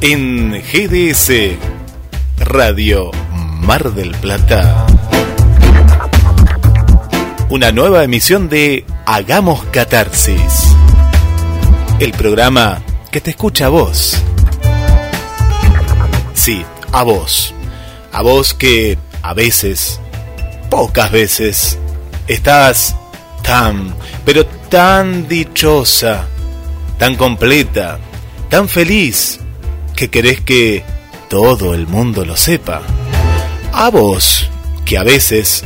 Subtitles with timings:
[0.00, 1.30] En GDS
[2.38, 3.12] Radio
[3.60, 4.86] Mar del Plata.
[7.48, 10.74] Una nueva emisión de Hagamos Catarsis.
[12.00, 12.82] El programa
[13.12, 14.20] que te escucha a vos.
[16.34, 17.54] Sí, a vos.
[18.12, 20.00] A vos que a veces,
[20.70, 21.78] pocas veces,
[22.26, 22.96] estás
[23.44, 23.94] tan,
[24.24, 26.26] pero tan dichosa,
[26.98, 28.00] tan completa,
[28.48, 29.40] tan feliz
[29.94, 30.84] que querés que
[31.28, 32.82] todo el mundo lo sepa.
[33.72, 34.48] A vos,
[34.84, 35.64] que a veces,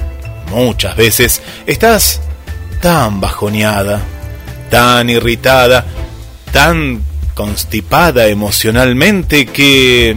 [0.50, 2.20] muchas veces, estás
[2.80, 4.00] tan bajoneada,
[4.70, 5.84] tan irritada,
[6.52, 7.02] tan
[7.34, 10.16] constipada emocionalmente que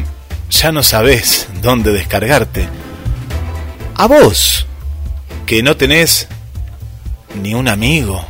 [0.50, 2.68] ya no sabes dónde descargarte.
[3.96, 4.66] A vos,
[5.46, 6.28] que no tenés
[7.42, 8.26] ni un amigo,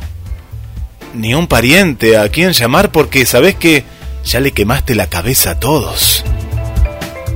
[1.14, 3.84] ni un pariente a quien llamar porque sabés que
[4.24, 6.24] ya le quemaste la cabeza a todos.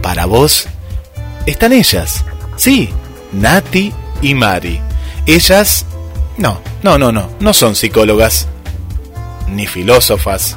[0.03, 0.67] Para vos
[1.47, 2.25] están ellas.
[2.57, 2.89] Sí,
[3.33, 4.81] Nati y Mari.
[5.27, 5.85] Ellas...
[6.37, 8.47] No, no, no, no, no son psicólogas,
[9.49, 10.57] ni filósofas,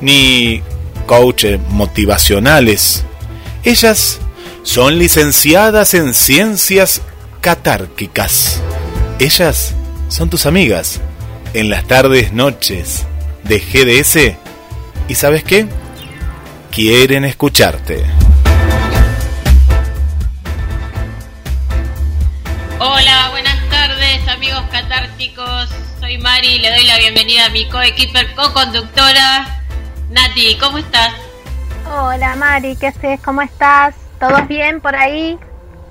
[0.00, 0.62] ni
[1.06, 3.04] coaches motivacionales.
[3.64, 4.20] Ellas
[4.62, 7.02] son licenciadas en ciencias
[7.40, 8.60] catárquicas.
[9.18, 9.74] Ellas
[10.08, 11.00] son tus amigas
[11.52, 13.04] en las tardes, noches
[13.42, 14.47] de GDS
[15.08, 15.66] ¿Y sabes qué?
[16.70, 18.04] Quieren escucharte.
[22.78, 25.70] Hola, buenas tardes amigos catárticos.
[25.98, 29.62] Soy Mari, le doy la bienvenida a mi co-equiper, co-conductora.
[30.10, 31.14] Nati, ¿cómo estás?
[31.90, 33.18] Hola Mari, ¿qué haces?
[33.24, 33.94] ¿Cómo estás?
[34.20, 35.38] ¿Todos bien por ahí?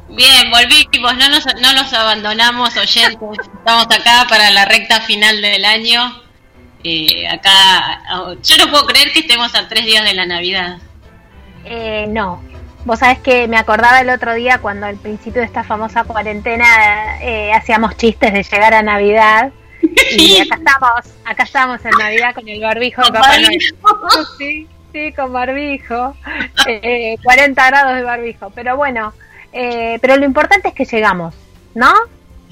[0.10, 3.30] Bien, volvimos, no nos, no nos abandonamos oyentes.
[3.58, 6.27] Estamos acá para la recta final del año
[6.90, 10.78] eh, acá, oh, yo no puedo creer que estemos a tres días de la Navidad.
[11.66, 12.42] Eh, no.
[12.86, 17.22] Vos sabés que me acordaba el otro día cuando al principio de esta famosa cuarentena
[17.22, 19.52] eh, hacíamos chistes de llegar a Navidad.
[20.18, 23.60] Y acá estamos, acá estamos en Navidad con el barbijo de Papá Noel.
[24.38, 26.16] Sí, sí, con barbijo.
[27.24, 28.50] 40 grados de barbijo.
[28.52, 29.14] Pero bueno,
[29.52, 31.36] pero lo importante es que llegamos,
[31.76, 31.92] ¿no?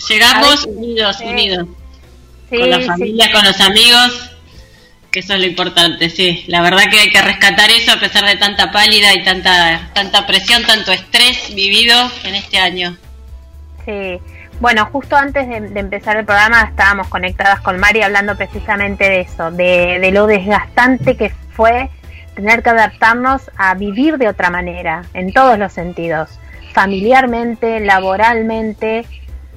[0.10, 1.68] Llegamos unidos, unidos
[2.50, 4.32] con la familia, con los amigos,
[5.12, 6.44] que eso es lo importante, sí.
[6.48, 10.28] La verdad que hay que rescatar eso a pesar de tanta pálida y tanta, tanta
[10.28, 12.98] presión, tanto estrés vivido en este año.
[13.86, 14.20] Sí.
[14.60, 19.52] Bueno, justo antes de, empezar el programa estábamos conectadas con Mari hablando precisamente de eso,
[19.52, 21.90] de, de lo desgastante que fue
[22.36, 26.40] tener que adaptarnos a vivir de otra manera, en todos los sentidos,
[26.74, 29.06] familiarmente, laboralmente,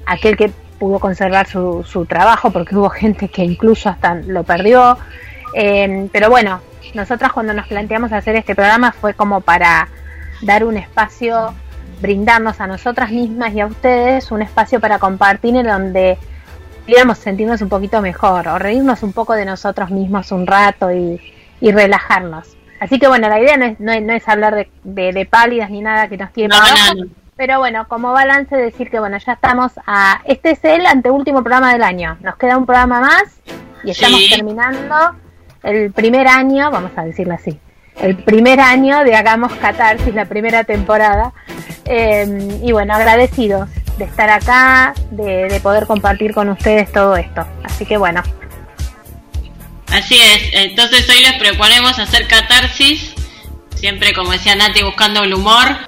[0.05, 4.97] aquel que pudo conservar su, su trabajo porque hubo gente que incluso hasta lo perdió.
[5.53, 6.61] Eh, pero bueno,
[6.93, 9.87] nosotras cuando nos planteamos hacer este programa fue como para
[10.41, 11.53] dar un espacio,
[12.01, 16.17] brindarnos a nosotras mismas y a ustedes un espacio para compartir en donde
[16.85, 21.19] pudiéramos sentirnos un poquito mejor o reírnos un poco de nosotros mismos un rato y,
[21.61, 22.55] relajarnos.
[22.79, 26.07] Así que bueno, la idea no es, no es, hablar de, de, pálidas ni nada
[26.07, 26.55] que nos tiene
[27.39, 30.21] pero bueno, como balance decir que bueno, ya estamos a...
[30.25, 32.17] Este es el anteúltimo programa del año.
[32.19, 33.23] Nos queda un programa más
[33.81, 35.15] y estamos terminando
[35.63, 37.57] el primer año, vamos a decirlo así,
[38.01, 41.31] el primer año de Hagamos Catarsis, la primera temporada.
[41.85, 47.47] Em, y bueno, agradecidos de estar acá, de, de poder compartir con ustedes todo esto.
[47.63, 48.21] Así que bueno.
[49.93, 53.15] Así es, entonces hoy les proponemos hacer catarsis,
[53.75, 55.87] siempre como decía Nati, buscando el humor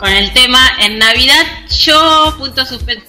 [0.00, 3.06] con el tema en Navidad yo punto suspenso.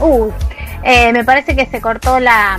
[0.00, 0.30] Uh,
[0.82, 2.56] eh, me parece que se cortó la,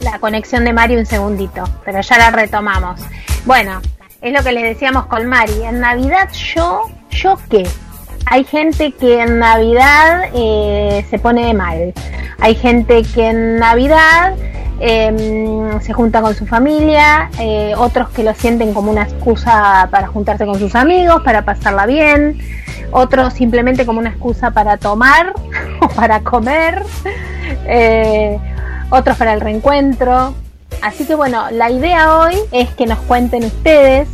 [0.00, 2.98] la conexión de Mari un segundito, pero ya la retomamos.
[3.44, 3.82] Bueno,
[4.22, 5.62] es lo que les decíamos con Mari.
[5.62, 7.68] En Navidad yo, ¿yo qué?
[8.26, 11.92] Hay gente que en Navidad eh, se pone mal.
[12.38, 14.34] Hay gente que en Navidad
[14.84, 20.08] Em, se junta con su familia, eh, otros que lo sienten como una excusa para
[20.08, 22.40] juntarse con sus amigos, para pasarla bien,
[22.90, 25.34] otros simplemente como una excusa para tomar
[25.80, 26.82] o para comer,
[27.64, 28.40] eh,
[28.90, 30.34] otros para el reencuentro.
[30.82, 34.08] Así que bueno, la idea hoy es que nos cuenten ustedes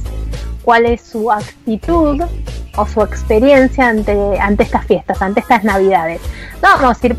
[0.62, 2.22] cuál es su actitud
[2.76, 6.20] o su experiencia ante, ante estas fiestas, ante estas navidades.
[6.62, 7.16] No vamos a ir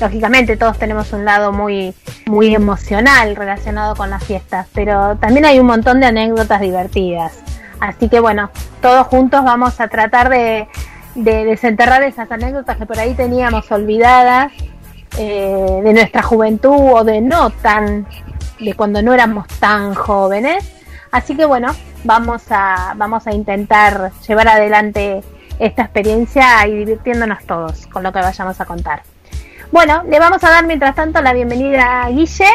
[0.00, 1.94] lógicamente todos tenemos un lado muy,
[2.26, 7.38] muy emocional relacionado con las fiestas, pero también hay un montón de anécdotas divertidas.
[7.80, 8.50] Así que bueno,
[8.80, 10.68] todos juntos vamos a tratar de,
[11.14, 14.52] desenterrar esas anécdotas que por ahí teníamos olvidadas
[15.18, 18.06] eh, de nuestra juventud o de no tan,
[18.60, 20.77] de cuando no éramos tan jóvenes.
[21.10, 21.74] Así que bueno,
[22.04, 25.22] vamos a, vamos a intentar llevar adelante
[25.58, 29.02] esta experiencia y divirtiéndonos todos con lo que vayamos a contar.
[29.70, 32.48] Bueno, le vamos a dar mientras tanto la bienvenida a Guille.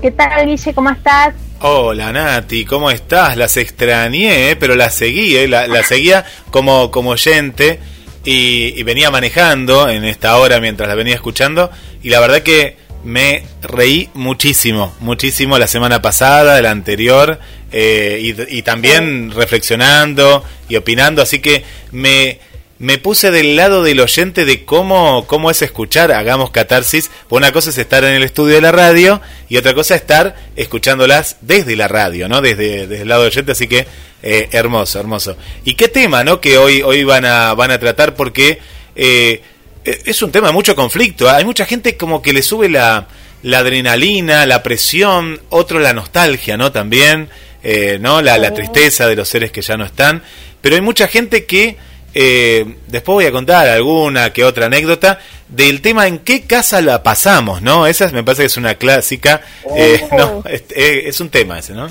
[0.00, 0.74] ¿Qué tal, Guille?
[0.74, 1.34] ¿Cómo estás?
[1.60, 3.36] Hola Nati, ¿cómo estás?
[3.36, 4.56] Las extrañé, ¿eh?
[4.56, 5.46] pero las seguí, ¿eh?
[5.46, 7.78] la, seguía como, como oyente
[8.24, 11.70] y, venía manejando en esta hora mientras la venía escuchando
[12.02, 17.38] y la verdad que me reí muchísimo, muchísimo la semana pasada, la anterior
[17.72, 22.38] eh, y, también reflexionando y opinando, así que me
[22.82, 27.12] me puse del lado del oyente de cómo, cómo es escuchar, hagamos catarsis.
[27.28, 30.34] Una cosa es estar en el estudio de la radio y otra cosa es estar
[30.56, 32.40] escuchándolas desde la radio, ¿no?
[32.40, 33.86] Desde, desde el lado del oyente, así que
[34.24, 35.36] eh, hermoso, hermoso.
[35.64, 36.40] ¿Y qué tema, no?
[36.40, 38.58] Que hoy, hoy van, a, van a tratar porque
[38.96, 39.42] eh,
[39.84, 41.28] es un tema de mucho conflicto.
[41.28, 43.08] Hay mucha gente como que le sube la,
[43.42, 46.72] la adrenalina, la presión, otro la nostalgia, ¿no?
[46.72, 47.28] También,
[47.62, 48.22] eh, ¿no?
[48.22, 50.22] La, la tristeza de los seres que ya no están.
[50.60, 51.76] Pero hay mucha gente que
[52.14, 55.18] eh, después voy a contar alguna que otra anécdota
[55.48, 57.86] del tema en qué casa la pasamos, ¿no?
[57.86, 59.42] Esa me parece que es una clásica.
[59.76, 61.88] Eh, no, eh, es, un tema ese, ¿no?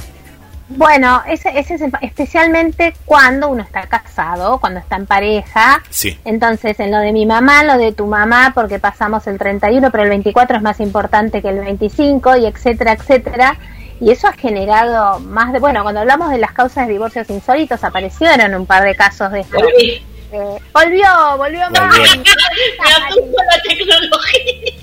[0.77, 5.83] Bueno, ese, ese es especialmente cuando uno está casado, cuando está en pareja.
[5.89, 6.19] Sí.
[6.23, 10.03] Entonces, en lo de mi mamá, lo de tu mamá, porque pasamos el 31, pero
[10.03, 13.57] el 24 es más importante que el 25, y etcétera, etcétera.
[13.99, 15.59] Y eso ha generado más de.
[15.59, 19.41] Bueno, cuando hablamos de las causas de divorcios insólitos, aparecieron un par de casos de
[19.41, 19.57] esto.
[19.57, 21.97] Eh, volvió, volvió más.
[21.99, 24.73] la tecnología.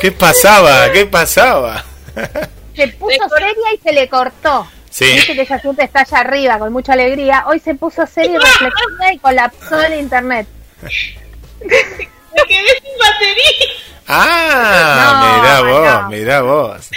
[0.00, 0.90] ¿Qué pasaba?
[0.92, 1.84] ¿Qué pasaba?
[2.78, 4.68] Se puso seria y se le cortó.
[4.88, 5.06] Sí.
[5.06, 7.42] Dice que ella siempre está allá arriba con mucha alegría.
[7.48, 10.46] Hoy se puso seria y reflexiva y colapsó el internet.
[10.80, 13.66] Me quedé sin batería.
[14.06, 16.88] Ah, mira vos, mira vos.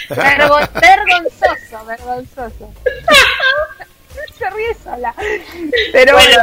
[0.79, 2.73] vergonzoso, vergonzoso.
[4.37, 5.15] se ríe sola.
[5.91, 6.37] Pero bueno,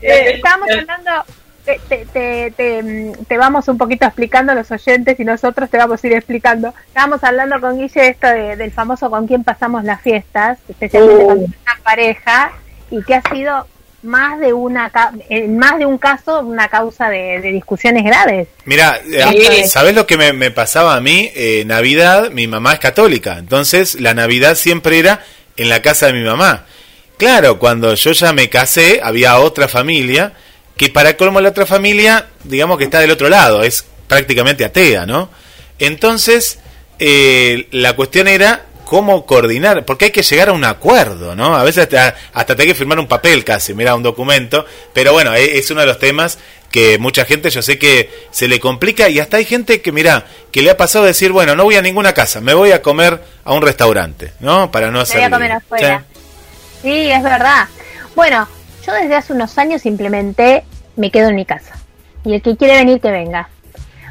[0.00, 1.24] eh, estábamos hablando,
[1.88, 2.52] te, te,
[3.28, 6.74] te, vamos un poquito explicando los oyentes y nosotros te vamos a ir explicando.
[6.88, 11.44] Estábamos hablando con Guille esto del famoso con quién pasamos las fiestas, especialmente con uh.
[11.44, 12.52] una pareja,
[12.90, 13.66] y que ha sido
[14.02, 14.90] más de una
[15.28, 18.48] en más de un caso una causa de, discusiones graves.
[18.64, 21.30] Mira, eh, ¿sabes lo que me, pasaba a mí?
[21.34, 25.22] Eh, Navidad, mi mamá es católica, entonces la Navidad siempre era
[25.56, 26.64] en la casa de mi mamá.
[27.18, 30.32] Claro, cuando yo ya me casé, había otra familia,
[30.80, 35.04] que para colmo la otra familia, digamos que está del otro lado, es prácticamente atea,
[35.04, 35.28] ¿no?
[35.78, 36.58] Entonces,
[36.98, 41.54] eh, la cuestión era cómo coordinar, porque hay que llegar a un acuerdo, ¿no?
[41.54, 45.12] A veces hasta, hasta te hay que firmar un papel casi, mira, un documento, pero
[45.12, 46.38] bueno, e, es uno de los temas
[46.70, 50.24] que mucha gente yo sé que se le complica y hasta hay gente que, mira,
[50.50, 53.22] que le ha pasado decir, bueno, no voy a ninguna casa, me voy a comer
[53.44, 54.70] a un restaurante, ¿no?
[54.70, 55.18] Para no hacer...
[55.18, 56.04] Voy a comer afuera.
[56.80, 57.68] Sí, es verdad.
[58.16, 58.48] Bueno,
[58.86, 60.64] yo desde hace unos años implementé
[61.00, 61.74] me quedo en mi casa.
[62.24, 63.48] Y el que quiere venir, que venga.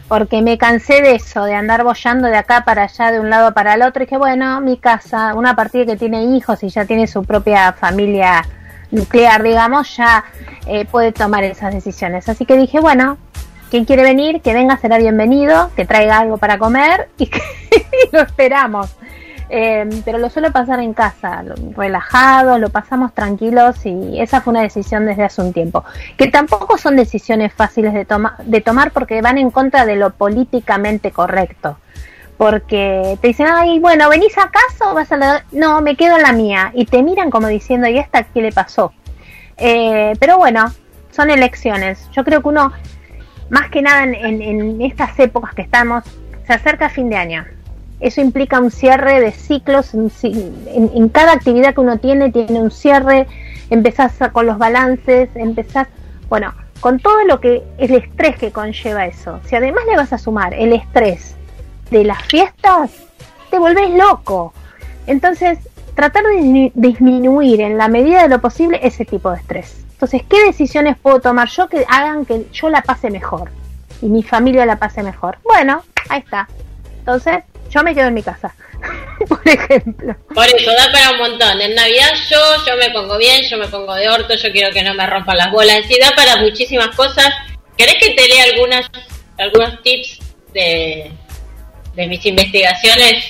[0.07, 3.53] Porque me cansé de eso, de andar bollando de acá para allá, de un lado
[3.53, 4.03] para el otro.
[4.03, 7.73] Y que bueno, mi casa, una partida que tiene hijos y ya tiene su propia
[7.73, 8.43] familia
[8.89, 10.25] nuclear, digamos, ya
[10.65, 12.27] eh, puede tomar esas decisiones.
[12.27, 13.19] Así que dije, bueno,
[13.69, 17.41] quien quiere venir, que venga, será bienvenido, que traiga algo para comer y que
[18.11, 18.89] lo esperamos.
[19.51, 21.43] Eh, pero lo suelo pasar en casa,
[21.75, 25.83] relajado, lo pasamos tranquilos y esa fue una decisión desde hace un tiempo.
[26.17, 28.05] Que tampoco son decisiones fáciles de,
[28.45, 31.77] de tomar porque van en contra de lo políticamente correcto.
[32.37, 35.43] Porque te dicen, ay, bueno, ¿venís a casa o vas a la.?
[35.51, 36.71] No, me quedo en la mía.
[36.73, 38.93] Y te miran como diciendo, ¿y esta qué le pasó?
[39.57, 40.71] Eh, pero bueno,
[41.11, 42.09] son elecciones.
[42.13, 42.71] Yo creo que uno,
[43.49, 46.05] más que nada en, en estas épocas que estamos,
[46.47, 47.45] se acerca a fin de año
[47.99, 53.27] eso implica un cierre de ciclos, en, cada actividad que uno tiene tiene un cierre,
[53.69, 55.87] empezás con los balances, empezás,
[56.29, 59.39] bueno, con todo lo que, el estrés que conlleva eso.
[59.45, 61.35] Si además le vas a sumar el estrés
[61.91, 62.91] de las fiestas,
[63.49, 64.53] te volvés loco.
[65.05, 65.59] Entonces,
[65.93, 69.85] tratar de disminuir en la medida de lo posible ese tipo de estrés.
[69.91, 73.51] Entonces, ¿qué decisiones puedo tomar yo que hagan que yo la pase mejor
[74.01, 75.39] y mi familia la pase mejor?
[75.43, 76.47] Bueno, ahí está.
[76.99, 78.53] Entonces, yo me quedo en mi casa,
[79.27, 80.15] por ejemplo.
[80.33, 81.61] Por eso, da para un montón.
[81.61, 84.83] En Navidad yo, yo me pongo bien, yo me pongo de orto, yo quiero que
[84.83, 85.81] no me rompan las bolas.
[85.87, 87.29] Sí, da para muchísimas cosas.
[87.77, 88.87] ¿Querés que te lea algunas,
[89.37, 90.19] algunos tips
[90.53, 91.11] de,
[91.95, 93.25] de mis investigaciones?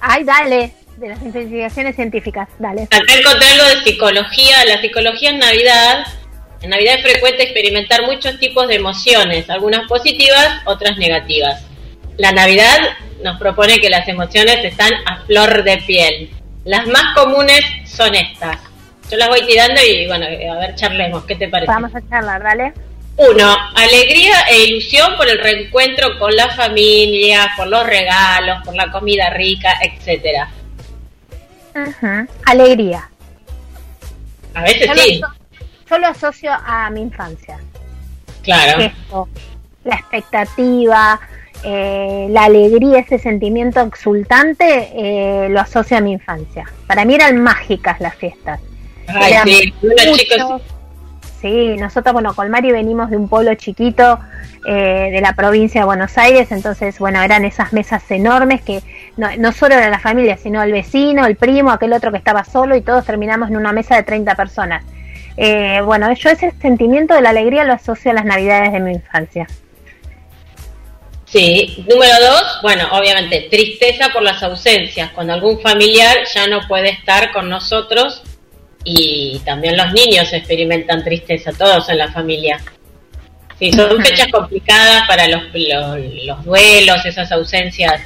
[0.00, 2.82] Ay, dale, de las investigaciones científicas, dale.
[2.82, 4.64] Acá encontré algo de psicología.
[4.66, 6.06] La psicología en Navidad
[6.62, 11.64] en Navidad es frecuente experimentar muchos tipos de emociones, algunas positivas, otras negativas.
[12.18, 12.78] La Navidad
[13.22, 16.30] nos propone que las emociones están a flor de piel.
[16.64, 18.58] Las más comunes son estas.
[19.10, 21.24] Yo las voy tirando y bueno, a ver, charlemos.
[21.24, 21.70] ¿Qué te parece?
[21.70, 22.72] Vamos a charlar, dale.
[23.16, 28.90] Uno, alegría e ilusión por el reencuentro con la familia, por los regalos, por la
[28.90, 30.48] comida rica, etcétera.
[32.46, 33.08] Alegría.
[34.54, 35.20] A veces sí.
[35.90, 37.58] yo lo asocio a mi infancia.
[38.42, 38.90] Claro.
[39.84, 41.20] la expectativa,
[41.64, 46.64] eh, la alegría, ese sentimiento exultante, eh, lo asocio a mi infancia.
[46.88, 48.60] Para mí eran mágicas las fiestas.
[51.40, 51.76] sí.
[51.76, 54.18] nosotros, bueno, con Mari venimos de un pueblo chiquito
[54.66, 58.82] eh, de la provincia de Buenos Aires, entonces, bueno, eran esas mesas enormes que
[59.16, 62.42] no, no solo era la familia, sino el vecino, el primo, aquel otro que estaba
[62.44, 64.84] solo y todos terminamos en una mesa de 30 personas.
[65.84, 69.46] bueno, yo ese sentimiento de la alegría lo asocio a las navidades de mi infancia.
[71.32, 76.90] Sí, número dos, bueno, obviamente, tristeza por las ausencias, cuando algún familiar ya no puede
[76.90, 78.22] estar con nosotros
[78.84, 82.60] y también los niños experimentan tristeza, todos en la familia.
[83.58, 85.44] Sí, son fechas complicadas para los,
[86.26, 88.02] los, duelos, esas ausencias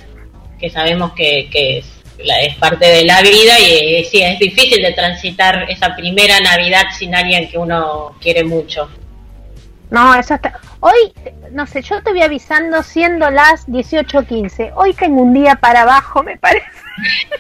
[0.61, 1.87] que sabemos que, que es,
[2.19, 7.13] es, parte de la vida y sí, es difícil de transitar esa primera Navidad sin
[7.13, 8.89] alguien que uno quiere mucho.
[9.91, 10.59] No, eso está.
[10.81, 11.13] Hoy,
[11.53, 14.73] no sé, yo te voy avisando siendo las 18.15.
[14.75, 16.67] Hoy tengo un día para abajo, me parece.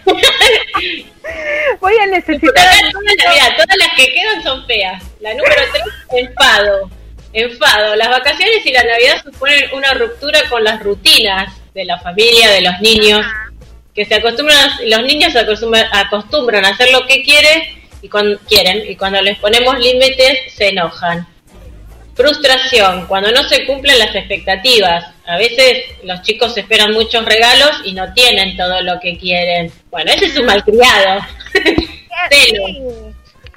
[1.80, 2.52] Voy a necesitar.
[2.52, 5.02] todas las que quedan son feas.
[5.20, 5.62] La número
[6.10, 6.90] 3, enfado.
[7.32, 7.96] Enfado.
[7.96, 12.60] Las vacaciones y la Navidad suponen una ruptura con las rutinas de la familia, de
[12.62, 13.26] los niños.
[13.94, 17.62] Que se acostumbran, los niños se acostumbran, acostumbran a hacer lo que quieren
[18.02, 18.88] y cuando quieren.
[18.88, 21.26] Y cuando les ponemos límites, se enojan
[22.16, 25.04] Frustración, cuando no se cumplen las expectativas.
[25.26, 29.70] A veces los chicos esperan muchos regalos y no tienen todo lo que quieren.
[29.90, 31.20] Bueno, ese es un malcriado.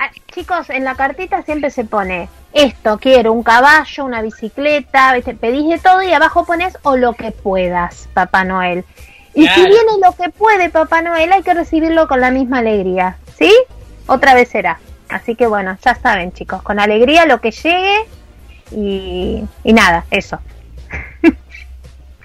[0.01, 5.67] Ah, chicos, en la cartita siempre se pone esto, quiero un caballo, una bicicleta, pedís
[5.69, 8.85] de todo y abajo pones o lo que puedas, Papá Noel.
[9.33, 13.17] Y si viene lo que puede Papá Noel, hay que recibirlo con la misma alegría,
[13.37, 13.53] ¿sí?
[14.07, 14.79] Otra vez será.
[15.09, 18.05] Así que bueno, ya saben chicos, con alegría lo que llegue
[18.71, 20.39] y, nada, eso.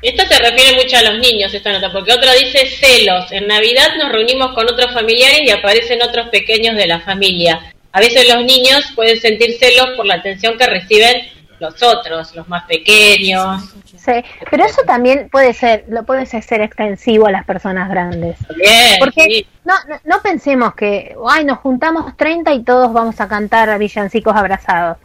[0.03, 3.33] Esto se refiere mucho a los niños, esta nota, porque otro dice celos.
[3.33, 7.73] En Navidad nos reunimos con otros familiares y aparecen otros pequeños de la familia.
[7.91, 11.27] A veces los niños pueden sentir celos por la atención que reciben
[11.59, 13.63] los otros, los más pequeños.
[13.97, 14.13] Sí,
[14.51, 18.37] pero eso también puede ser, lo puede ser extensivo a las personas grandes.
[18.99, 23.79] Porque no, no, no, pensemos que, ay, nos juntamos 30 y todos vamos a cantar
[23.79, 24.99] villancicos abrazados.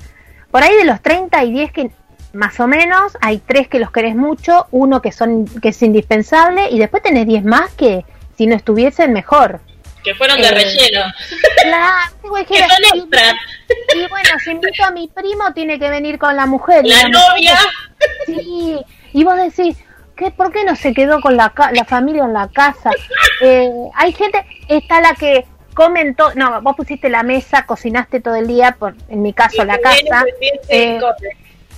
[0.51, 1.91] Por ahí de los 30 hay 10 que
[2.33, 6.69] más o menos, hay 3 que los querés mucho, uno que son que es indispensable
[6.69, 8.05] y después tenés 10 más que
[8.37, 9.61] si no estuviesen mejor.
[10.03, 11.01] Que fueron de eh, relleno.
[11.61, 13.33] Claro, que son extras.
[13.95, 16.85] Y, bueno, si invito a mi primo tiene que venir con la mujer.
[16.85, 17.57] La, novia.
[18.25, 18.79] sí,
[19.11, 19.77] y vos decís,
[20.15, 22.91] ¿qué, ¿por qué no se quedó con la, la familia en la casa?
[23.41, 25.45] Eh, hay gente, está la que
[25.79, 29.63] comen todo, no, vos pusiste la mesa, cocinaste todo el día, por, en mi caso
[29.63, 30.25] la casa,
[30.67, 30.99] eh,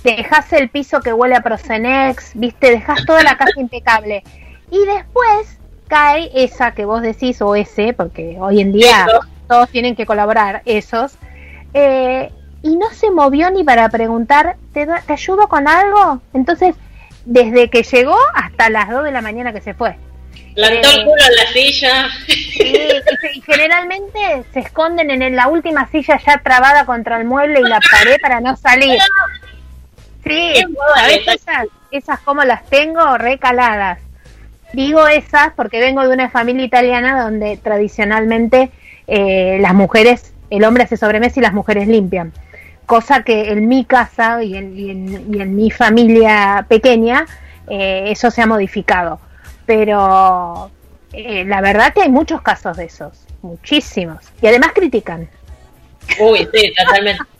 [0.02, 4.24] dejas el piso que huele a Procenex, viste, dejas toda la casa impecable.
[4.72, 5.56] Y después
[5.86, 9.06] cae esa que vos decís, o ese, porque hoy en día
[9.46, 11.14] todos tienen que colaborar, esos,
[11.72, 16.20] eh, y no se movió ni para preguntar, ¿te, ¿te ayudo con algo?
[16.34, 16.74] Entonces,
[17.24, 19.96] desde que llegó hasta las 2 de la mañana que se fue.
[20.54, 22.08] Plantó el culo en la silla.
[22.26, 27.80] y, generalmente se esconden en la última silla ya trabada contra el mueble y la
[27.80, 28.98] pared para no salir.
[30.24, 30.52] Sí,
[31.26, 33.98] esas, esas como las tengo recaladas.
[34.72, 38.70] Digo esas porque vengo de una familia italiana donde tradicionalmente
[39.06, 42.32] eh, las mujeres, el hombre hace sobremesa y las mujeres limpian.
[42.86, 47.26] Cosa que en mi casa y en, y en, mi familia pequeña
[47.68, 49.20] eh, eso se ha modificado
[49.66, 50.70] pero
[51.12, 54.24] eh, la verdad que hay muchos casos de esos, muchísimos.
[54.40, 55.28] Y además critican.
[56.18, 57.22] Uy, sí, totalmente.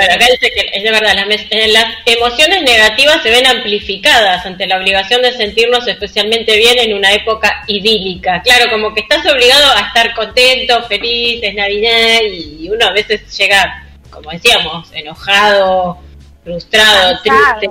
[0.00, 4.66] acá dice que es de verdad, las, eh, las, emociones negativas se ven amplificadas ante
[4.66, 8.40] la obligación de sentirnos especialmente bien en una época idílica.
[8.42, 13.36] Claro, como que estás obligado a estar contento, feliz, es Navidad y uno a veces
[13.36, 15.98] llega, como decíamos, enojado,
[16.44, 17.68] frustrado, triste,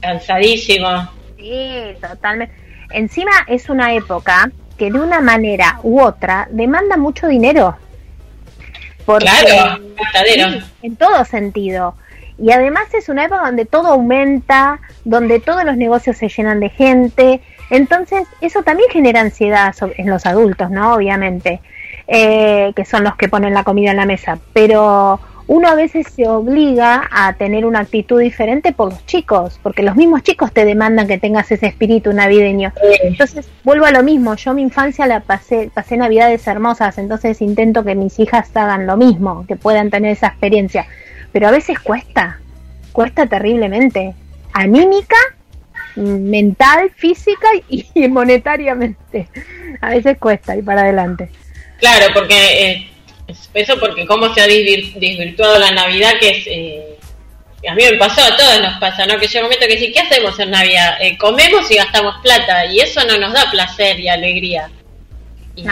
[0.00, 1.10] cansadísimo.
[1.36, 2.67] Sí, totalmente.
[2.90, 7.76] Encima es una época que de una manera u otra demanda mucho dinero
[9.16, 9.82] claro,
[10.82, 11.94] en todo sentido.
[12.38, 16.68] Y además es una época donde todo aumenta, donde todos los negocios se llenan de
[16.68, 17.40] gente.
[17.70, 20.94] Entonces, eso también genera ansiedad en los adultos, ¿no?
[20.94, 21.60] Obviamente,
[22.06, 24.38] eh, que son los que ponen la comida en la mesa.
[24.52, 29.82] Pero uno a veces se obliga a tener una actitud diferente por los chicos, porque
[29.82, 32.72] los mismos chicos te demandan que tengas ese espíritu navideño.
[33.02, 37.82] Entonces, vuelvo a lo mismo, yo mi infancia la pasé, pasé navidades hermosas, entonces intento
[37.82, 40.86] que mis hijas hagan lo mismo, que puedan tener esa experiencia,
[41.32, 42.40] pero a veces cuesta,
[42.92, 44.14] cuesta terriblemente,
[44.52, 45.16] anímica,
[45.96, 49.28] mental, física y monetariamente.
[49.80, 51.30] A veces cuesta y para adelante.
[51.78, 52.90] Claro, porque eh,
[53.54, 56.46] eso porque cómo se ha desvirtuado la Navidad, que es...
[56.46, 56.84] Eh,
[57.68, 59.18] a mí me pasó, a todos nos pasa, ¿no?
[59.18, 60.96] Que llega un momento que sí, ¿qué hacemos en Navidad?
[61.00, 64.70] Eh, comemos y gastamos plata y eso no nos da placer y alegría.
[65.56, 65.64] Y,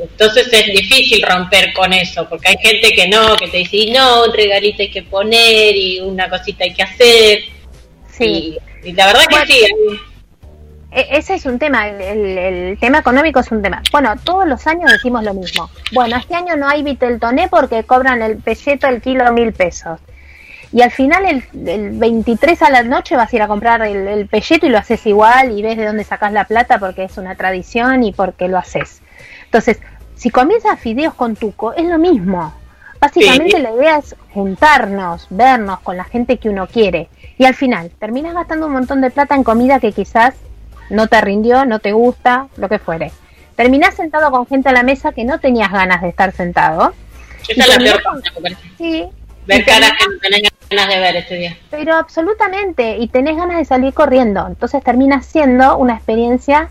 [0.00, 3.90] entonces es difícil romper con eso, porque hay gente que no, que te dice, y
[3.90, 7.40] no, un regalito hay que poner y una cosita hay que hacer.
[8.16, 8.56] Sí.
[8.84, 9.66] Y, la verdad que sí.
[10.90, 13.82] E, ese es un tema, el, tema económico es un tema.
[13.92, 15.70] Bueno, todos los años decimos lo mismo.
[15.92, 20.00] Bueno, este año no hay Viteltoné porque cobran el pelleto el kilo mil pesos.
[20.72, 24.28] Y al final, el, 23 a la noche vas a ir a comprar el, el,
[24.28, 27.34] pelleto y lo haces igual y ves de dónde sacas la plata porque es una
[27.34, 29.02] tradición y porque lo haces.
[29.46, 29.80] Entonces,
[30.14, 32.54] si comienzas fideos con tuco, es lo mismo.
[33.00, 37.08] Básicamente la idea es juntarnos, vernos con la gente que uno quiere.
[37.38, 40.34] Y al final, terminas gastando un montón de plata en comida que quizás
[40.90, 43.12] no te rindió, no te gusta, lo que fuere.
[43.56, 46.94] Terminás sentado con gente a la mesa que no tenías ganas de estar sentado.
[47.48, 48.02] Esa es la peor
[48.76, 49.06] Sí.
[49.46, 51.56] Ver caras que no tenés ganas de ver este día.
[51.70, 54.46] Pero absolutamente, y tenés ganas de salir corriendo.
[54.46, 56.68] Entonces termina siendo una experiencia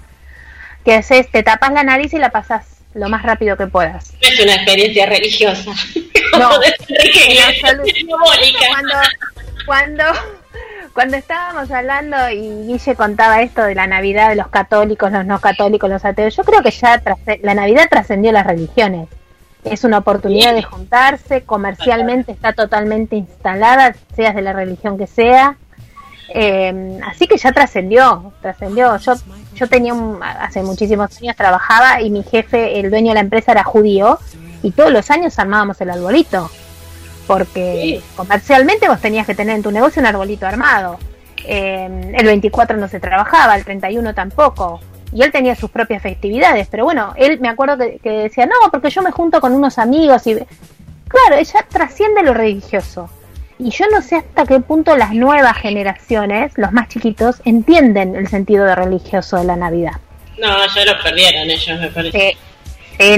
[0.86, 4.14] que haces, te tapas la nariz y la pasas lo más rápido que puedas.
[4.22, 5.72] es una experiencia religiosa.
[6.38, 6.48] No,
[8.70, 8.96] cuando,
[9.66, 10.04] cuando
[10.94, 15.40] cuando estábamos hablando y Guille contaba esto de la Navidad de los católicos, los no
[15.40, 17.02] católicos, los ateos, yo creo que ya
[17.42, 19.10] la Navidad trascendió las religiones.
[19.64, 25.58] Es una oportunidad de juntarse, comercialmente está totalmente instalada, seas de la religión que sea.
[26.34, 28.96] Eh, así que ya trascendió, trascendió.
[28.98, 29.14] Yo,
[29.56, 29.94] yo tenía
[30.40, 34.20] hace muchísimos años trabajaba y mi jefe, el dueño de la empresa era judío
[34.64, 36.50] y todos los años armábamos el arbolito
[37.30, 40.98] porque comercialmente vos tenías que tener en tu negocio un arbolito armado.
[41.46, 44.82] Eh, el 24 no se trabajaba, el 31 tampoco.
[45.14, 48.90] Y él tenía sus propias festividades, pero bueno, él me acuerdo que, decía, no, porque
[48.90, 50.38] yo me junto con unos amigos y...
[51.08, 53.12] Claro, ella trasciende lo religioso.
[53.60, 58.28] Y yo no sé hasta qué punto las nuevas generaciones, los más chiquitos, entienden el
[58.28, 59.98] sentido de religioso de la Navidad.
[60.40, 62.38] No, ya lo perdieron ellos, me parece.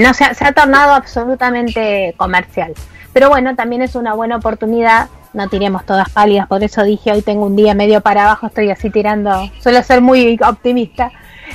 [0.02, 2.74] no, se ha tornado absolutamente comercial.
[3.12, 5.08] Pero bueno, también es una buena oportunidad.
[5.32, 8.70] No tiremos todas pálidas, por eso dije hoy tengo un día medio para abajo, estoy
[8.70, 11.10] así tirando, suelo ser muy optimista.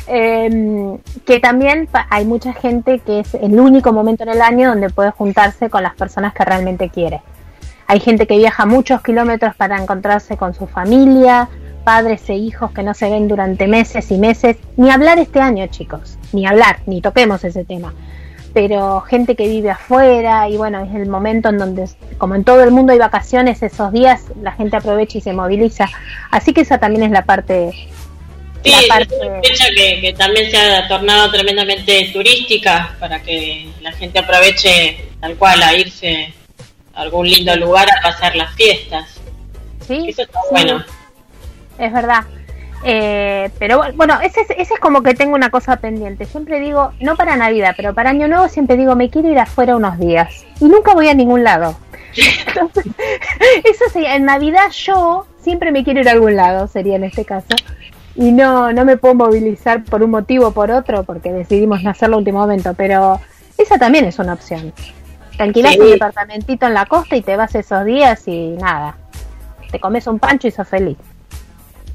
[0.08, 4.90] Em, que también hay mucha gente que es el único momento en el año donde
[4.90, 7.22] puede juntarse con las personas que realmente quiere.
[7.88, 11.50] Hay gente que viaja muchos kilómetros para encontrarse con su familia,
[11.84, 14.58] padres e hijos que no se ven durante meses y meses.
[14.76, 17.94] Ni hablar este año, chicos, ni hablar, ni toquemos ese tema
[18.58, 22.64] pero gente que vive afuera y bueno, es el momento en donde, como en todo
[22.64, 25.88] el mundo hay vacaciones, esos días la gente aprovecha y se moviliza.
[26.32, 27.70] Así que esa también es la parte...
[28.64, 29.14] Sí, la parte...
[29.14, 35.06] es una fecha que, también se ha tornado tremendamente turística para que la gente aproveche
[35.22, 36.34] tal cual a irse
[36.96, 39.20] a algún lindo lugar a pasar las fiestas.
[39.88, 40.84] Sí, eso está bueno.
[41.78, 42.24] Es verdad.
[42.84, 46.26] Eh, pero bueno, ese, ese es como que tengo una cosa pendiente.
[46.26, 49.76] Siempre digo, no para Navidad, pero para Año Nuevo siempre digo, me quiero ir afuera
[49.76, 50.46] unos días.
[50.62, 51.76] Y nunca voy a ningún lado.
[52.18, 57.26] eso sería, en Navidad yo siempre me quiero ir a algún lado, sería en este
[57.26, 57.56] caso.
[58.16, 61.92] Y no, no me puedo movilizar por un motivo o por otro, porque decidimos no
[61.92, 63.20] hacerlo último momento, pero
[63.58, 64.74] esa también es una opción.
[65.38, 68.98] Te alquilas un departamentito en la costa y te vas esos días y nada.
[69.72, 70.98] Te comes un pancho y sos feliz.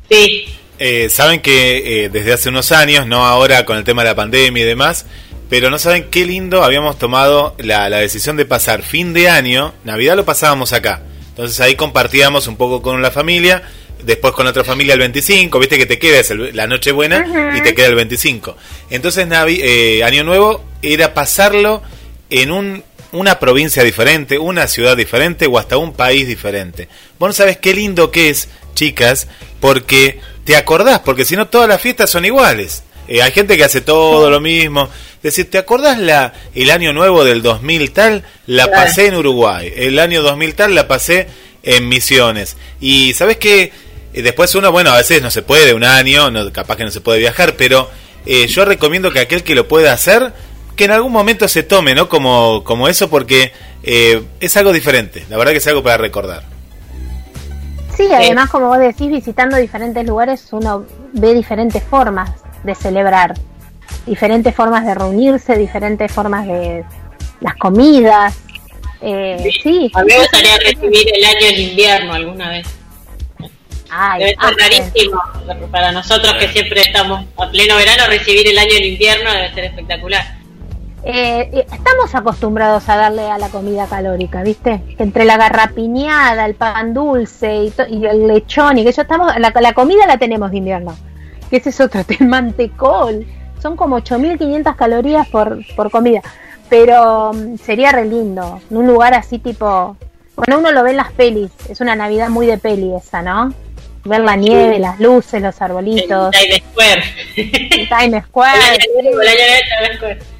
[0.08, 0.44] Sí,
[0.84, 4.14] eh, saben que eh, desde hace unos años, no ahora con el tema de la
[4.16, 5.06] pandemia y demás,
[5.48, 9.74] pero no saben qué lindo habíamos tomado la, la decisión de pasar fin de año,
[9.84, 11.02] Navidad lo pasábamos acá.
[11.28, 13.62] Entonces ahí compartíamos un poco con la familia,
[14.04, 17.54] después con otra familia el 25, viste que te queda es el- la noche buena
[17.56, 18.56] y te queda el 25.
[18.90, 21.82] Entonces Navi, eh, Año Nuevo era pasarlo
[22.30, 26.88] en un, una provincia diferente, una ciudad diferente o hasta un país diferente.
[27.18, 29.28] Vos no sabés qué lindo que es, chicas,
[29.60, 32.82] porque te acordás, porque si no todas las fiestas son iguales.
[33.08, 34.88] Eh, hay gente que hace todo lo mismo.
[35.16, 38.24] Es decir, ¿te acordás la, el año nuevo del 2000 tal?
[38.46, 38.82] La Claro.
[38.82, 39.72] pasé en Uruguay.
[39.76, 41.28] El año 2000 tal la pasé
[41.62, 42.56] en Misiones.
[42.80, 43.72] Y sabes que
[44.12, 47.00] después uno, bueno, a veces no se puede, un año, no, capaz que no se
[47.00, 47.88] puede viajar, pero
[48.26, 50.32] eh, yo recomiendo que aquel que lo pueda hacer,
[50.76, 52.08] que en algún momento se tome, ¿no?
[52.08, 55.24] Como, como eso, porque eh, es algo diferente.
[55.30, 56.44] La verdad que es algo para recordar.
[57.96, 62.30] Sí, además, como vos decís, visitando diferentes lugares, uno ve diferentes formas
[62.62, 63.34] de celebrar,
[64.06, 66.84] diferentes formas de reunirse, diferentes formas de
[67.40, 68.38] las comidas.
[69.00, 72.66] Eh, sí, A mí me gustaría recibir el año en invierno alguna vez.
[73.90, 75.22] Ay, Debe ser ah, rarísimo
[75.70, 79.64] para nosotros que siempre estamos a pleno verano, recibir el año en invierno debe ser
[79.64, 80.41] espectacular.
[81.04, 84.80] Eh, eh, estamos acostumbrados a darle a la comida calórica, ¿viste?
[84.98, 89.36] Entre la garrapiñada, el pan dulce y, to- y el lechón y que yo estamos,
[89.38, 90.96] la, la comida la tenemos de invierno.
[91.50, 93.26] Que ese es otro, el mantecol.
[93.60, 96.20] Son como 8.500 calorías por, por comida.
[96.68, 99.96] Pero mm, sería re lindo, en un lugar así tipo...
[100.34, 103.52] Bueno, uno lo ve en las pelis, es una Navidad muy de peli esa, ¿no?
[104.04, 107.04] Ver la nieve, las luces, los El arbolitos, Times Square.
[107.36, 108.58] el Times El Square.
[108.74, 110.18] el Times Square.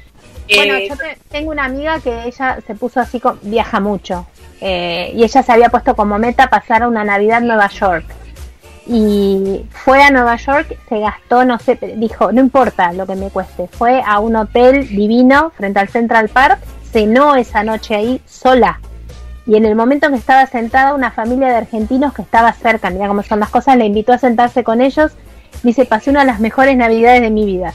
[0.55, 4.25] Bueno, Eh, yo te- tengo una amiga que ella se puso así, con- viaja mucho,
[4.61, 8.05] eh, y ella se había puesto como meta pasar una Navidad en Nueva York.
[8.85, 13.29] Y fue a Nueva York, se gastó, no sé, dijo, no importa lo que me
[13.29, 16.59] cueste, fue a un hotel divino frente al Central Park,
[16.91, 18.79] cenó esa noche ahí sola.
[19.45, 22.89] Y en el momento en que estaba sentada, una familia de argentinos que estaba cerca,
[22.89, 25.11] mira cómo son las cosas, le invitó a sentarse con ellos.
[25.63, 27.73] Dice, pasé una de las mejores navidades de mi vida.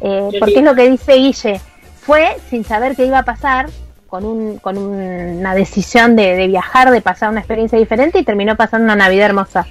[0.00, 1.60] Eh, porque es lo que dice Guille,
[2.04, 3.66] fue sin saber qué iba a pasar,
[4.08, 8.24] con, un, con un- una decisión de, de viajar, de pasar una experiencia diferente y
[8.24, 9.66] terminó pasando una Navidad hermosa.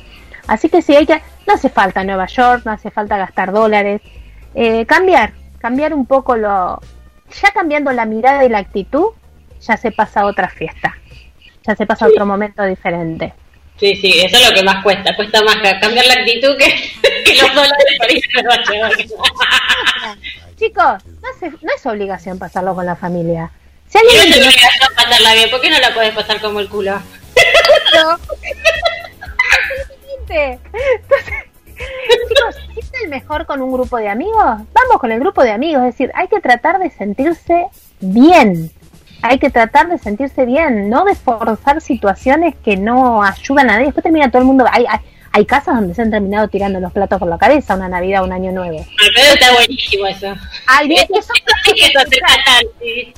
[0.47, 4.01] Así que sí, hay que, no hace falta Nueva York, no hace falta gastar dólares,
[4.55, 6.79] Eh, cambiar, cambiar un poco lo...
[7.41, 9.07] Ya cambiando la mirada y la actitud,
[9.61, 10.95] ya se pasa a otra fiesta,
[11.65, 13.33] ya se pasa a otro momento diferente.
[13.79, 15.15] Sí, sí, eso es lo que más cuesta.
[15.15, 16.65] Cuesta más ca- cambiar la actitud que,
[17.25, 19.09] que los dólares para ir a Nueva York.
[20.55, 23.51] Chicos, no, hace- no es obligación pasarlo con la familia.
[23.89, 26.41] Si Y no alguien es no- obligación pasarla bien, ¿por qué no la puedes pasar
[26.41, 26.99] como el culo?
[29.23, 30.59] Exactamente.
[30.73, 34.35] Entonces, chicos, ¿quién es el mejor con un grupo de amigos?
[34.45, 37.67] Vamos con el grupo de amigos, es decir, hay que tratar de sentirse
[37.99, 38.71] bien.
[39.21, 43.85] Hay que tratar de sentirse bien, no de forzar situaciones que no ayudan a nadie.
[43.85, 44.65] Después termina todo el mundo.
[44.69, 44.99] Hay, hay,
[45.35, 48.31] hay casas donde se han terminado tirando los platos por la cabeza una Navidad, un
[48.31, 48.77] año nuevo.
[48.77, 50.27] Al pedo está buenísimo eso.
[50.87, 51.33] Dios, eso
[51.75, 53.13] Eso se trata, sí.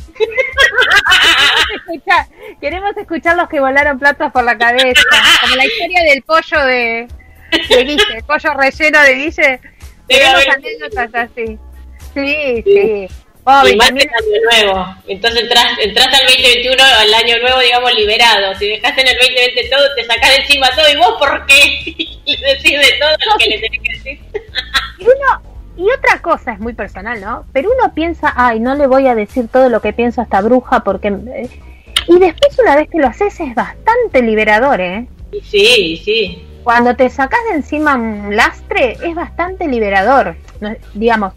[1.76, 2.26] escuchar,
[2.62, 5.02] queremos escuchar los que volaron platos por la cabeza,
[5.42, 7.08] como la historia del pollo de,
[7.70, 9.60] de Guille, el pollo relleno de Guille.
[10.08, 11.60] Tenemos anécdotas así.
[12.14, 13.08] Sí, sí.
[13.48, 14.86] Oh, y más que año nuevo.
[15.08, 18.56] Entonces entras, entras al 2021, al año nuevo, digamos, liberado.
[18.56, 20.90] Si dejaste en el 2020 todo, te sacás de encima todo.
[20.92, 22.18] ¿Y vos por qué?
[22.26, 24.20] Le decís de todo lo que le tenés que decir.
[24.98, 27.46] y uno, y otra cosa es muy personal, ¿no?
[27.54, 30.42] Pero uno piensa, ay, no le voy a decir todo lo que pienso a esta
[30.42, 31.10] bruja porque...
[31.10, 31.50] eh",
[32.08, 35.08] Y después una vez que lo haces es bastante liberador, ¿eh?
[35.44, 36.48] Sí, sí.
[36.64, 40.36] cuando te sacas de encima un lastre es bastante liberador.
[40.96, 41.34] Digamos,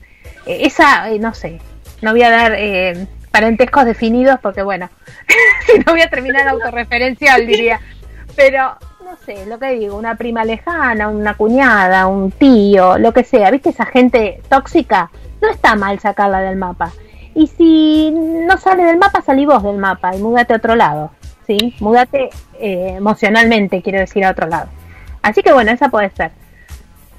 [0.47, 1.61] eh, esa, eh, no sé,
[2.03, 4.89] no voy a dar eh, parentescos definidos porque, bueno,
[5.67, 7.81] si no voy a terminar autorreferencial, diría.
[8.37, 13.25] Pero, no sé, lo que digo, una prima lejana, una cuñada, un tío, lo que
[13.25, 13.71] sea, ¿viste?
[13.71, 16.93] Esa gente tóxica, no está mal sacarla del mapa.
[17.35, 21.13] Y si no sale del mapa, salí vos del mapa y múdate a otro lado,
[21.47, 21.77] ¿sí?
[21.81, 22.31] Múdate
[22.61, 24.69] eh, emocionalmente, quiero decir, a otro lado.
[25.23, 26.33] Así que bueno, esa puede ser.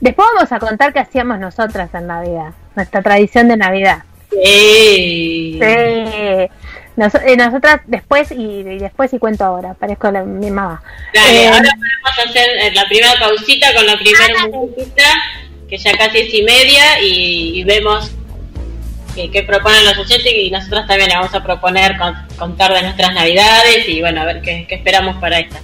[0.01, 4.03] Después vamos a contar qué hacíamos nosotras en Navidad, nuestra tradición de Navidad.
[4.31, 5.59] Sí.
[5.61, 6.47] Sí.
[6.95, 10.81] Nos- eh, nosotras después y, y después y cuento ahora, parezco la, mi mamá.
[11.13, 15.03] Dale, Eh, ahora podemos hacer eh, la primera pausita con la primera Ah, musiquita,
[15.69, 18.11] que ya casi es y media, y, y vemos
[19.15, 22.81] qué, qué proponen los oyentes y nosotros también le vamos a proponer con- contar de
[22.81, 25.61] nuestras navidades y bueno, a ver qué, qué esperamos para esta.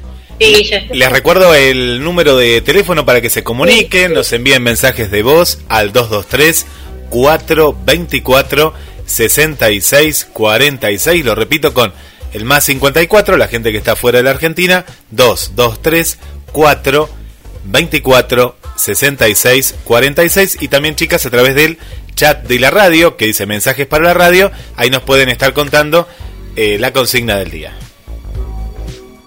[0.91, 5.59] Les recuerdo el número de teléfono para que se comuniquen, nos envíen mensajes de voz
[5.69, 6.65] al 223
[7.09, 8.73] 424
[9.05, 11.25] 6646.
[11.25, 11.93] Lo repito con
[12.33, 16.17] el más 54, la gente que está fuera de la Argentina, 223
[16.51, 20.57] 424 6646.
[20.59, 21.77] Y también, chicas, a través del
[22.15, 26.07] chat de la radio, que dice mensajes para la radio, ahí nos pueden estar contando
[26.55, 27.73] eh, la consigna del día.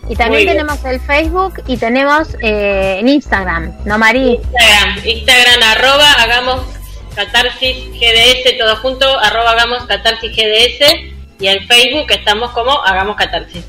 [0.08, 4.40] Y también tenemos el Facebook y tenemos eh, en Instagram, ¿no, Marí?
[4.40, 6.77] Instagram, Instagram, arroba, hagamos
[7.18, 11.10] catarsis GDS, todo junto, arroba, hagamos catarsis GDS.
[11.40, 13.64] Y en Facebook estamos como hagamos catarsis.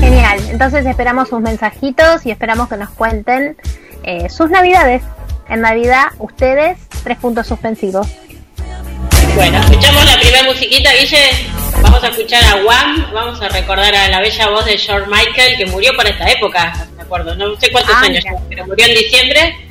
[0.00, 3.56] Genial, entonces esperamos sus mensajitos y esperamos que nos cuenten
[4.04, 5.02] eh, sus navidades.
[5.48, 8.06] En Navidad, ustedes, tres puntos suspensivos.
[9.34, 11.30] Bueno, escuchamos la primera musiquita, Guille.
[11.80, 15.56] Vamos a escuchar a Wham, vamos a recordar a la bella voz de George Michael,
[15.56, 18.94] que murió para esta época, me acuerdo, no sé cuántos ah, años, pero murió en
[18.94, 19.67] diciembre.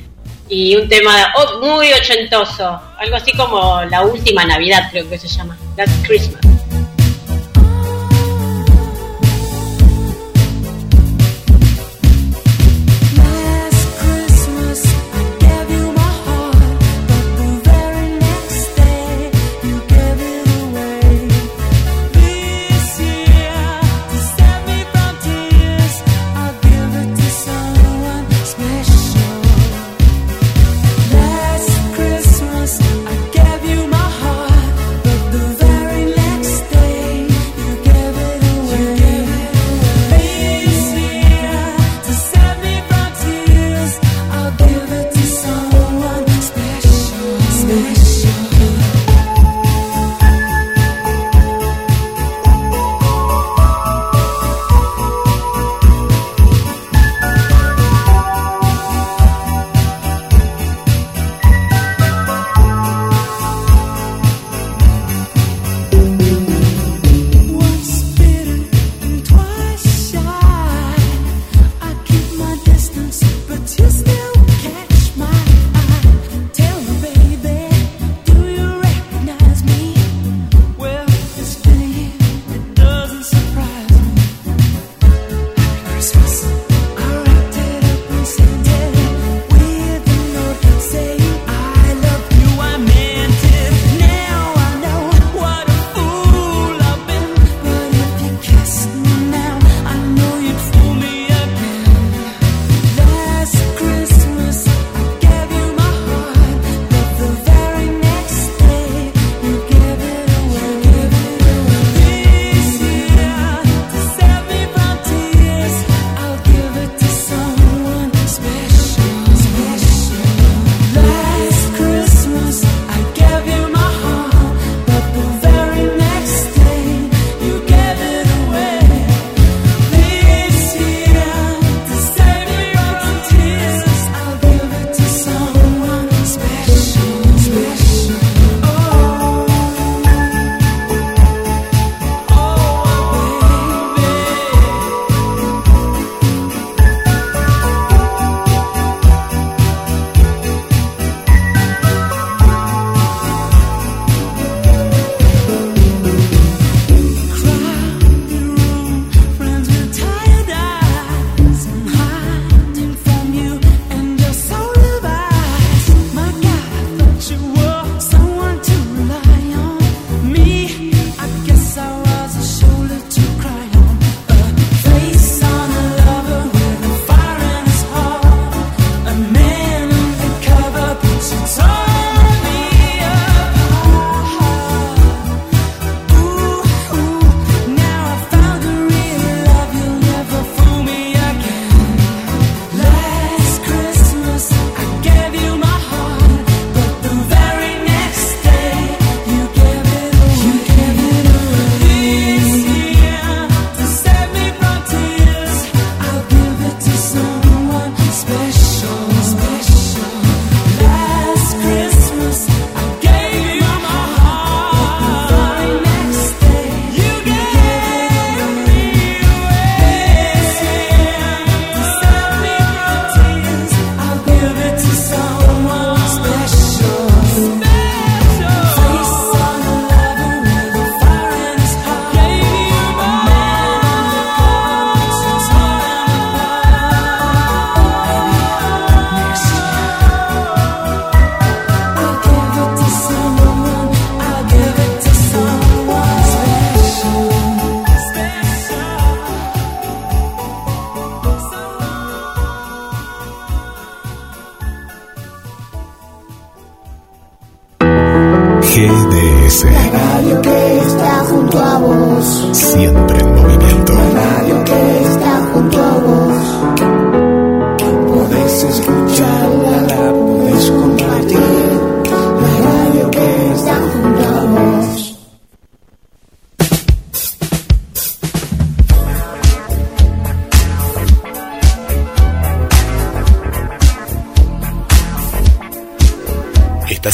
[0.48, 5.56] Y un tema muy ochentoso, algo así como La Última Navidad, creo que se llama,
[5.76, 6.57] Last Christmas.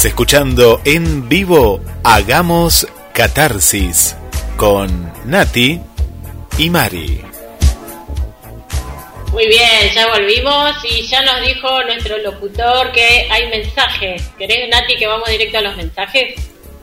[0.04, 4.16] Escuchando en vivo Hagamos Catarsis
[4.56, 5.80] con Nati
[6.58, 7.24] y Mari.
[9.32, 14.22] Muy bien, ya volvimos y ya nos dijo nuestro locutor que hay mensajes.
[14.38, 16.34] ¿Querés, Nati, que vamos directo a los mensajes?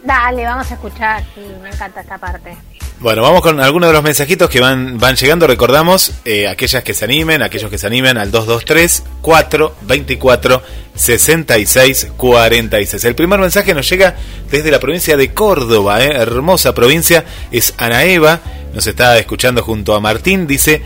[0.03, 1.23] Dale, vamos a escuchar.
[1.35, 2.57] Sí, me encanta esta parte.
[3.01, 5.47] Bueno, vamos con algunos de los mensajitos que van, van llegando.
[5.47, 10.61] Recordamos, eh, aquellas que se animen, aquellos que se animen al 223 424
[10.93, 13.05] 66 46.
[13.05, 14.17] El primer mensaje nos llega
[14.51, 17.25] desde la provincia de Córdoba, eh, hermosa provincia.
[17.51, 18.39] Es Ana Eva,
[18.71, 20.45] nos está escuchando junto a Martín.
[20.45, 20.83] Dice: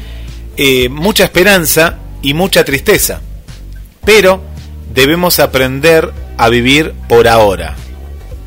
[0.56, 3.19] eh, mucha esperanza y mucha tristeza,
[4.06, 4.41] pero
[4.93, 7.75] debemos aprender a vivir por ahora.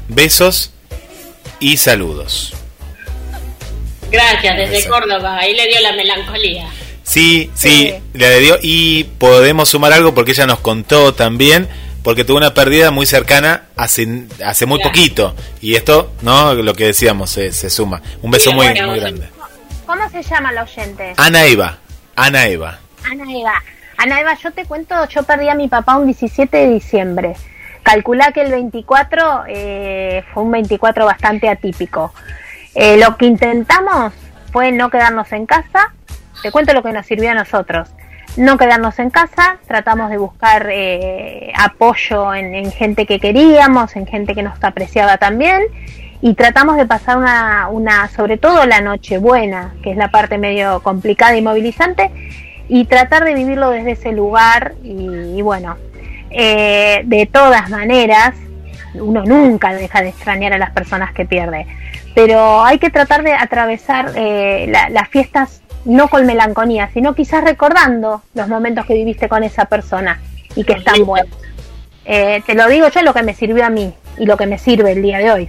[0.08, 0.70] Besos
[1.60, 2.57] y saludos.
[4.10, 4.90] Gracias, desde Eso.
[4.90, 5.38] Córdoba.
[5.38, 6.66] Ahí le dio la melancolía.
[7.02, 7.94] Sí, sí, Sí.
[8.14, 11.66] le dio y podemos sumar algo porque ella nos contó también
[12.02, 14.06] porque tuvo una pérdida muy cercana hace
[14.44, 14.90] hace muy Claro.
[14.92, 18.02] poquito y esto, no, lo que decíamos se, se suma.
[18.22, 19.28] Un beso Sí, muy bueno, muy grande.
[19.86, 21.14] ¿Cómo se llama la oyente?
[21.16, 21.78] Ana Eva,
[22.14, 22.78] Ana Eva.
[23.10, 23.62] Ana Eva.
[23.96, 27.34] Ana Eva, yo te cuento, yo perdí a mi papá un 17 de diciembre.
[27.82, 32.12] Calculá que el 24 eh, fue un 24 bastante atípico.
[32.80, 34.12] Eh, lo que intentamos
[34.52, 35.92] fue no quedarnos en casa.
[36.42, 37.88] Te cuento lo que nos sirvió a nosotros.
[38.36, 44.06] No quedarnos en casa, tratamos de buscar eh, apoyo en, en gente que queríamos, en
[44.06, 45.60] gente que nos apreciaba también
[46.20, 50.38] y tratamos de pasar una, una, sobre todo la noche buena, que es la parte
[50.38, 52.12] medio complicada y movilizante,
[52.68, 55.76] y tratar de vivirlo desde ese lugar y, y bueno,
[56.30, 58.34] eh, de todas maneras,
[58.94, 61.66] uno nunca deja de extrañar a las personas que pierde,
[62.14, 67.44] pero hay que tratar de atravesar eh, la- las fiestas no con melancolía, sino quizás
[67.44, 70.20] recordando los momentos que viviste con esa persona
[70.54, 71.30] y que están buenos.
[72.04, 74.58] Eh, te lo digo yo lo que me sirvió a mí y lo que me
[74.58, 75.48] sirve el día de hoy,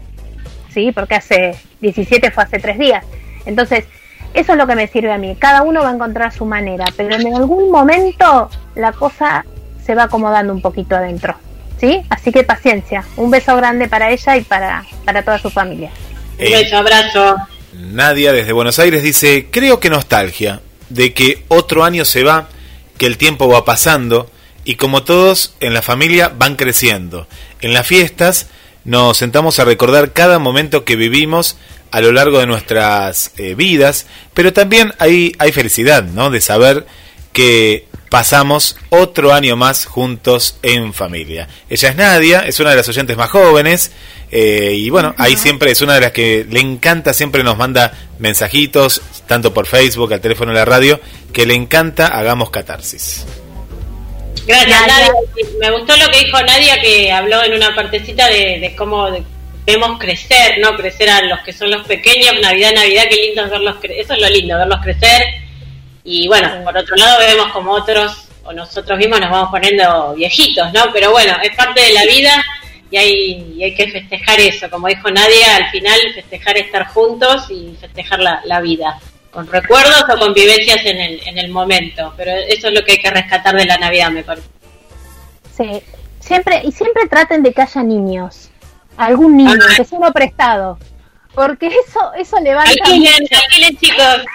[0.70, 0.92] ¿sí?
[0.92, 3.04] Porque hace 17 fue hace tres días.
[3.46, 3.86] Entonces,
[4.34, 5.36] eso es lo que me sirve a mí.
[5.40, 9.46] Cada uno va a encontrar su manera, pero en algún momento la cosa
[9.84, 11.36] se va acomodando un poquito adentro,
[11.80, 12.02] ¿sí?
[12.10, 13.04] Así que paciencia.
[13.16, 15.92] Un beso grande para ella y para, para toda su familia.
[16.38, 17.36] Un beso, abrazo.
[17.74, 22.50] Nadia desde Buenos Aires dice, creo que nostalgia de que otro año se va,
[22.98, 24.30] que el tiempo va pasando
[24.66, 27.28] y como todos en la familia van creciendo.
[27.62, 28.48] En las fiestas
[28.84, 31.58] nos sentamos a recordar cada momento que vivimos
[31.92, 36.30] a lo largo de nuestras eh, vidas, pero también hay, hay felicidad, ¿no?
[36.30, 36.86] De saber
[37.40, 41.48] que pasamos otro año más juntos en familia.
[41.70, 43.92] Ella es Nadia, es una de las oyentes más jóvenes
[44.32, 47.94] eh, y bueno, ahí siempre es una de las que le encanta, siempre nos manda
[48.18, 51.00] mensajitos, tanto por Facebook, al teléfono de la radio,
[51.32, 53.26] que le encanta Hagamos Catarsis.
[54.46, 55.12] Gracias, Nadia.
[55.62, 59.24] Me gustó lo que dijo Nadia, que habló en una partecita de, de cómo de-
[59.66, 60.76] vemos crecer, ¿no?
[60.76, 64.00] Crecer a los que son los pequeños, Navidad, Navidad, qué lindo es verlos crecer.
[64.04, 65.22] Eso es lo lindo, verlos crecer.
[66.12, 70.74] Y bueno, por otro lado vemos como otros, o nosotros mismos nos vamos poniendo viejitos,
[70.74, 70.86] ¿no?
[70.92, 72.44] Pero bueno, es parte de la vida
[72.90, 74.68] y hay, y hay que festejar eso.
[74.72, 78.98] Como dijo Nadia, al final festejar estar juntos y festejar la, la vida.
[79.30, 82.12] Con recuerdos o con vivencias en el, en el momento.
[82.18, 84.48] Pero eso es lo que hay que rescatar de la Navidad, me parece.
[85.56, 85.84] Sí.
[86.20, 88.50] Siempre, y siempre traten de que haya niños.
[88.98, 89.74] Algún niño, Ah.
[89.78, 90.80] que sea uno prestado.
[91.36, 94.26] Porque eso, eso levanta Alquilen, alquilen, chicos.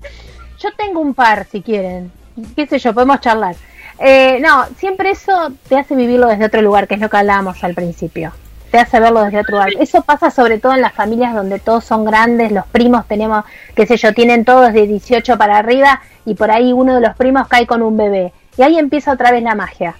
[0.58, 2.10] Yo tengo un par, si quieren.
[2.56, 3.54] Qué sé yo, podemos charlar.
[3.98, 7.62] Eh, no, siempre eso te hace vivirlo desde otro lugar, que es lo que hablábamos
[7.64, 8.32] al principio.
[8.70, 9.70] Te hace verlo desde otro lugar.
[9.80, 13.44] Eso pasa sobre todo en las familias donde todos son grandes, los primos tenemos,
[13.74, 17.16] qué sé yo, tienen todos de 18 para arriba y por ahí uno de los
[17.16, 18.32] primos cae con un bebé.
[18.56, 19.94] Y ahí empieza otra vez la magia.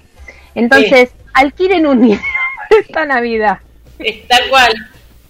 [0.55, 2.21] Entonces, alquilen un niño
[2.71, 3.59] esta Navidad.
[3.99, 4.73] Es tal cual.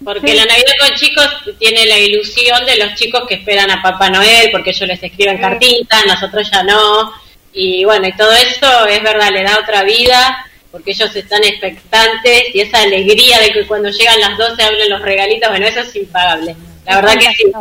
[0.03, 0.33] Porque Sí.
[0.33, 1.27] la Navidad con chicos
[1.59, 5.35] tiene la ilusión de los chicos que esperan a Papá Noel, porque ellos les escriben
[5.35, 5.41] Sí.
[5.41, 7.13] cartitas, nosotros ya no.
[7.53, 12.43] Y bueno, y todo eso es verdad, le da otra vida, porque ellos están expectantes
[12.53, 15.95] y esa alegría de que cuando llegan las 12 hablen los regalitos, bueno, eso es
[15.95, 16.55] impagable.
[16.85, 17.51] La verdad que sí.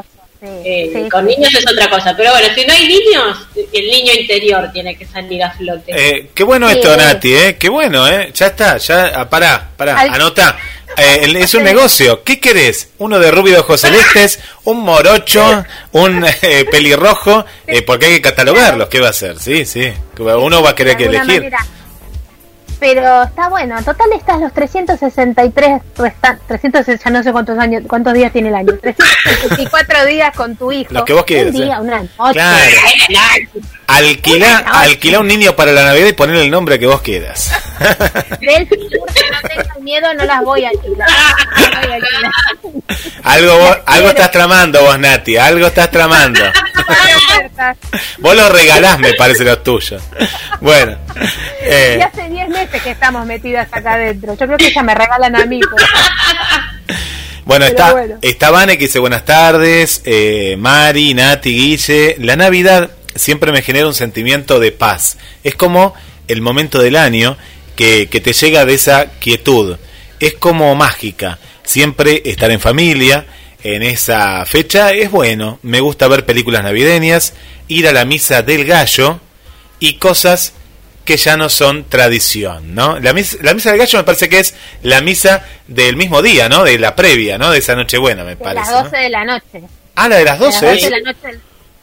[0.40, 1.34] Sí, Eh, sí, con sí.
[1.36, 3.38] niños es otra cosa, pero bueno, si no hay niños,
[3.72, 5.84] el niño interior tiene que salir a flote.
[5.88, 6.76] Eh, qué bueno Sí.
[6.78, 7.56] esto, Nati, ¿eh?
[7.58, 8.30] Qué bueno, ¿eh?
[8.32, 10.56] Ya está, ya, ah, pará, pará, Al- anota.
[10.96, 12.22] eh, es un negocio.
[12.22, 12.90] ¿Qué querés?
[12.98, 18.22] Uno de rubio de ojos celestes, un morocho, un eh, pelirrojo, eh, porque hay que
[18.22, 18.88] catalogarlos.
[18.88, 19.38] ¿Qué va a hacer?
[19.40, 19.92] Sí, sí.
[20.18, 21.50] Uno va a querer que elegir.
[22.80, 28.14] Pero está bueno, total estás los 363 restan 300 ya no sé cuántos años, cuántos
[28.14, 30.94] días tiene el año, 364 días con tu hijo.
[30.94, 31.54] Lo que vos quieras.
[31.54, 31.80] Un día, ¿eh?
[31.80, 32.32] una noche.
[33.08, 33.68] Claro.
[33.88, 37.50] Alquila, alquila un niño para la Navidad y ponerle el nombre que vos quieras.
[38.40, 39.00] Del futuro,
[39.32, 41.08] no tengas miedo, no las voy a alquilar.
[41.08, 42.32] No voy a alquilar.
[43.24, 46.38] algo, vos, algo estás tramando vos, Nati, algo estás tramando.
[48.18, 50.02] vos lo regalás, me parece, los tuyos.
[50.60, 50.98] Bueno.
[51.62, 51.96] Eh.
[51.98, 54.34] Y hace 10 meses que estamos metidas acá adentro.
[54.34, 55.60] Yo creo que ya me regalan a mí.
[57.46, 58.18] Bueno, está, bueno.
[58.20, 62.16] está Vane que dice buenas tardes, eh, Mari, Nati, Guille.
[62.18, 65.18] La Navidad siempre me genera un sentimiento de paz.
[65.44, 65.94] Es como
[66.28, 67.36] el momento del año
[67.76, 69.76] que, que te llega de esa quietud.
[70.20, 71.38] Es como mágica.
[71.62, 73.26] Siempre estar en familia
[73.62, 75.58] en esa fecha es bueno.
[75.62, 77.34] Me gusta ver películas navideñas,
[77.68, 79.20] ir a la misa del gallo
[79.80, 80.54] y cosas
[81.04, 82.98] que ya no son tradición, ¿no?
[83.00, 86.48] La misa, la misa del gallo me parece que es la misa del mismo día,
[86.50, 86.64] ¿no?
[86.64, 87.50] De la previa, ¿no?
[87.50, 88.70] De esa noche buena, me de parece.
[88.70, 89.62] las 12 de la noche.
[89.94, 90.66] Ah, la de las 12.
[90.66, 91.40] De las 12 de la noche.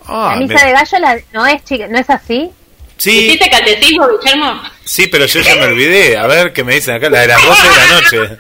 [0.07, 2.51] Ah, la misa de gallo la, no es chica, no es así.
[2.97, 4.61] Sí, ¿Hiciste catecismo, Guillermo?
[4.85, 6.17] sí, pero yo ya me olvidé.
[6.17, 7.87] A ver qué me dicen acá, la de las 12 de la
[8.27, 8.37] noche.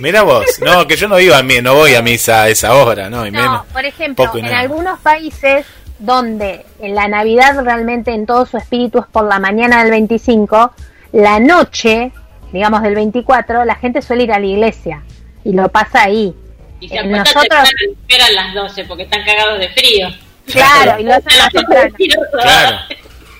[0.00, 2.74] Mira vos, no, que yo no iba a mi, no voy a misa a esa
[2.74, 3.24] hora, ¿no?
[3.26, 3.66] Y No, menos.
[3.72, 4.58] por ejemplo, poco en nada.
[4.58, 5.64] algunos países
[6.00, 10.74] donde en la Navidad realmente en todo su espíritu es por la mañana del 25,
[11.12, 12.10] la noche,
[12.52, 15.02] digamos del 24, la gente suele ir a la iglesia
[15.44, 16.34] y lo pasa ahí.
[16.80, 17.70] Y se Eh, acuestan nosotros-
[18.08, 20.08] esperan las 12 porque están cagados de frío.
[20.46, 21.94] Claro, y lo hacen más temprano.
[22.42, 22.76] Claro.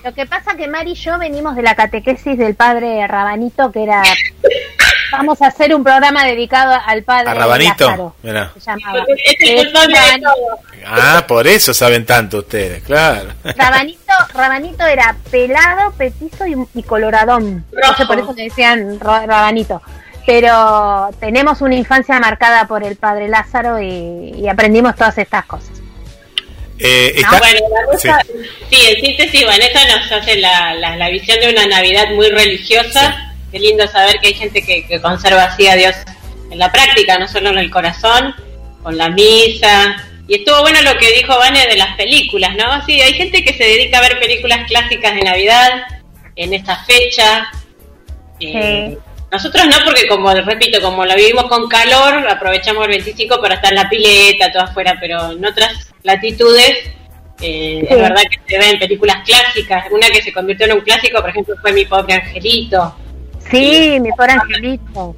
[0.04, 3.84] Lo que pasa que Mari y yo venimos de la catequesis del padre Rabanito, que
[3.84, 4.02] era
[5.12, 7.84] vamos a hacer un programa dedicado al padre ¿A Rabanito?
[7.84, 8.50] Lázaro, Mirá.
[8.54, 9.04] se llamaba.
[9.24, 10.58] Es el culpable de Rabanito- todo.
[10.86, 13.28] Ah, por eso saben tanto ustedes, claro.
[13.56, 17.64] Rabanito, Rabanito era pelado, petizo y, y coloradón.
[17.72, 19.80] No sé por eso le decían Ra- Rabanito.
[20.26, 25.81] Pero tenemos una infancia marcada por el padre Lázaro y, y aprendimos todas estas cosas.
[26.84, 28.08] Eh, Ah, está- bueno, la sí.
[28.08, 28.22] Rosa,
[28.70, 28.76] sí.
[28.88, 33.32] en síntesis, Vanessa nos hace la, la, la visión de una Navidad muy religiosa.
[33.50, 35.94] Qué lindo saber que hay gente que, que conserva así a Dios
[36.50, 38.34] en la práctica, no solo en el corazón,
[38.82, 39.96] con la misa.
[40.28, 42.84] Y estuvo bueno lo que dijo Vane de las películas, ¿no?
[42.86, 45.70] Sí, hay gente que se dedica a ver películas clásicas de Navidad
[46.36, 47.48] en esta fecha.
[48.40, 48.96] Eh,
[49.30, 53.70] Nosotros no, porque como repito, como lo vivimos con calor, aprovechamos el 25 para estar
[53.72, 56.78] en la pileta, todo afuera, pero en otras latitudes
[57.40, 57.86] eh, Sí.
[57.90, 59.84] es verdad que se ven películas clásicas.
[59.90, 62.94] Una que se convirtió en un clásico, por ejemplo, fue Mi Pobre Angelito,
[63.50, 65.16] Sí, mi pobre angelito.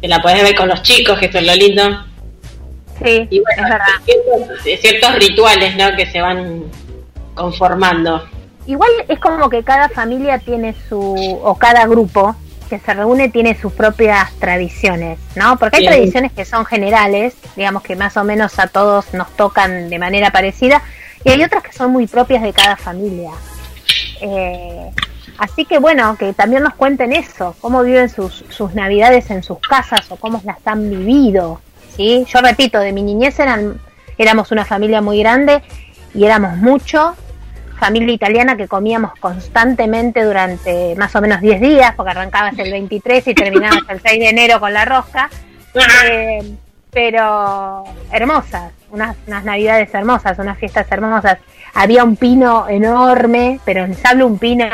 [0.00, 2.04] que la podés ver con los chicos, que esto es lo lindo.
[3.02, 3.86] Sí, Y bueno, es verdad.
[4.04, 5.96] ciertos, ciertos rituales ¿no?
[5.96, 6.64] que se van
[7.34, 8.24] conformando.
[8.66, 12.34] Igual es como que cada familia tiene su, o cada grupo
[12.70, 15.58] que se reúne tiene sus propias tradiciones, ¿no?
[15.58, 15.92] Porque hay Bien.
[15.92, 20.30] tradiciones que son generales, digamos que más o menos a todos nos tocan de manera
[20.30, 20.80] parecida,
[21.24, 23.32] y hay otras que son muy propias de cada familia.
[24.22, 24.90] Eh,
[25.36, 29.58] así que bueno, que también nos cuenten eso, cómo viven sus, sus navidades en sus
[29.58, 31.60] casas o cómo las han vivido,
[31.96, 32.24] ¿sí?
[32.32, 33.80] Yo repito, de mi niñez eran,
[34.16, 35.62] éramos una familia muy grande
[36.14, 37.16] y éramos mucho,
[37.80, 43.26] familia italiana que comíamos constantemente durante más o menos 10 días, porque arrancabas el 23
[43.26, 45.28] y terminabas el 6 de enero con la rosca,
[46.06, 46.56] Eh,
[46.92, 51.38] pero hermosas, unas, unas navidades hermosas, unas fiestas hermosas.
[51.74, 54.66] Había un pino enorme, pero les hablo un pino,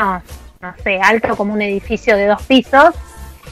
[0.59, 2.95] no sé, alto como un edificio de dos pisos,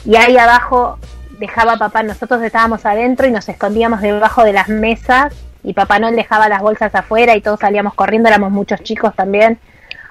[0.04, 0.98] y ahí abajo
[1.38, 5.32] dejaba papá, nosotros estábamos adentro y nos escondíamos debajo de las mesas
[5.66, 9.58] y Papá Noel dejaba las bolsas afuera y todos salíamos corriendo, éramos muchos chicos también.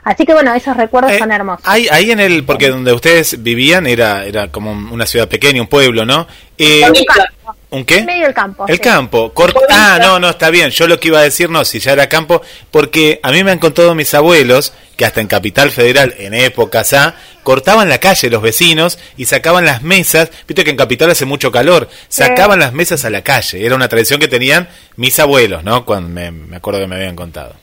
[0.03, 1.65] Así que bueno, esos recuerdos Eh, son hermosos.
[1.65, 5.67] Ahí, ahí en el, porque donde ustedes vivían era, era como una ciudad pequeña, un
[5.67, 6.27] pueblo, ¿no?
[6.57, 6.83] Eh,
[7.75, 7.97] Un campo, ¿Un qué?
[7.99, 8.65] en medio del campo.
[8.67, 8.81] El sí.
[8.81, 9.33] campo.
[9.33, 10.69] Cort- ah, no, no, está bien.
[10.71, 13.51] Yo lo que iba a decir, no, si ya era campo, porque a mí me
[13.51, 18.29] han contado mis abuelos que hasta en Capital Federal, en épocas A, cortaban la calle
[18.29, 20.29] los vecinos y sacaban las mesas.
[20.47, 21.89] Viste que en Capital hace mucho calor.
[22.07, 23.65] Sacaban las mesas a la calle.
[23.65, 25.85] Era una tradición que tenían mis abuelos, ¿no?
[25.85, 27.55] Cuando me, me acuerdo que me habían contado.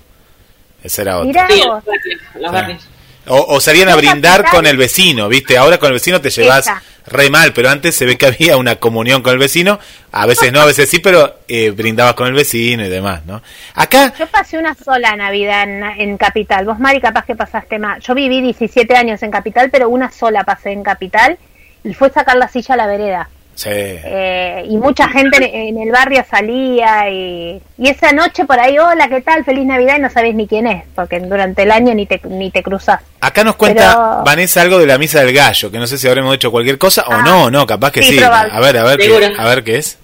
[0.85, 1.29] Ese era otro.
[1.29, 1.57] Mirá vos.
[1.57, 2.55] los barrios, los Sí.
[2.55, 2.83] barrios.
[3.27, 5.57] O, o salían a brindar con el vecino, ¿viste?
[5.57, 6.83] Ahora con el vecino te llevas Esa.
[7.07, 9.79] re mal, pero antes se ve que había una comunión con el vecino.
[10.11, 13.41] A veces no, a veces sí, pero eh, brindabas con el vecino y demás, ¿no?
[13.75, 16.65] Acá, Yo pasé una sola Navidad en, en Capital.
[16.65, 18.03] Vos, Mari, capaz que pasaste más.
[18.05, 21.39] Yo viví 17 años en Capital, pero una sola pasé en Capital
[21.85, 23.29] y fue sacar la silla a la vereda.
[23.65, 29.21] Eh, y mucha gente en el barrio salía y, esa noche por ahí, hola, ¿qué
[29.21, 29.45] tal?
[29.45, 32.51] Feliz Navidad y no sabés ni quién es, porque durante el año ni te, ni
[32.51, 33.01] te cruzás.
[33.21, 36.35] Acá nos cuenta Vanessa algo de la misa del gallo, que no sé si habremos
[36.35, 37.23] hecho cualquier cosa o ah.
[37.23, 38.19] no, no, capaz que sí.
[38.23, 39.99] A ver, a ver, qué, a ver qué es.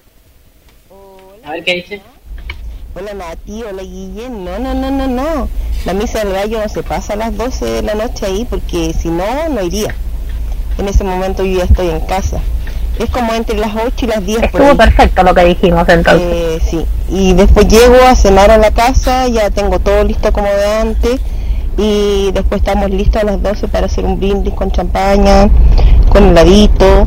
[1.45, 2.03] A ver qué dice.
[2.95, 5.49] Hola Nati, hola Guillén, no, no, no, no, no.
[5.85, 8.93] La misa del gallo no se pasa a las 12 de la noche ahí porque
[8.93, 9.95] si no, no iría.
[10.79, 12.41] En ese momento yo ya estoy en casa.
[12.99, 14.43] Es como entre las 8 y las 10.
[14.43, 16.23] Estuvo perfecto lo que dijimos entonces.
[16.23, 20.49] Eh, sí, y después llego a cenar a la casa, ya tengo todo listo como
[20.49, 21.21] de antes
[21.79, 25.49] y después estamos listos a las 12 para hacer un brindis con champaña,
[26.11, 27.07] con heladito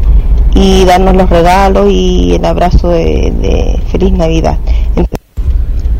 [0.55, 4.57] y darnos los regalos y el abrazo de, feliz Navidad.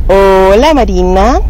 [0.07, 1.41] hola Marina,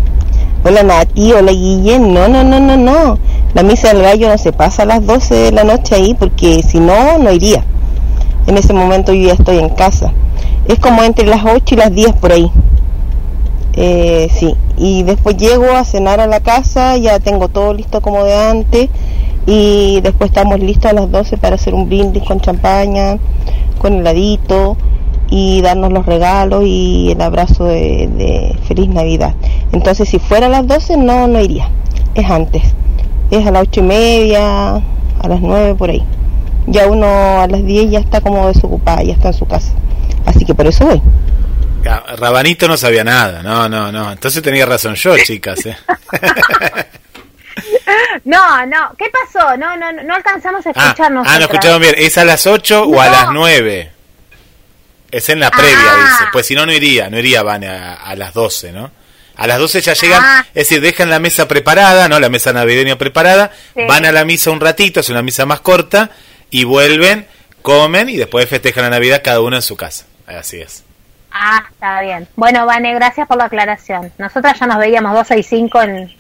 [0.63, 3.19] hola Nati, hola Guillén, no, no, no, no, no,
[3.53, 6.63] la misa del gallo no se pasa a las 12 de la noche ahí porque
[6.63, 7.63] si no, no iría.
[8.47, 10.13] En ese momento yo ya estoy en casa.
[10.67, 12.51] Es como entre las 8 y las 10 por ahí.
[13.73, 18.25] Eh, sí, y después llego a cenar a la casa, ya tengo todo listo como
[18.25, 18.89] de antes
[19.45, 23.17] y después estamos listos a las 12 para hacer un brindis con champaña,
[23.79, 24.75] con heladito
[25.29, 29.35] y darnos los regalos y el abrazo de, feliz Navidad.
[29.71, 31.69] Entonces si fuera a las 12 no, no iría,
[32.13, 32.63] es antes,
[33.31, 36.03] es a las 8 y media, a las 9 por ahí
[36.67, 39.73] ya uno a las 10 ya está como desocupada, ya está en su casa.
[40.25, 41.01] Así que por eso voy.
[42.17, 44.11] Rabanito no sabía nada, no, no, no.
[44.11, 45.65] Entonces tenía razón yo, chicas.
[45.65, 45.77] ¿eh?
[48.25, 49.57] no, no, ¿qué pasó?
[49.57, 51.27] No, no, no alcanzamos a ah, escucharnos.
[51.27, 51.95] Ah, no escuchamos bien.
[51.97, 53.91] ¿Es a las 8 o a las 9?
[55.11, 55.97] Es en la previa, ah.
[55.97, 56.29] dice.
[56.31, 58.91] Pues si no, no iría, no iría, van a, las 12, ¿no?
[59.35, 60.45] A las 12 ya llegan, ah.
[60.49, 62.19] es decir, dejan la mesa preparada, ¿no?
[62.19, 63.51] La mesa navideña preparada,
[63.87, 66.11] van a la misa un ratito, es una misa más corta,
[66.51, 67.25] y vuelven,
[67.61, 70.05] comen y después festejan la Navidad cada uno en su casa.
[70.27, 70.83] Así es.
[71.31, 72.27] Ah, está bien.
[72.35, 74.11] Bueno, Vane, gracias por la aclaración.
[74.17, 76.13] Nosotras ya nos veíamos 12 y 5 en...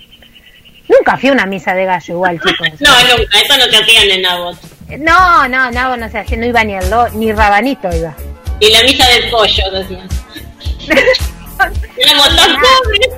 [0.87, 2.67] Nunca fui a una misa de gallo igual, chicos.
[2.79, 4.57] no, nunca, eso no te hacían en Nabot.
[4.97, 8.13] No, no, Nabot no se hacía, no iba ni el ni Rabanito iba.
[8.59, 10.07] Y la misa del pollo, decían.
[11.97, 13.09] Éramos tan pobres.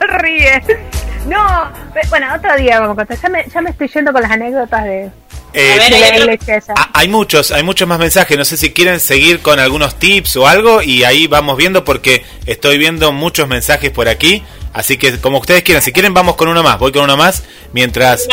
[0.22, 0.62] Ríe.
[1.28, 1.72] No,
[2.08, 3.18] bueno, otro día vamos a contar.
[3.20, 5.10] Ya me, ya me estoy yendo con las anécdotas de,
[5.54, 6.38] eh,
[6.92, 8.36] hay muchos, hay muchos más mensajes.
[8.36, 12.24] No sé si quieren seguir con algunos tips o algo y ahí vamos viendo porque
[12.46, 14.44] estoy viendo muchos mensajes por aquí.
[14.74, 16.78] Así que como ustedes quieran, si quieren vamos con uno más.
[16.78, 18.28] Voy con uno más mientras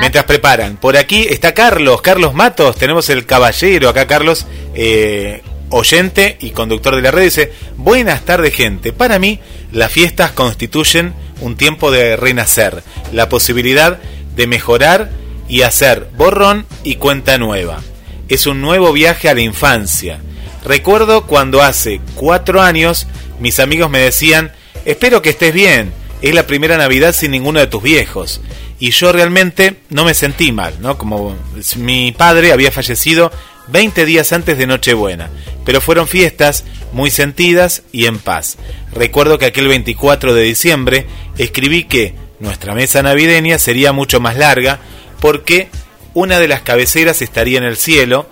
[0.00, 0.76] mientras preparan.
[0.76, 2.76] Por aquí está Carlos, Carlos Matos.
[2.76, 7.24] Tenemos el caballero acá, Carlos, eh, oyente y conductor de la red.
[7.24, 8.92] Dice: Buenas tardes, gente.
[8.92, 9.40] Para mí
[9.72, 13.98] las fiestas constituyen un tiempo de renacer, la posibilidad
[14.34, 15.10] de mejorar
[15.48, 17.80] y hacer borrón y cuenta nueva.
[18.28, 20.20] Es un nuevo viaje a la infancia.
[20.64, 23.06] Recuerdo cuando hace cuatro años
[23.38, 24.52] mis amigos me decían,
[24.84, 25.92] espero que estés bien,
[26.22, 28.40] es la primera Navidad sin ninguno de tus viejos.
[28.78, 30.98] Y yo realmente no me sentí mal, ¿no?
[30.98, 31.36] Como
[31.76, 33.30] mi padre había fallecido
[33.68, 35.30] 20 días antes de Nochebuena,
[35.64, 38.56] pero fueron fiestas muy sentidas y en paz.
[38.92, 41.06] Recuerdo que aquel 24 de diciembre
[41.38, 44.78] escribí que nuestra mesa navideña sería mucho más larga
[45.20, 45.68] porque
[46.14, 48.28] una de las cabeceras estaría en el cielo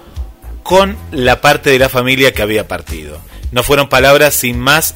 [0.62, 3.20] con la parte de la familia que había partido.
[3.52, 4.94] No fueron palabras sin más,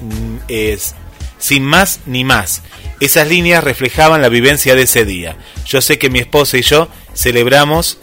[1.38, 2.62] sin más ni más.
[3.00, 5.36] Esas líneas reflejaban la vivencia de ese día.
[5.66, 7.98] Yo sé que mi esposa y yo celebramos,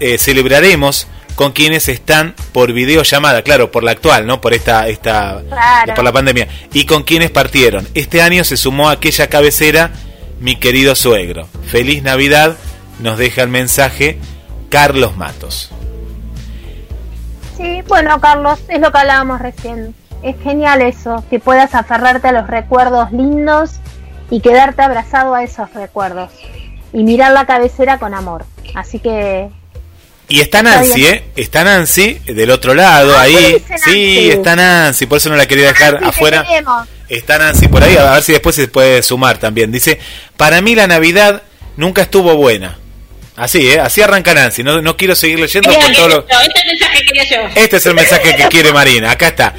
[0.00, 4.40] eh, celebraremos con quienes están por videollamada, claro, por la actual, ¿no?
[4.40, 5.42] Por esta, esta,
[5.94, 7.86] por la pandemia, y con quienes partieron.
[7.94, 9.90] Este año se sumó aquella cabecera,
[10.40, 11.48] mi querido suegro.
[11.66, 12.56] Feliz Navidad,
[13.00, 14.18] nos deja el mensaje
[14.68, 15.70] Carlos Matos.
[17.56, 19.94] Sí, bueno, Carlos, es lo que hablábamos recién.
[20.22, 23.72] Es genial eso, que puedas aferrarte a los recuerdos lindos
[24.30, 26.30] y quedarte abrazado a esos recuerdos
[26.92, 28.44] y mirar la cabecera con amor.
[28.74, 29.50] Así que
[30.28, 31.24] y está Nancy, ¿eh?
[31.36, 33.62] Está Nancy del otro lado, ah, ahí.
[33.84, 36.46] Sí, está Nancy, por eso no la quería dejar afuera.
[37.08, 39.70] Está Nancy por ahí, a ver si después se puede sumar también.
[39.70, 39.98] Dice,
[40.36, 41.42] para mí la Navidad
[41.76, 42.78] nunca estuvo buena.
[43.36, 43.80] Así, ¿eh?
[43.80, 44.62] Así arranca Nancy.
[44.62, 46.26] No, no quiero seguir leyendo con todo lo...
[46.28, 47.48] Este es el mensaje que quería yo.
[47.54, 49.10] Este es el mensaje que quiere Marina.
[49.10, 49.54] Acá está.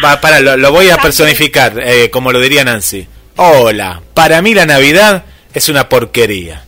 [0.00, 3.06] Para, para, lo, voy a personificar, eh, como lo diría Nancy.
[3.36, 6.65] Hola, para mí la Navidad es una porquería.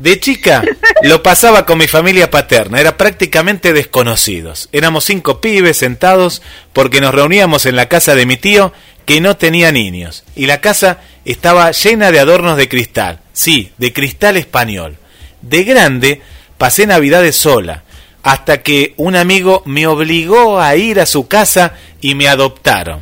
[0.00, 0.62] De chica
[1.02, 4.70] lo pasaba con mi familia paterna, era prácticamente desconocidos.
[4.72, 6.40] Éramos cinco pibes sentados
[6.72, 8.72] porque nos reuníamos en la casa de mi tío
[9.04, 13.92] que no tenía niños, y la casa estaba llena de adornos de cristal, sí, de
[13.92, 14.96] cristal español.
[15.42, 16.22] De grande
[16.56, 17.82] pasé navidades sola,
[18.22, 23.00] hasta que un amigo me obligó a ir a su casa y me adoptaron.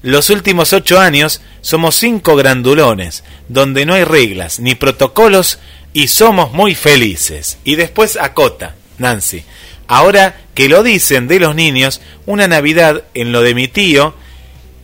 [0.00, 5.58] Los últimos ocho años somos cinco grandulones, donde no hay reglas ni protocolos
[5.94, 7.56] y somos muy felices.
[7.64, 9.42] Y después acota, Nancy.
[9.86, 14.14] Ahora que lo dicen de los niños, una Navidad en lo de mi tío,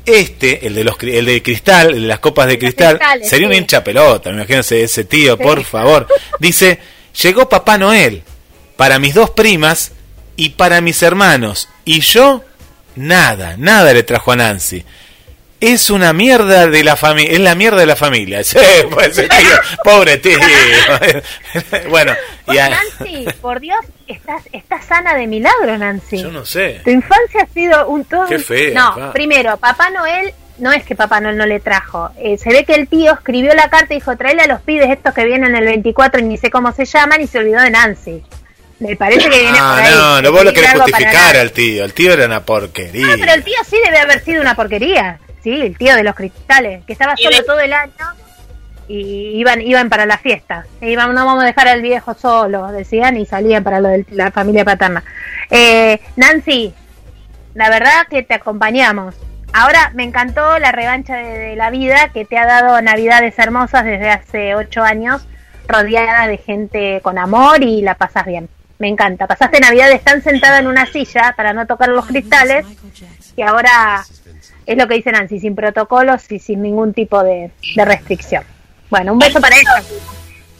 [0.06, 3.52] este, el de los el de cristal, el de las copas de cristal, sería un
[3.52, 6.06] hincha pelota, imagínense ese tío, por favor.
[6.38, 6.78] Dice,
[7.20, 8.22] llegó Papá Noel
[8.76, 9.92] para mis dos primas
[10.36, 12.44] y para mis hermanos, y yo
[12.94, 14.84] nada, nada le trajo a Nancy
[15.61, 18.42] es una mierda de la familia, es la mierda de la familia.
[18.50, 18.58] Sí,
[18.90, 19.28] pues, tío,
[19.84, 20.38] pobre tío.
[21.88, 22.12] bueno,
[22.46, 26.22] Nancy, por Dios, estás, estás sana de milagro, Nancy.
[26.22, 26.80] Yo no sé.
[26.82, 28.26] Tu infancia ha sido un todo.
[28.26, 28.74] Qué feo.
[28.74, 32.11] No, primero, Papá Noel no es que Papá Noel no le trajo.
[32.18, 34.90] Eh, se ve que el tío escribió la carta y dijo, tráele a los pibes
[34.90, 37.70] estos que vienen el 24 y ni sé cómo se llaman y se olvidó de
[37.70, 38.22] Nancy.
[38.78, 39.94] Me parece que viene ah, por ahí.
[39.94, 41.84] No, no, vos lo querés justificar al tío.
[41.84, 43.06] El tío era una porquería.
[43.06, 45.18] No, pero el tío sí debe haber sido una porquería.
[45.43, 47.93] Sí, el tío de los cristales, que estaba solo todo el año
[48.88, 50.66] y iban iban para la fiesta.
[50.80, 54.05] E iban, no vamos a dejar al viejo solo, decían, y salían para lo de
[54.11, 55.05] la familia paterna.
[55.49, 56.74] Eh, Nancy,
[57.55, 59.14] la verdad que te acompañamos.
[59.53, 64.11] Ahora me encantó la revancha de, la vida que te ha dado navidades hermosas desde
[64.11, 65.26] hace ocho años,
[65.66, 68.49] rodeada de gente con amor y la pasas bien.
[68.78, 69.26] Me encanta.
[69.26, 72.66] Pasaste navidades tan sentada en una silla para no tocar los cristales
[73.36, 74.05] y ahora
[74.71, 78.45] es lo que dice Nancy, sin protocolos y sin ningún tipo de, restricción.
[78.89, 79.83] Bueno, un beso para ella.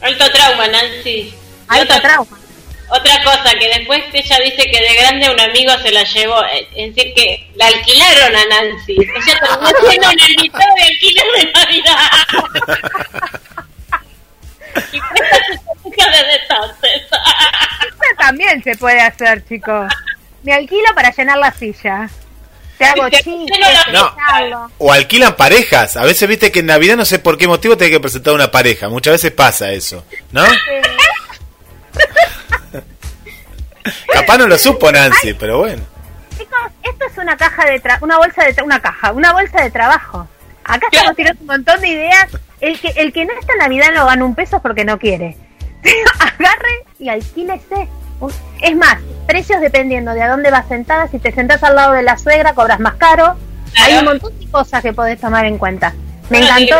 [0.01, 1.33] Alto trauma, Nancy.
[1.69, 2.37] Alto trauma.
[2.89, 6.67] Otra cosa, que después ella dice que de grande un amigo se la llevó, eh,
[6.75, 8.97] es decir, que la alquilaron a Nancy.
[8.99, 11.97] Ella terminó siendo un invitado de alquiler de Navidad.
[14.91, 15.37] y presta
[16.11, 17.01] desde entonces.
[17.01, 19.89] Eso también se puede hacer, chicos.
[20.43, 22.09] Me alquilo para llenar la silla.
[24.77, 25.97] O alquilan parejas.
[25.97, 28.33] A veces viste que en Navidad no sé por qué motivo te hay que presentar
[28.33, 28.89] una pareja.
[28.89, 30.43] Muchas veces pasa eso, ¿no?
[34.13, 35.83] Capaz no lo supo Nancy, pero bueno.
[36.37, 40.27] Chicos, esto es una caja de una bolsa de una caja, una bolsa de trabajo.
[40.63, 42.27] Acá estamos tirando un montón de ideas.
[42.59, 45.35] El que el que no está en Navidad no gana un peso porque no quiere.
[46.19, 47.89] Agarre y alquílese
[48.61, 48.97] es más,
[49.27, 51.07] precios dependiendo de a dónde vas sentada.
[51.07, 53.35] Si te sentás al lado de la suegra, cobras más caro.
[53.77, 55.93] Hay un montón de cosas que podés tomar en cuenta.
[56.29, 56.75] Me encantó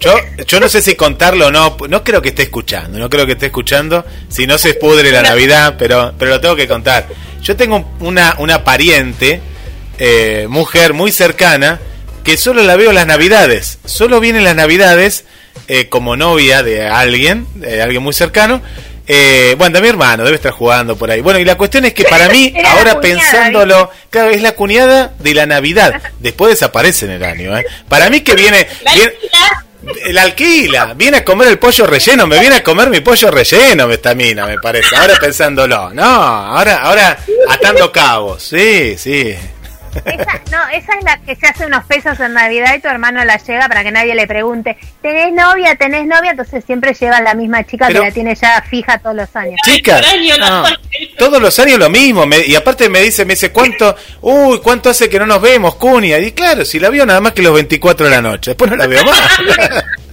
[0.00, 0.12] Yo,
[0.46, 3.32] yo no sé si contarlo o no, no creo que esté escuchando, no creo que
[3.32, 7.06] esté escuchando, si no se pudre la Navidad, pero, pero lo tengo que contar.
[7.42, 9.40] Yo tengo una, una pariente,
[9.98, 11.80] eh, mujer muy cercana,
[12.22, 15.24] que solo la veo las Navidades, solo viene las Navidades
[15.68, 18.60] eh, como novia de alguien, de alguien muy cercano,
[19.06, 21.20] eh, bueno, de mi hermano, debe estar jugando por ahí.
[21.20, 25.34] Bueno, y la cuestión es que para mí, ahora pensándolo, claro, es la cuñada de
[25.34, 26.00] la Navidad.
[26.20, 27.56] Después desaparece en el año.
[27.56, 27.66] ¿eh?
[27.88, 28.66] Para mí que viene...
[30.10, 33.90] la alquila, viene a comer el pollo relleno, me viene a comer mi pollo relleno,
[33.90, 34.96] esta mina, me parece.
[34.96, 37.18] Ahora pensándolo, no, ahora, ahora
[37.50, 39.36] atando cabos, sí, sí.
[40.04, 43.24] Esa, no, esa es la que se hace unos pesos en Navidad y tu hermano
[43.24, 45.74] la llega para que nadie le pregunte, ¿tenés novia?
[45.76, 46.32] ¿Tenés novia?
[46.32, 49.60] Entonces siempre lleva la misma chica que la tiene ya fija todos los años.
[49.64, 50.00] Chica,
[51.18, 52.24] todos los años lo mismo.
[52.46, 53.96] y aparte me dice, me dice, ¿cuánto?
[54.20, 56.18] Uy, ¿cuánto hace que no nos vemos, Cunia?
[56.18, 58.50] Y claro, si la vio nada más que los 24 de la noche.
[58.52, 59.38] Después no la veo más.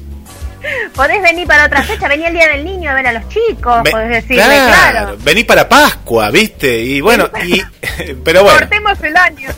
[0.95, 3.83] Podés venir para otra fecha, vení el día del niño a ver a los chicos,
[3.89, 6.79] podés decirle, claro, Vení para Pascua, ¿viste?
[6.79, 7.61] Y bueno, y,
[8.23, 8.59] pero bueno.
[8.59, 9.49] Cortemos el año.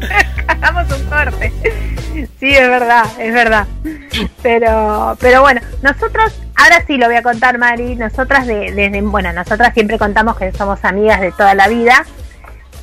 [0.48, 1.52] Hagamos un corte.
[2.40, 3.66] Sí, es verdad, es verdad.
[4.42, 7.94] Pero, pero bueno, nosotros, ahora sí lo voy a contar, Mari.
[7.96, 12.04] Nosotras, de, desde, bueno, nosotras siempre contamos que somos amigas de toda la vida.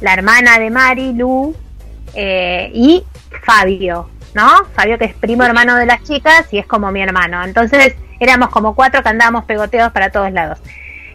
[0.01, 1.55] La hermana de Mari, Lu,
[2.13, 3.03] eh, y
[3.43, 4.09] Fabio.
[4.35, 4.65] ¿No?
[4.75, 7.43] Fabio que es primo hermano de las chicas y es como mi hermano.
[7.43, 10.59] Entonces éramos como cuatro que andábamos pegoteados para todos lados.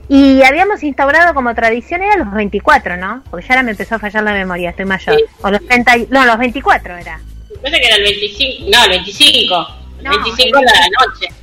[0.09, 3.23] Y habíamos instaurado como tradición, era los 24, ¿no?
[3.31, 5.17] Porque ya ahora me empezó a fallar la memoria, estoy mayor.
[5.43, 7.21] O los 30, no, los 24 era.
[7.63, 9.67] Que era el 25, no, el 25.
[10.01, 11.40] El 25 de la noche.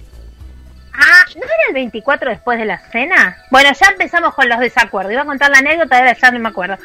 [1.00, 3.38] Ah, ¿no era el 24 después de la cena?
[3.52, 5.14] Bueno, ya empezamos con los desacuerdos.
[5.14, 6.78] Iba a contar la anécdota, ahora ya no me acuerdo.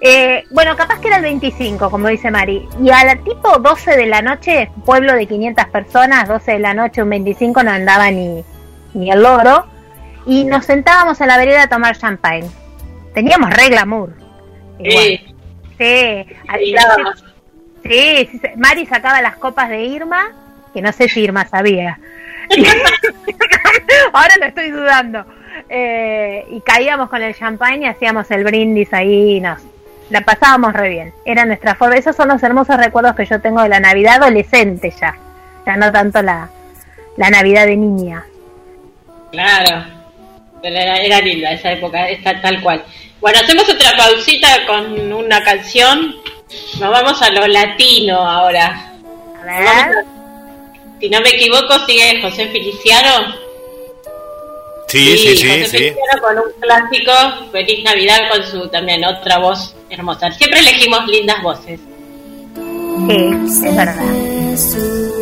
[0.00, 2.68] Eh, bueno, capaz que era el 25, como dice Mari.
[2.80, 6.74] Y a la tipo 12 de la noche, pueblo de 500 personas, 12 de la
[6.74, 8.44] noche, un 25, no andaba ni,
[8.94, 9.66] ni el loro.
[10.26, 12.48] Y nos sentábamos a la vereda a tomar champagne.
[13.14, 14.14] Teníamos regla glamour.
[14.78, 15.34] Sí.
[15.78, 16.26] Sí,
[17.82, 20.32] sí, sí, Mari sacaba las copas de Irma,
[20.72, 21.98] que no sé si Irma sabía.
[24.12, 25.24] Ahora lo estoy dudando.
[25.68, 29.60] Eh, y caíamos con el champán y hacíamos el brindis ahí y nos
[30.10, 31.14] la pasábamos re bien.
[31.24, 31.96] Era nuestra forma.
[31.96, 35.16] Esos son los hermosos recuerdos que yo tengo de la Navidad adolescente ya.
[35.66, 36.48] Ya no tanto la,
[37.16, 38.24] la Navidad de niña.
[39.32, 39.84] Claro.
[40.62, 42.84] Pero era, era linda esa época, está tal cual.
[43.20, 46.14] Bueno, hacemos otra pausita con una canción.
[46.78, 48.92] Nos vamos a lo latino ahora.
[49.42, 50.04] A ver.
[51.00, 53.45] Si no me equivoco, sigue José Feliciano.
[54.96, 55.76] Sí, sí, sí, José sí.
[55.76, 57.12] Feliciano con un clásico,
[57.52, 60.30] Feliz Navidad, con su también otra voz hermosa.
[60.32, 61.80] Siempre elegimos lindas voces.
[63.06, 65.15] Sí, es verdad.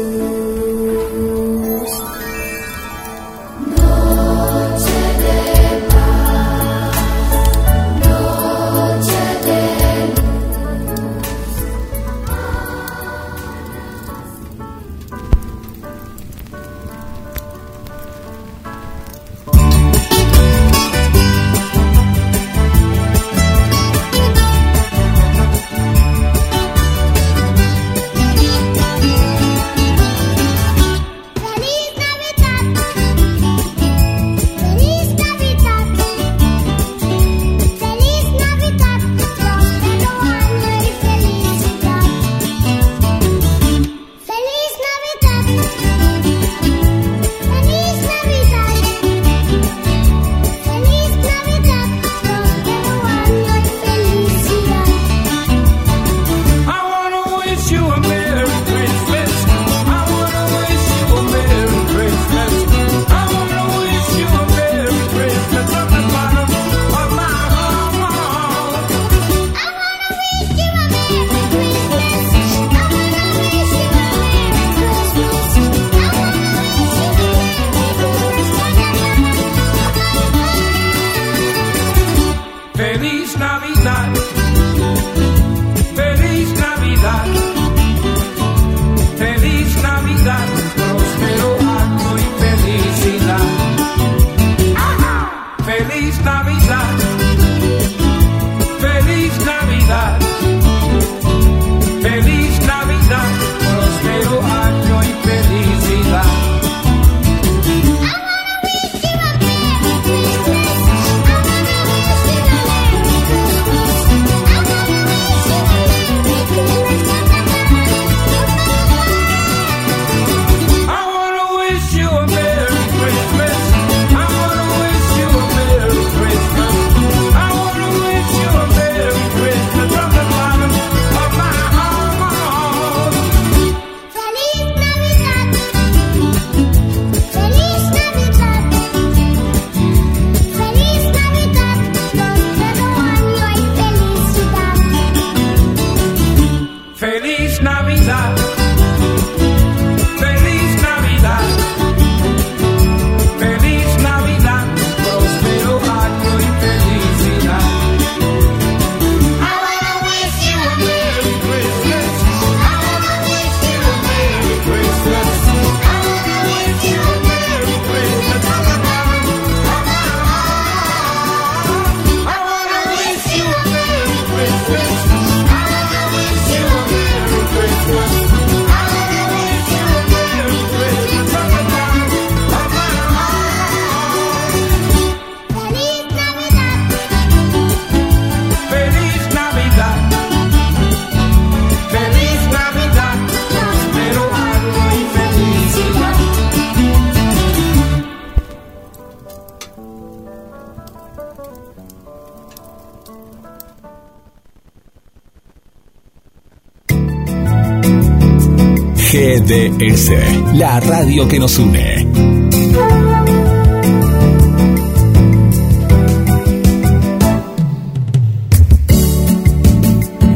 [209.55, 210.11] GDS,
[210.55, 211.78] la radio que nos une.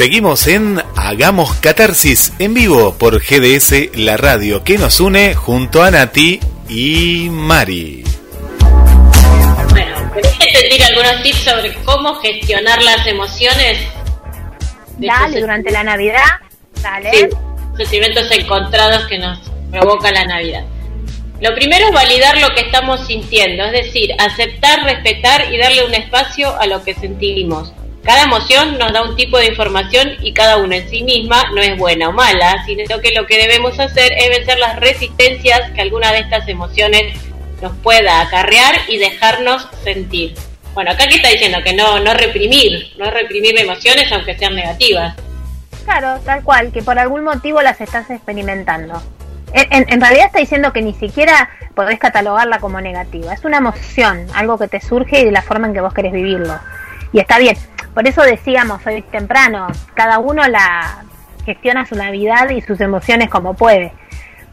[0.00, 5.90] Seguimos en Hagamos Catarsis en vivo por GDS, la radio que nos une junto a
[5.90, 6.40] Nati
[6.70, 8.02] y Mari.
[9.68, 13.76] Bueno, ¿querés que te tire algunos tips sobre cómo gestionar las emociones?
[14.96, 16.24] De Dale, esos- durante la Navidad.
[16.82, 17.10] Dale.
[17.12, 17.26] Sí,
[17.76, 19.38] sentimientos encontrados que nos
[19.70, 20.64] provoca la Navidad.
[21.42, 25.92] Lo primero es validar lo que estamos sintiendo, es decir, aceptar, respetar y darle un
[25.92, 27.74] espacio a lo que sentimos.
[28.04, 31.60] Cada emoción nos da un tipo de información y cada una en sí misma no
[31.60, 35.82] es buena o mala, sino que lo que debemos hacer es vencer las resistencias que
[35.82, 37.14] alguna de estas emociones
[37.60, 40.34] nos pueda acarrear y dejarnos sentir.
[40.72, 45.16] Bueno, acá que está diciendo que no, no reprimir, no reprimir emociones aunque sean negativas.
[45.84, 49.02] Claro, tal cual, que por algún motivo las estás experimentando.
[49.52, 53.32] En, realidad está diciendo que ni siquiera podés catalogarla como negativa.
[53.34, 56.12] Es una emoción, algo que te surge y de la forma en que vos querés
[56.12, 56.56] vivirlo.
[57.12, 57.56] Y está bien.
[57.94, 61.04] Por eso decíamos hoy temprano, cada uno la
[61.44, 63.92] gestiona su Navidad y sus emociones como puede.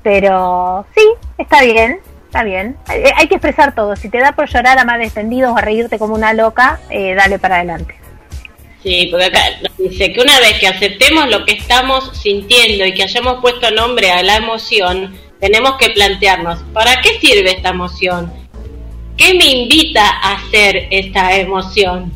[0.04, 1.04] Pero sí,
[1.38, 2.78] está bien, está bien.
[2.88, 3.96] Hay, hay que expresar todo.
[3.96, 7.14] Si te da por llorar a más extendidos o a reírte como una loca, eh,
[7.14, 7.96] dale para adelante.
[8.82, 9.42] Sí, porque acá
[9.78, 14.12] dice que una vez que aceptemos lo que estamos sintiendo y que hayamos puesto nombre
[14.12, 18.32] a la emoción, tenemos que plantearnos, ¿para qué sirve esta emoción?
[19.18, 22.14] ¿Qué me invita a hacer esta emoción?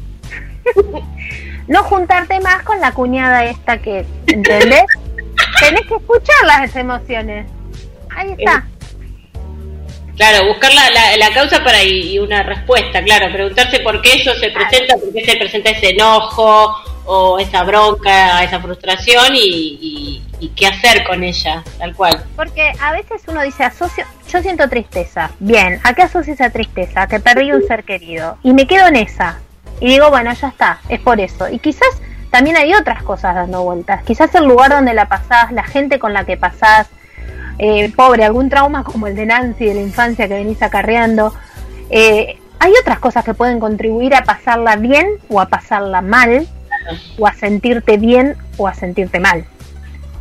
[1.67, 4.83] No juntarte más con la cuñada esta que, ¿entendés?
[5.59, 7.45] Tenés que escuchar las emociones.
[8.15, 8.65] Ahí está.
[10.17, 14.15] Claro, buscar la, la, la causa para y, y una respuesta, claro, preguntarse por qué
[14.21, 19.39] eso se presenta, por qué se presenta ese enojo o esa bronca, esa frustración y,
[19.81, 22.23] y- y qué hacer con ella, tal cual.
[22.35, 25.29] Porque a veces uno dice, asocio, yo siento tristeza.
[25.39, 27.05] Bien, ¿a qué asocio esa tristeza?
[27.07, 28.37] Que perdí un ser querido.
[28.43, 29.39] Y me quedo en esa.
[29.81, 31.49] Y digo, bueno, ya está, es por eso.
[31.49, 31.89] Y quizás
[32.29, 34.03] también hay otras cosas dando vueltas.
[34.03, 36.87] Quizás el lugar donde la pasás, la gente con la que pasás,
[37.57, 41.33] eh, pobre, algún trauma como el de Nancy de la infancia que venís acarreando.
[41.89, 46.47] Eh, hay otras cosas que pueden contribuir a pasarla bien o a pasarla mal,
[47.17, 49.45] o a sentirte bien o a sentirte mal.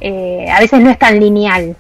[0.01, 1.77] Eh, a veces no es tan lineal,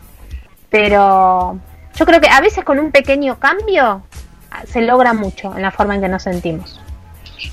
[0.68, 1.58] pero
[1.94, 4.02] yo creo que a veces con un pequeño cambio
[4.50, 6.80] ah, se logra mucho en la forma en que nos sentimos.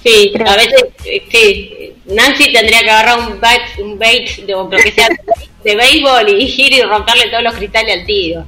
[0.03, 0.49] Sí, Creo.
[0.49, 0.85] a veces,
[1.31, 5.07] sí, Nancy tendría que agarrar un bat, un bait de lo que sea
[5.63, 8.45] de béisbol y ir y romperle todos los cristales al tío.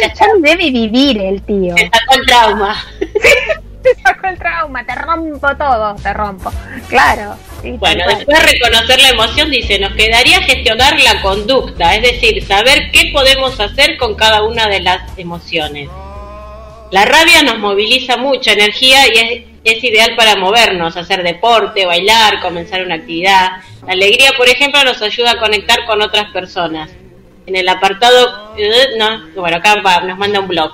[0.00, 1.74] Ya está, Ya ni debe vivir el tío.
[1.76, 2.84] se sacó el trauma.
[3.82, 6.52] Te saco el trauma, te rompo todo, te rompo.
[6.88, 7.34] Claro.
[7.62, 12.46] sí, Bueno, después de reconocer la emoción, dice, nos quedaría gestionar la conducta, es decir,
[12.46, 15.88] saber qué podemos hacer con cada una de las emociones.
[16.92, 22.84] La rabia nos moviliza mucha energía y es, ideal para movernos, hacer deporte, bailar, comenzar
[22.84, 23.62] una actividad.
[23.86, 26.90] La alegría, por ejemplo, nos ayuda a conectar con otras personas.
[27.46, 30.70] En el apartado, eh, no, bueno, acá nos manda un blog.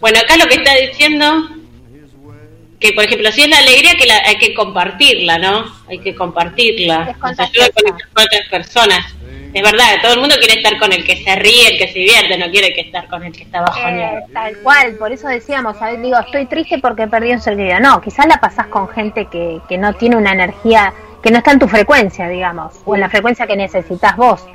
[0.00, 1.48] Bueno, acá lo que está diciendo
[2.80, 6.14] que por ejemplo si es la alegría que la, hay que compartirla no hay que
[6.14, 7.10] compartirla.
[7.10, 9.14] Es nos ayuda a conectar con otras personas.
[9.52, 11.98] Es verdad todo el mundo quiere estar con el que se ríe el que se
[11.98, 15.28] divierte no quiere que estar con el que está bajoneado Eh, tal cual, por eso
[15.28, 17.80] decíamos, a ver, digo, estoy triste porque perdí un ser querido.
[17.80, 21.52] No, quizás la pasás con gente que, que no tiene una energía, que no está
[21.52, 24.46] en tu frecuencia, digamos, o en la frecuencia que necesitas vos.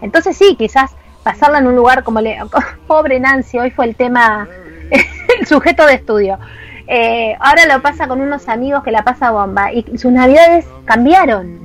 [0.00, 0.90] Entonces sí, quizás
[1.22, 2.38] pasarla en un lugar como le...
[2.86, 4.48] Pobre Nancy, hoy fue el tema,
[5.38, 6.38] el sujeto de estudio.
[6.86, 11.60] Eh, ahora lo pasa con unos amigos que la pasa bomba y sus navidades cambiaron.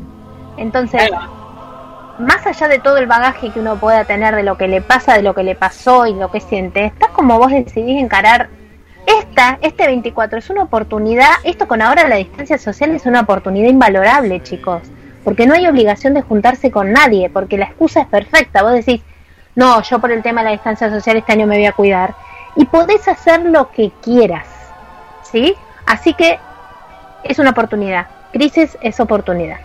[0.57, 1.09] Entonces,
[2.20, 5.15] más allá de todo el bagaje que uno pueda tener de lo que le pasa,
[5.15, 8.49] de lo que le pasó y lo que siente, está como vos decidís encarar
[9.07, 13.70] esta, este 24 es una oportunidad, esto con ahora la distancia social es una oportunidad
[13.70, 14.82] invalorable, chicos,
[15.24, 19.01] porque no hay obligación de juntarse con nadie, porque la excusa es perfecta, vos decís,
[19.55, 22.15] no, yo por el tema de la distancia social este año me voy a cuidar,
[22.57, 24.45] y podés hacer lo que quieras,
[25.32, 25.54] ¿sí?
[25.86, 26.40] Así que
[27.24, 29.60] es una oportunidad, crisis es oportunidad.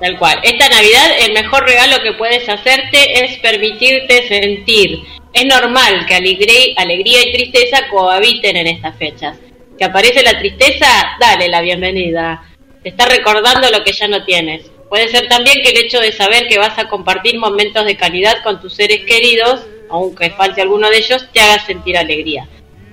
[0.00, 0.38] Tal cual.
[0.42, 5.00] Esta Navidad el mejor regalo que puedes hacerte es permitirte sentir.
[5.32, 9.36] Es normal que alegría, alegría y tristeza cohabiten en estas fechas.
[9.76, 10.86] Que aparece la tristeza,
[11.20, 12.42] dale la bienvenida.
[12.82, 14.70] Te está recordando lo que ya no tienes.
[14.88, 18.42] Puede ser también que el hecho de saber que vas a compartir momentos de calidad
[18.42, 22.48] con tus seres queridos, aunque falte alguno de ellos, te haga sentir alegría.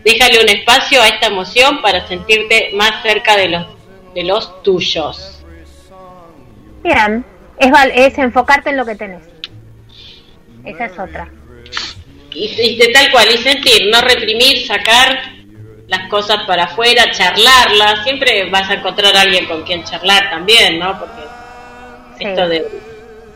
[0.05, 3.65] Déjale un espacio a esta emoción para sentirte más cerca de los,
[4.13, 5.43] de los tuyos.
[6.83, 7.25] Bien,
[7.57, 9.23] es, enfocarte en lo que tenés.
[10.63, 11.27] Esa es otra.
[12.33, 15.33] y, y de tal cual, y sentir, no reprimir, sacar
[15.87, 20.79] las cosas para afuera, charlarlas, siempre vas a encontrar a alguien con quien charlar también,
[20.79, 20.99] ¿no?
[20.99, 21.21] Porque
[22.17, 22.23] Sí.
[22.25, 22.65] esto de,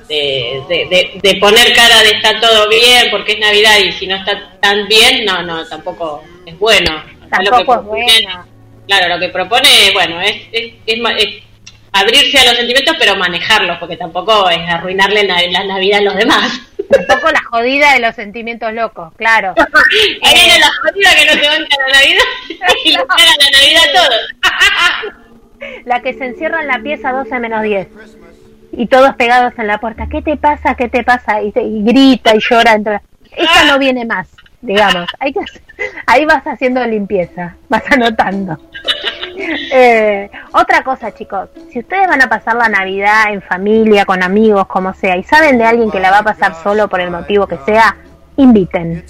[0.10, 4.08] de, de- de- de poner cara de está todo bien porque es Navidad y si
[4.08, 6.92] no está tan bien, no, no, tampoco es bueno.
[7.28, 8.46] Acá lo que Tampoco es bueno.
[8.88, 11.44] Claro, lo que propone, bueno, es, es, es es
[11.92, 16.16] abrirse a los sentimientos, pero manejarlos, porque tampoco es arruinarle na- la Navidad a los
[16.16, 16.60] demás.
[16.90, 19.54] Tampoco la jodida de los sentimientos locos, claro.
[20.24, 22.24] Ahí viene la jodida que no se banca la Navidad
[22.84, 25.14] y le caga la Navidad a todos.
[25.86, 27.88] La que se encierra en la pieza 12 menos 10.
[28.72, 30.08] Y todos pegados en la puerta.
[30.08, 30.76] ¿Qué te pasa?
[30.76, 31.42] ¿Qué te pasa?
[31.42, 32.74] Y, y grita y llora.
[32.74, 33.02] Entre...
[33.36, 34.30] Esa no viene más,
[34.62, 35.08] digamos.
[35.20, 35.40] Hay que,
[36.06, 38.58] ahí vas haciendo limpieza, vas anotando.
[39.72, 41.48] Eh, otra cosa, chicos.
[41.72, 45.58] Si ustedes van a pasar la Navidad en familia, con amigos, como sea, y saben
[45.58, 47.96] de alguien que la va a pasar solo por el motivo que sea,
[48.36, 49.06] inviten.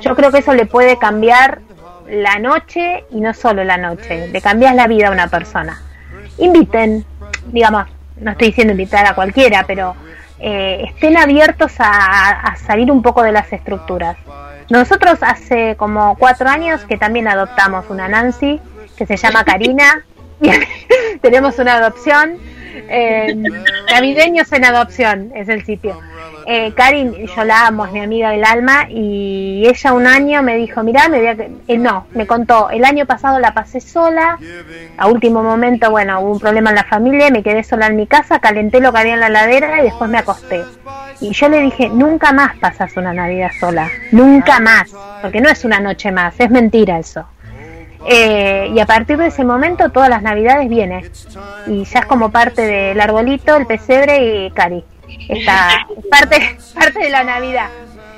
[0.00, 1.60] Yo creo que eso le puede cambiar
[2.08, 5.82] la noche y no solo la noche, le cambias la vida a una persona.
[6.38, 7.04] Inviten,
[7.48, 7.86] digamos,
[8.16, 9.94] no estoy diciendo invitar a cualquiera, pero
[10.38, 14.16] eh, estén abiertos a, salir un poco de las estructuras.
[14.68, 18.60] Nosotros hace como cuatro años que también adoptamos una Nancy
[18.96, 20.04] que se llama Karina.
[21.22, 22.38] Tenemos una adopción.
[22.88, 23.34] eh,
[23.90, 25.98] navideños en adopción es el sitio.
[26.48, 30.54] Eh, Karin, yo la amo, es mi amiga del alma y ella un año me
[30.56, 31.32] dijo, mirá, me voy a...
[31.66, 34.38] eh, no, me contó, el año pasado la pasé sola,
[34.96, 38.06] a último momento, bueno, hubo un problema en la familia, me quedé sola en mi
[38.06, 40.62] casa, calenté lo que había en la ladera y después me acosté.
[41.20, 45.64] Y yo le dije, nunca más pasas una Navidad sola, nunca más, porque no es
[45.64, 47.24] una noche más, es mentira eso.
[48.08, 51.10] Eh, y a partir de ese momento todas las navidades viene
[51.66, 54.84] y ya es como parte del arbolito, el pesebre y Cari.
[55.28, 57.68] Está es parte, parte de la Navidad.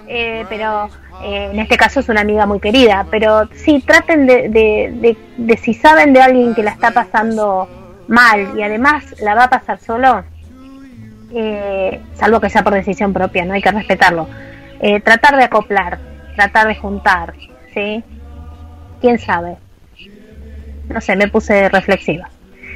[0.07, 0.89] Eh, pero
[1.23, 3.07] eh, en este caso es una amiga muy querida.
[3.11, 7.69] Pero sí, traten de, de, de- de si saben de alguien que la está pasando
[8.09, 10.25] mal y además la va a pasar solo,
[11.35, 14.27] eh, salvo que sea por decisión propia, no hay que respetarlo.
[14.81, 15.99] Eh, tratar de acoplar,
[16.37, 17.35] tratar de juntar,
[17.75, 18.03] ¿sí?
[19.01, 19.57] ¿Quién sabe?
[20.89, 22.31] No sé, me puse reflexiva.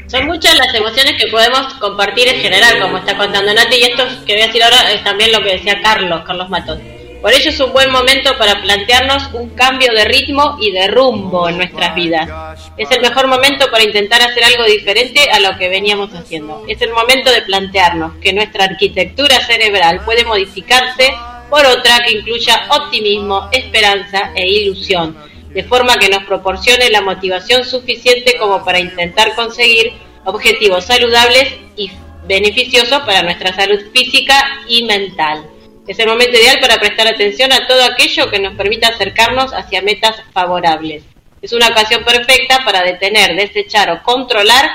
[0.07, 4.05] Son muchas las emociones que podemos compartir en general, como está contando Nati, y esto
[4.27, 6.81] que voy a decir ahora es también lo que decía Carlos, Carlos Matón.
[7.23, 11.49] Por ello es un buen momento para plantearnos un cambio de ritmo y de rumbo
[11.49, 12.29] en nuestras vidas.
[12.77, 16.65] Es el mejor momento para intentar hacer algo diferente a lo que veníamos haciendo.
[16.67, 21.15] Es el momento de plantearnos que nuestra arquitectura cerebral puede modificarse
[21.49, 25.17] por otra que incluya optimismo, esperanza e ilusión,
[25.55, 29.93] de forma que nos proporcione la motivación suficiente como para intentar conseguir
[30.25, 31.91] objetivos saludables y
[32.27, 34.35] beneficiosos para nuestra salud física
[34.69, 35.47] y mental.
[35.87, 39.83] Es el momento ideal para prestar atención a todo aquello que nos permita acercarnos hacia
[39.83, 41.03] metas favorables.
[41.41, 44.71] Es una ocasión perfecta para detener, desechar o controlar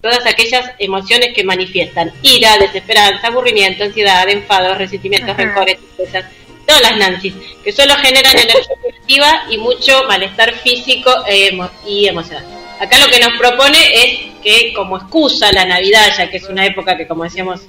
[0.00, 6.24] todas aquellas emociones que manifiestan ira, desesperanza, aburrimiento, ansiedad, enfado, resentimientos, rencores, tristezas,
[6.66, 12.06] todas las Nancy's, que solo generan energía negativa y mucho malestar físico e emo- y
[12.08, 12.44] emocional.
[12.80, 16.66] Acá lo que nos propone es que como excusa la Navidad, ya que es una
[16.66, 17.60] época que como decíamos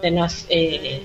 [0.00, 1.02] se nos eh, eh,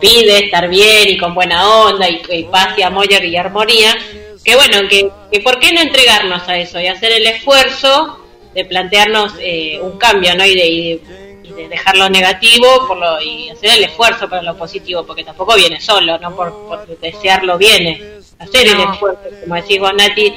[0.00, 3.96] pide estar bien y con buena onda y, y paz y amor y armonía,
[4.44, 8.18] que bueno, que, que por qué no entregarnos a eso y hacer el esfuerzo
[8.54, 10.44] de plantearnos eh, un cambio, ¿no?
[10.46, 14.42] Y y de- y de dejar lo negativo por lo, y hacer el esfuerzo para
[14.42, 18.18] lo positivo, porque tampoco viene solo, no por, por desearlo viene.
[18.38, 20.30] Hacer el esfuerzo, como decís vos, Nati,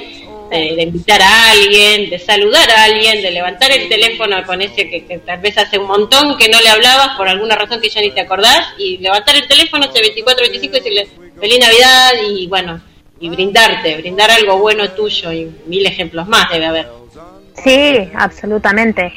[0.50, 4.88] de, de invitar a alguien, de saludar a alguien, de levantar el teléfono con ese
[4.88, 7.88] que, que tal vez hace un montón que no le hablabas por alguna razón que
[7.88, 11.08] ya ni te acordás, y levantar el teléfono ese 24, 25 y decirle
[11.38, 12.80] feliz Navidad y bueno,
[13.20, 16.88] y brindarte, brindar algo bueno tuyo y mil ejemplos más debe haber.
[17.62, 19.12] Sí, absolutamente.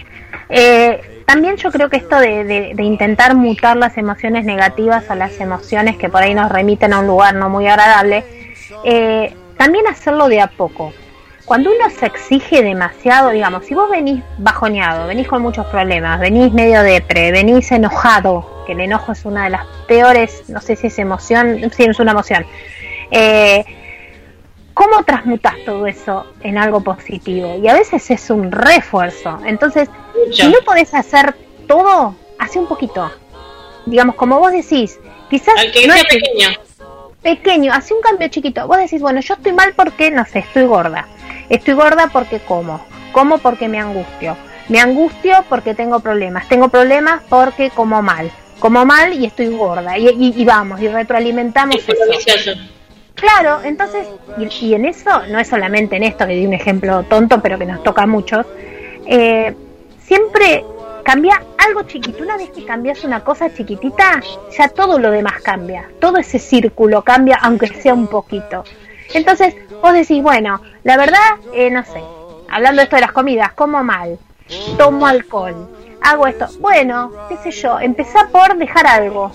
[0.49, 5.15] Eh, también yo creo que esto de, de- de intentar mutar las emociones negativas a
[5.15, 8.23] las emociones que por ahí nos remiten a un lugar no muy agradable,
[8.83, 10.93] eh, también hacerlo de a poco.
[11.45, 16.51] Cuando uno se exige demasiado, digamos, si vos venís bajoneado, venís con muchos problemas, venís
[16.53, 20.87] medio depre, venís enojado, que el enojo es una de las peores, no sé si
[20.87, 22.45] es emoción, sí es una emoción.
[23.11, 23.63] Eh,
[24.75, 27.57] ¿Cómo transmutas todo eso en algo positivo?
[27.57, 29.39] Y a veces es un refuerzo.
[29.45, 29.89] Entonces,
[30.31, 31.33] si no podés hacer
[31.67, 33.09] todo, hace un poquito.
[33.87, 34.99] Digamos, como vos decís,
[35.29, 36.49] quizás Al que no sea es que- pequeño.
[37.21, 38.67] pequeño, hace un cambio chiquito.
[38.67, 41.07] Vos decís, bueno, yo estoy mal porque, no sé, estoy gorda.
[41.49, 42.85] Estoy gorda porque como.
[43.13, 44.35] Como porque me angustio.
[44.67, 46.47] Me angustio porque tengo problemas.
[46.49, 48.29] Tengo problemas porque como mal.
[48.59, 49.97] Como mal y estoy gorda.
[49.97, 52.51] Y, y- y vamos, y retroalimentamos eso.
[53.15, 54.07] Claro, entonces,
[54.37, 57.57] y, y en eso, no es solamente en esto, que di un ejemplo tonto, pero
[57.57, 58.45] que nos toca a muchos,
[59.05, 59.55] eh,
[60.03, 60.65] siempre
[61.03, 62.23] cambia algo chiquito.
[62.23, 64.21] Una vez que cambias una cosa chiquitita,
[64.57, 65.89] ya todo lo demás cambia.
[65.99, 68.63] Todo ese círculo cambia, aunque sea un poquito.
[69.13, 72.01] Entonces, vos decís, bueno, la verdad, eh, no sé,
[72.49, 74.17] hablando de esto de las comidas, como mal,
[74.77, 75.69] tomo alcohol,
[76.01, 76.47] hago esto.
[76.59, 79.31] Bueno, qué sé yo, empezá por dejar algo.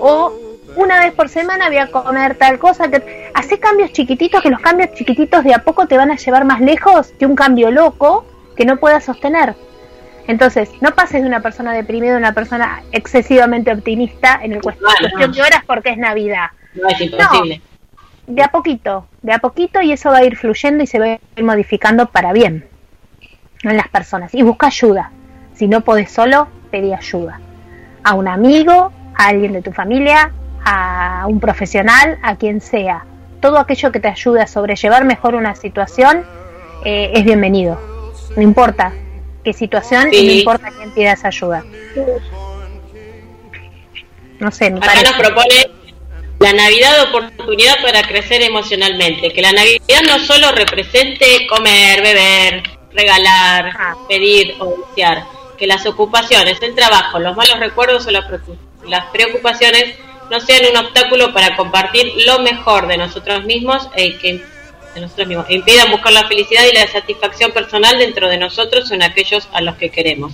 [0.00, 0.32] O
[0.78, 2.88] una vez por semana voy a comer tal cosa.
[2.88, 6.44] que Hacé cambios chiquititos, que los cambios chiquititos de a poco te van a llevar
[6.44, 8.24] más lejos que un cambio loco
[8.56, 9.56] que no puedas sostener.
[10.28, 14.88] Entonces, no pases de una persona deprimida a una persona excesivamente optimista en el cuestión,
[15.18, 15.28] no.
[15.28, 16.50] de horas porque es Navidad.
[16.74, 17.60] No es imposible.
[18.26, 21.06] De a poquito, de a poquito y eso va a ir fluyendo y se va
[21.06, 22.68] a ir modificando para bien
[23.62, 24.34] en las personas.
[24.34, 25.10] Y busca ayuda.
[25.54, 27.40] Si no podés solo, pedí ayuda.
[28.04, 30.32] A un amigo, a alguien de tu familia,
[30.64, 33.04] a un profesional, a quien sea.
[33.40, 36.24] Todo aquello que te ayude a sobrellevar mejor una situación
[36.84, 37.80] eh, es bienvenido.
[38.36, 38.92] No importa
[39.44, 40.26] qué situación y Sí.
[40.26, 41.64] no importa quién pida esa ayuda.
[44.38, 45.04] No sé, me Acá parece.
[45.04, 45.70] nos propone
[46.38, 49.32] la Navidad oportunidad para crecer emocionalmente.
[49.32, 53.94] Que la Navidad no solo represente comer, beber, regalar, Ah.
[54.08, 55.24] pedir o desear.
[55.58, 59.94] Que las ocupaciones, el trabajo, los malos recuerdos o las preocupaciones
[60.30, 64.42] no sean un obstáculo para compartir lo mejor de nosotros mismos e que
[64.94, 68.94] de nosotros mismos impidan buscar la felicidad y la satisfacción personal dentro de nosotros o
[68.94, 70.32] en aquellos a los que queremos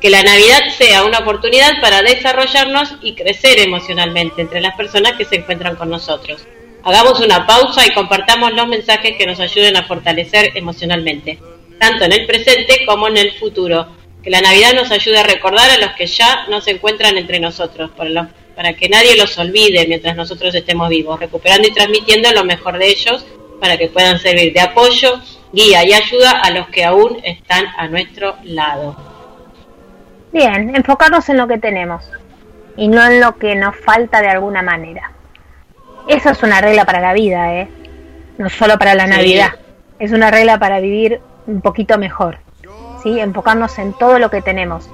[0.00, 5.24] que la Navidad sea una oportunidad para desarrollarnos y crecer emocionalmente entre las personas que
[5.24, 6.42] se encuentran con nosotros.
[6.82, 11.38] Hagamos una pausa y compartamos los mensajes que nos ayuden a fortalecer emocionalmente,
[11.80, 13.86] tanto en el presente como en el futuro.
[14.22, 17.40] Que la Navidad nos ayude a recordar a los que ya no se encuentran entre
[17.40, 22.30] nosotros, para, los- para que nadie los olvide mientras nosotros estemos vivos, recuperando y transmitiendo
[22.32, 23.26] lo mejor de ellos
[23.60, 25.20] para que puedan servir de apoyo,
[25.52, 28.96] guía y ayuda a los que aún están a nuestro lado.
[30.32, 32.04] Bien, enfocarnos en lo que tenemos
[32.76, 35.12] y no en lo que nos falta de alguna manera.
[36.08, 37.68] Esa es una regla para la vida, ¿eh?
[38.36, 39.10] No solo para la Sí.
[39.10, 39.50] Navidad.
[39.98, 42.38] Es una regla para vivir un poquito mejor,
[43.02, 43.18] ¿sí?
[43.20, 44.90] Enfocarnos en todo lo que tenemos.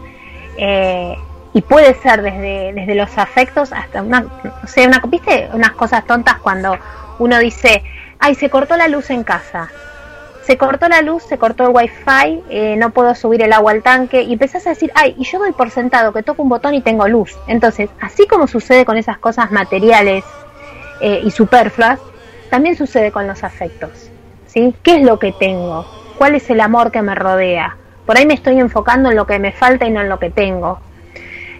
[0.58, 1.16] Eh,
[1.52, 5.48] y puede ser desde, desde los afectos hasta una, no sé, una, ¿viste?
[5.52, 6.76] Unas cosas tontas cuando
[7.18, 7.82] uno dice,
[8.18, 9.70] ay, se cortó la luz en casa
[10.50, 13.84] se cortó la luz, se cortó el wifi, eh, no puedo subir el agua al
[13.84, 16.74] tanque y empezás a decir, ay, y yo doy por sentado que toco un botón
[16.74, 17.38] y tengo luz.
[17.46, 20.24] Entonces, así como sucede con esas cosas materiales
[21.00, 22.00] eh, y superfluas,
[22.50, 24.10] también sucede con los afectos.
[24.46, 24.74] ¿sí?
[24.82, 25.86] ¿Qué es lo que tengo?
[26.18, 27.76] ¿Cuál es el amor que me rodea?
[28.04, 30.30] Por ahí me estoy enfocando en lo que me falta y no en lo que
[30.30, 30.80] tengo.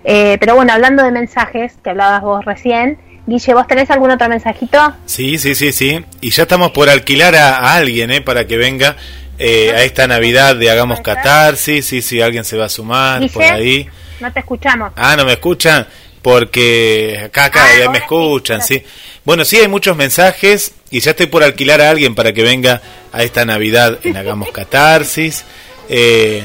[0.04, 4.28] Eh, pero bueno, hablando de mensajes, que hablabas vos recién, Guille, ¿vos tenés algún otro
[4.28, 4.94] mensajito?
[5.06, 6.04] Sí, sí, sí, sí.
[6.20, 8.20] Y ya estamos por alquilar a, a alguien, ¿eh?
[8.22, 8.96] Para que venga
[9.38, 11.84] eh, a esta Navidad de Hagamos Catarsis.
[11.86, 13.32] Sí, sí, alguien se va a sumar Guille.
[13.32, 13.88] por ahí.
[14.20, 14.92] No te escuchamos.
[14.96, 15.86] Ah, ¿no me escuchan?
[16.22, 18.82] Porque acá, acá, Ah, ya ahora me escuchan, sí.
[19.24, 22.80] Bueno, sí, hay muchos mensajes y ya estoy por alquilar a alguien para que venga
[23.12, 25.44] a esta Navidad en Hagamos Catarsis.
[25.88, 26.42] Eh,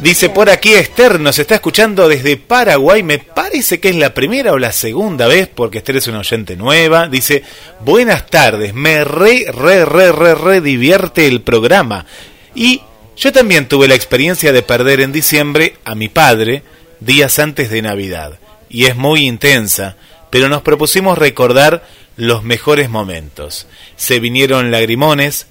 [0.00, 4.52] dice por aquí Esther, nos está escuchando desde Paraguay, me parece que es la primera
[4.52, 7.08] o la segunda vez, porque Esther es una oyente nueva.
[7.08, 7.42] Dice,
[7.80, 12.06] buenas tardes, me re, re, re, re, re divierte el programa.
[12.54, 12.82] Y
[13.16, 16.62] yo también tuve la experiencia de perder en diciembre a mi padre
[17.00, 18.38] días antes de Navidad.
[18.68, 19.96] Y es muy intensa,
[20.30, 21.86] pero nos propusimos recordar
[22.16, 23.66] los mejores momentos.
[23.96, 25.46] Se vinieron lagrimones,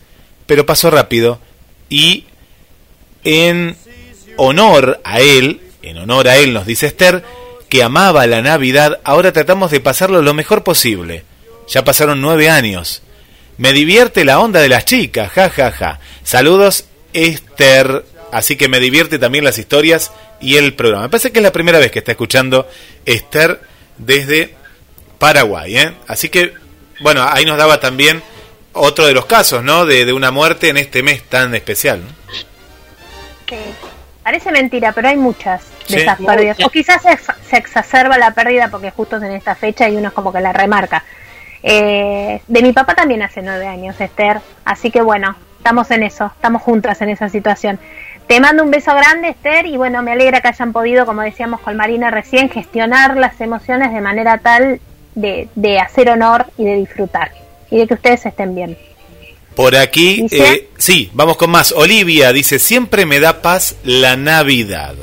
[0.45, 1.39] pero pasó rápido
[1.89, 2.25] y
[3.23, 3.77] en
[4.37, 7.23] honor a él, en honor a él nos dice Esther,
[7.69, 11.23] que amaba la Navidad, ahora tratamos de pasarlo lo mejor posible.
[11.67, 13.01] Ya pasaron nueve años.
[13.57, 15.99] Me divierte la onda de las chicas, ja, ja, ja.
[16.23, 18.05] Saludos, Esther.
[18.31, 21.03] Así que me divierte también las historias y el programa.
[21.03, 22.67] Me parece que es la primera vez que está escuchando
[23.05, 23.61] Esther
[23.97, 24.55] desde
[25.17, 25.77] Paraguay.
[25.77, 25.93] ¿eh?
[26.07, 26.53] Así que,
[26.99, 28.21] bueno, ahí nos daba también
[28.73, 29.85] otro de los casos, ¿no?
[29.85, 32.01] De, una muerte en este mes tan especial.
[32.01, 32.07] ¿no?
[34.25, 35.95] Parece mentira, pero hay muchas de Sí.
[35.97, 36.57] esas pérdidas.
[36.65, 37.15] O quizás se,
[37.47, 40.51] se exacerba la pérdida porque justo en esta fecha y uno es como que la
[40.51, 41.03] remarca.
[41.61, 44.39] Eh, de mi papá también hace nueve años, Esther.
[44.65, 47.79] Así que bueno, estamos en eso, estamos juntas en esa situación.
[48.25, 51.59] Te mando un beso grande, Esther, y bueno, me alegra que hayan podido, como decíamos
[51.61, 54.81] con Marina recién, gestionar las emociones de manera tal
[55.13, 57.29] de, de hacer honor y de disfrutar.
[57.69, 58.75] Y de que ustedes estén bien.
[59.55, 61.71] Por aquí, eh, sí, vamos con más.
[61.71, 64.95] Olivia dice, siempre me da paz la Navidad,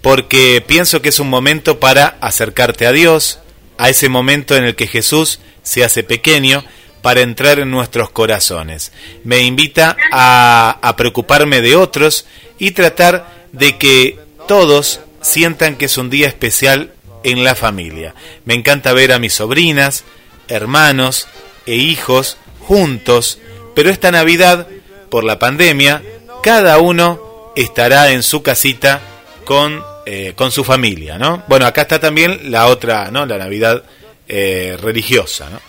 [0.00, 3.40] porque pienso que es un momento para acercarte a Dios,
[3.76, 6.64] a ese momento en el que Jesús se hace pequeño
[7.02, 8.92] para entrar en nuestros corazones.
[9.24, 12.26] Me invita a, a preocuparme de otros
[12.58, 14.18] y tratar de que
[14.48, 18.14] todos sientan que es un día especial en la familia.
[18.44, 20.04] Me encanta ver a mis sobrinas,
[20.48, 21.28] hermanos
[21.66, 23.38] e hijos juntos,
[23.74, 24.66] pero esta Navidad,
[25.10, 26.02] por la pandemia,
[26.42, 29.00] cada uno estará en su casita
[29.44, 31.42] con, eh, con su familia, ¿no?
[31.48, 33.26] Bueno, acá está también la otra, ¿no?
[33.26, 33.82] La Navidad
[34.28, 35.60] eh, religiosa, ¿no?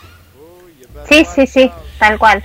[1.09, 2.43] Sí, sí, sí, tal cual.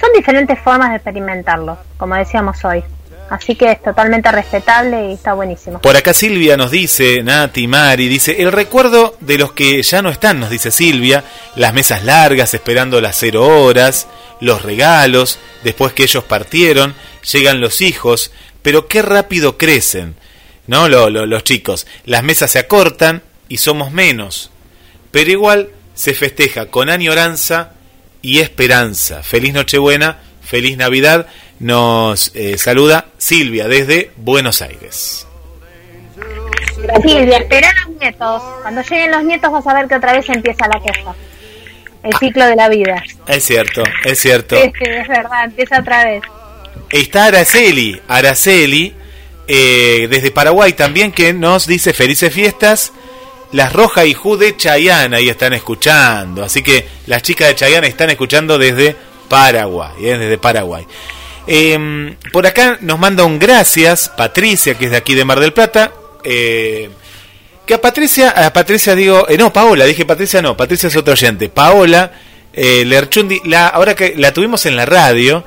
[0.00, 2.82] Son diferentes formas de experimentarlo, como decíamos hoy.
[3.30, 5.80] Así que es totalmente respetable y está buenísimo.
[5.80, 10.08] Por acá Silvia nos dice, Nati, Mari, dice, el recuerdo de los que ya no
[10.08, 11.24] están, nos dice Silvia,
[11.54, 14.06] las mesas largas esperando las cero horas,
[14.40, 16.94] los regalos, después que ellos partieron,
[17.30, 18.30] llegan los hijos,
[18.62, 20.14] pero qué rápido crecen,
[20.66, 20.88] ¿no?
[20.88, 21.86] Lo- lo- los chicos.
[22.04, 24.50] Las mesas se acortan y somos menos,
[25.10, 27.72] pero igual se festeja con añoranza
[28.22, 29.22] y esperanza.
[29.22, 31.26] Feliz Nochebuena, feliz Navidad.
[31.60, 35.26] Nos eh, saluda Silvia desde Buenos Aires.
[37.02, 38.42] Silvia, espera a los nietos.
[38.62, 41.14] Cuando lleguen los nietos vas a ver que otra vez empieza la queja.
[42.02, 43.02] El ciclo de la vida.
[43.26, 44.56] Es cierto, es cierto.
[44.56, 46.22] Sí, sí, es verdad, empieza otra vez.
[46.90, 48.94] Está Araceli, Araceli,
[49.48, 52.92] eh, desde Paraguay también, que nos dice felices fiestas.
[53.50, 56.44] Las Roja y Ju de Chayana ahí están escuchando.
[56.44, 58.94] Así que las chicas de Chayana están escuchando desde
[59.28, 60.86] Paraguay, eh, desde Paraguay.
[61.48, 65.52] Eh, por acá nos manda un gracias, Patricia, que es de aquí de Mar del
[65.52, 65.92] Plata.
[66.22, 66.90] eh,
[67.68, 71.12] que a Patricia, a Patricia digo, eh, no, Paola, dije Patricia no, Patricia es otro
[71.12, 71.50] oyente.
[71.50, 72.12] Paola
[72.54, 75.44] eh, Lerchundi, la, ahora que la tuvimos en la radio,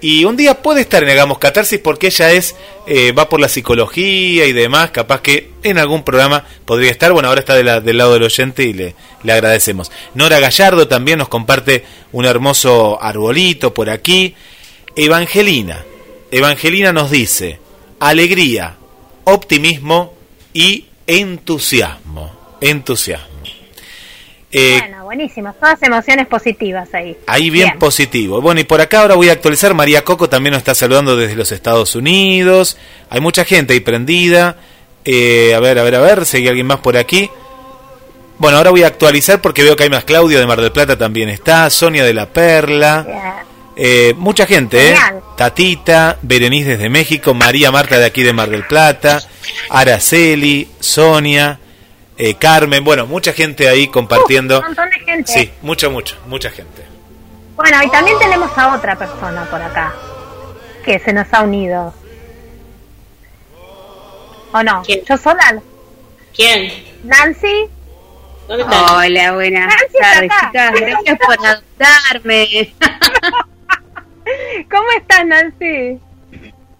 [0.00, 2.54] y un día puede estar en Hagamos Catarsis porque ella es,
[2.86, 7.28] eh, va por la psicología y demás, capaz que en algún programa podría estar, bueno,
[7.28, 9.90] ahora está del lado del oyente y le, le agradecemos.
[10.14, 14.36] Nora Gallardo también nos comparte un hermoso arbolito por aquí.
[14.96, 15.84] Evangelina,
[16.30, 17.58] Evangelina nos dice,
[17.98, 18.76] alegría,
[19.24, 20.14] optimismo
[20.52, 23.34] y entusiasmo, entusiasmo.
[24.56, 25.52] Eh, bueno, buenísimo.
[25.54, 27.16] Todas emociones positivas ahí.
[27.26, 28.40] Ahí bien, positivo.
[28.40, 29.74] Bueno, y por acá ahora voy a actualizar.
[29.74, 32.76] María Coco también nos está saludando desde los Estados Unidos.
[33.10, 34.56] Hay mucha gente ahí prendida.
[35.04, 37.28] Eh, a ver, a ver, a ver, si hay alguien más por aquí.
[38.38, 40.04] Bueno, ahora voy a actualizar porque veo que hay más.
[40.04, 41.68] Claudio de Mar del Plata también está.
[41.68, 43.44] Sonia de la Perla.
[43.76, 44.96] Eh, mucha gente, ¿eh?
[45.36, 49.20] Tatita, Berenice desde México, María Marta de aquí de Mar del Plata,
[49.68, 51.58] Araceli, Sonia,
[52.16, 52.84] eh, Carmen.
[52.84, 54.60] Bueno, mucha gente ahí compartiendo.
[54.60, 55.32] Un montón de gente.
[55.32, 56.84] Sí, mucho, mucho, mucha gente.
[57.56, 59.92] Bueno, y también tenemos a otra persona por acá
[60.84, 61.94] que se nos ha unido.
[64.52, 64.82] ¿O no?
[64.86, 65.60] ¿Yo sola?
[66.34, 66.72] ¿Quién?
[67.02, 67.68] ¿Nancy?
[68.46, 70.72] ¿Dónde Hola, buenas Nancy tardes, chicas.
[70.80, 72.74] Gracias por adoptarme.
[74.70, 75.98] ¿Cómo estás, Nancy?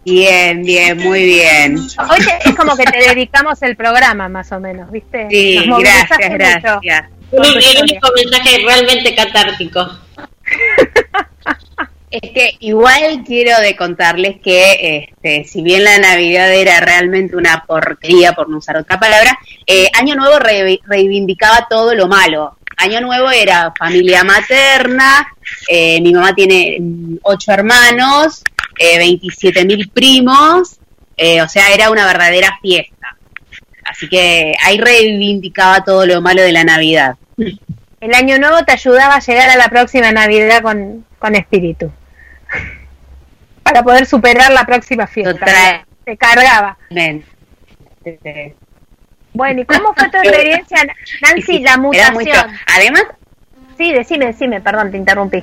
[0.04, 1.76] Bien, bien, muy bien.
[1.78, 5.28] Hoy te- es como que te dedicamos el programa, más o menos, ¿viste?
[5.30, 6.32] Sí, gracias, mucho.
[6.34, 7.08] gracias.
[7.30, 9.98] tu El único mensaje realmente catártico.
[12.10, 17.64] Es que igual quiero de contarles que, este, si bien la Navidad era realmente una
[17.66, 22.56] porquería, por no usar otra palabra, eh, Año Nuevo re- reivindicaba todo lo malo.
[22.76, 25.26] Año Nuevo era familia materna,
[25.68, 26.78] eh, mi mamá tiene
[27.22, 28.42] ocho hermanos,
[28.78, 30.78] eh, 27 mil primos,
[31.16, 33.16] eh, o sea, era una verdadera fiesta.
[33.84, 37.16] Así que ahí reivindicaba todo lo malo de la Navidad.
[38.00, 41.90] El año nuevo te ayudaba a llegar a la próxima Navidad con, con espíritu.
[43.62, 45.32] Para poder superar la próxima fiesta.
[45.32, 45.84] Total.
[46.04, 46.76] Te cargaba.
[46.90, 47.24] Ven.
[49.34, 50.78] Bueno, ¿y cómo fue tu experiencia,
[51.20, 52.24] Nancy, la mutación?
[52.24, 52.42] feo.
[52.74, 53.04] Además,
[53.76, 55.42] Sí, decime, decime, perdón, te interrumpí.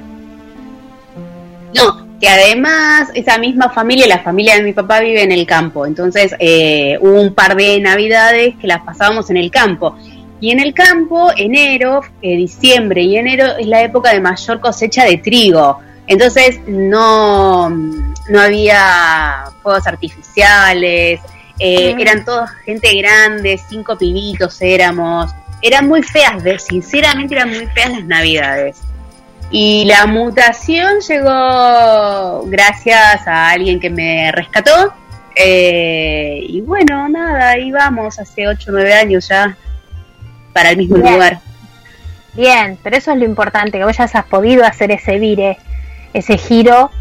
[1.76, 5.86] No, que además esa misma familia, la familia de mi papá vive en el campo,
[5.86, 9.98] entonces eh, hubo un par de navidades que las pasábamos en el campo.
[10.40, 15.06] Y en el campo, enero, eh, diciembre y enero es la época de mayor cosecha
[15.06, 15.80] de trigo.
[16.08, 21.22] Entonces no, no había fuegos artificiales,
[21.62, 22.00] eh, Mm.
[22.00, 25.32] eran todos gente grande, cinco pibitos éramos.
[25.62, 28.82] Eran muy feas, de, sinceramente eran muy feas las navidades.
[29.52, 34.94] Y la mutación llegó gracias a alguien que me rescató.
[35.36, 39.56] eh, y bueno, nada, ahí vamos, hace 8 o 9 años ya,
[40.54, 41.14] para el mismo Bien.
[41.14, 41.40] lugar.
[42.34, 45.58] Bien, pero eso es lo importante, que vos ya has podido hacer ese vire,
[46.14, 46.92] ese giro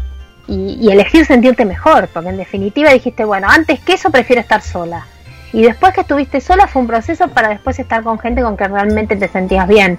[0.51, 4.61] y, y elegir sentirte mejor, porque en definitiva dijiste, bueno, antes que eso prefiero estar
[4.61, 5.05] sola.
[5.53, 8.67] Y después que estuviste sola fue un proceso para después estar con gente con que
[8.67, 9.97] realmente te sentías bien.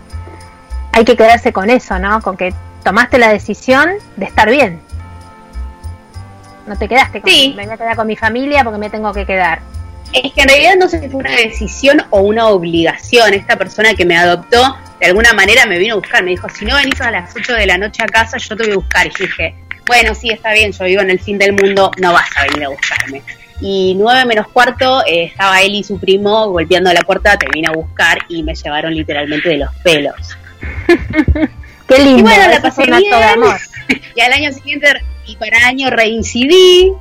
[0.93, 2.20] Hay que quedarse con eso, ¿no?
[2.20, 2.55] Con que
[2.85, 4.81] tomaste la decisión de estar bien.
[6.66, 7.55] No te quedaste con, Sí.
[7.57, 9.61] me voy a quedar con mi familia porque me tengo que quedar.
[10.12, 13.35] Es que en realidad no sé si fue una decisión o una obligación.
[13.35, 16.23] Esta persona que me adoptó, de alguna manera me vino a buscar.
[16.23, 18.65] Me dijo, si no venís a las 8 de la noche a casa, yo te
[18.65, 19.07] voy a buscar.
[19.07, 19.55] Y yo dije,
[19.87, 22.65] bueno, sí, está bien, yo vivo en el fin del mundo, no vas a venir
[22.65, 23.23] a buscarme.
[23.61, 27.69] Y nueve menos cuarto, eh, estaba él y su primo golpeando la puerta, te vine
[27.69, 30.37] a buscar y me llevaron literalmente de los pelos.
[31.89, 32.19] Qué lindo.
[32.19, 33.15] Y bueno, la pasé acto de bien.
[33.15, 33.57] amor.
[34.15, 34.89] Y al año siguiente,
[35.27, 36.93] y para año reincidí,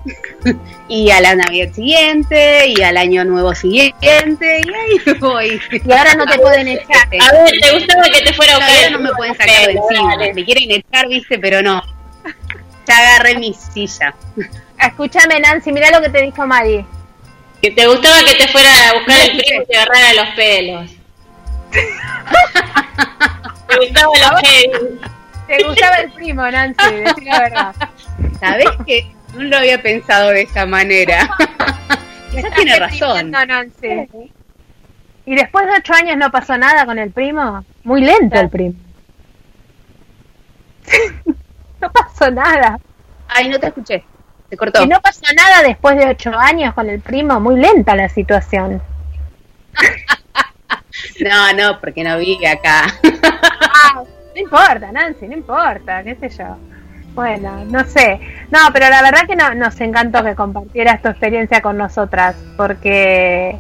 [0.88, 5.62] y a la Navidad siguiente, y al año nuevo siguiente, y ahí voy.
[5.72, 7.08] Y ahora no te pueden echar.
[7.08, 9.72] A ver, ¿te gustaba que te fuera a el no me pueden de sacar de
[9.74, 10.34] encima.
[10.34, 11.82] Me quieren echar, viste, pero no.
[12.92, 14.14] Ya agarré mi silla.
[14.78, 16.86] Escúchame, Nancy, mira lo que te dijo Mari.
[17.62, 20.92] Que te gustaba que te fuera a buscar el primo y te agarrara los pelos.
[23.68, 24.82] te gustaba los pelos.
[25.48, 27.76] Te gustaba el primo, Nancy, decí la verdad.
[28.42, 31.30] ¿Sabés que no lo había pensado de esa manera?
[32.32, 33.32] Quizás tiene razón.
[33.32, 34.10] Nancy.
[35.26, 37.64] ¿Y después de ocho años no pasó nada con el primo?
[37.86, 38.76] Muy lento el primo.
[41.82, 42.80] No pasó nada.
[43.28, 44.04] Ay, no te escuché.
[44.50, 44.84] Se cortó.
[44.84, 47.40] Y no pasó nada después de ocho años con el primo.
[47.40, 48.82] Muy lenta la situación.
[51.22, 52.86] No, no, porque no vive acá.
[53.74, 54.04] Ah,
[54.36, 56.58] no importa, Nancy, no importa, qué sé yo.
[57.14, 58.20] Bueno, no sé.
[58.52, 63.58] No, pero la verdad que no, nos encantó que compartieras tu experiencia con nosotras, porque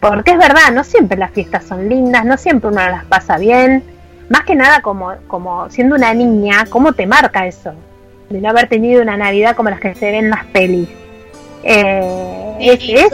[0.00, 3.82] porque es verdad, no siempre las fiestas son lindas, no siempre uno las pasa bien.
[4.28, 7.72] Más que nada como, como siendo una niña, ¿cómo te marca eso?
[8.30, 10.88] De no haber tenido una Navidad como las que se ven en las pelis.
[11.62, 13.10] Eh, es- Sí, es-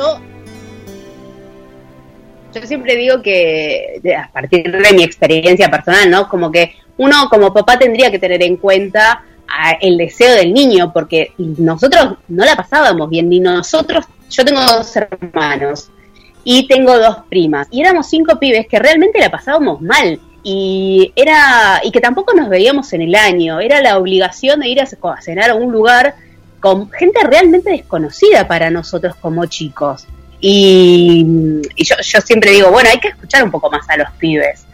[2.54, 6.28] yo, siempre digo que a partir de mi experiencia personal, ¿no?
[6.28, 10.92] Como que uno como papá tendría que tener en cuenta a- el deseo del niño,
[10.92, 15.90] porque nosotros no la pasábamos bien, ni nosotros, yo tengo dos hermanos
[16.44, 20.18] y tengo dos primas, y éramos cinco pibes que realmente la pasábamos mal.
[20.42, 24.80] Y era y que tampoco nos veíamos en el año, era la obligación de ir
[24.80, 26.14] a, a cenar a un lugar
[26.60, 30.06] con gente realmente desconocida para nosotros como chicos.
[30.40, 31.26] Y,
[31.76, 34.64] y yo, yo siempre digo, bueno, hay que escuchar un poco más a los pibes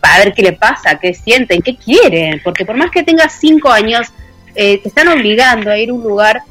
[0.00, 3.70] para ver qué le pasa, qué sienten, qué quieren, porque por más que tengas cinco
[3.70, 4.08] años,
[4.54, 6.42] eh, te están obligando a ir a un lugar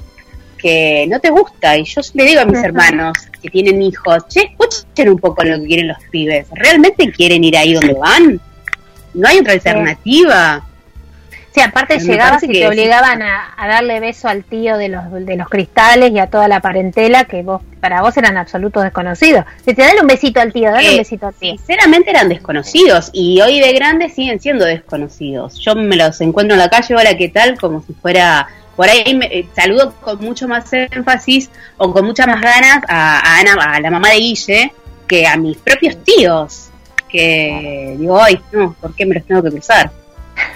[0.58, 1.78] que no te gusta.
[1.78, 5.60] Y yo le digo a mis hermanos que tienen hijos, che, escuchen un poco lo
[5.60, 6.48] que quieren los pibes.
[6.52, 8.40] ¿Realmente quieren ir ahí donde van?
[9.14, 10.64] No hay otra alternativa.
[11.52, 15.12] Sí, aparte Me llegabas y te obligaban a, a darle beso al tío de los,
[15.12, 19.46] de los cristales y a toda la parentela que vos para vos eran absolutos desconocidos.
[19.66, 21.58] Si te dale un besito al tío, dale Eh, un besito al tío.
[21.58, 25.58] Sinceramente eran desconocidos y hoy de grandes siguen siendo desconocidos.
[25.58, 27.58] Yo me los encuentro en la calle, hola, ¿qué tal?
[27.58, 32.28] Como si fuera, por ahí me, eh, saludo con mucho más énfasis o con muchas
[32.28, 34.72] más ganas a, a Ana, a la mamá de Guille,
[35.08, 36.69] que a mis propios tíos.
[37.10, 39.92] Que digo, ay, no, ¿por qué me los tengo que cruzar?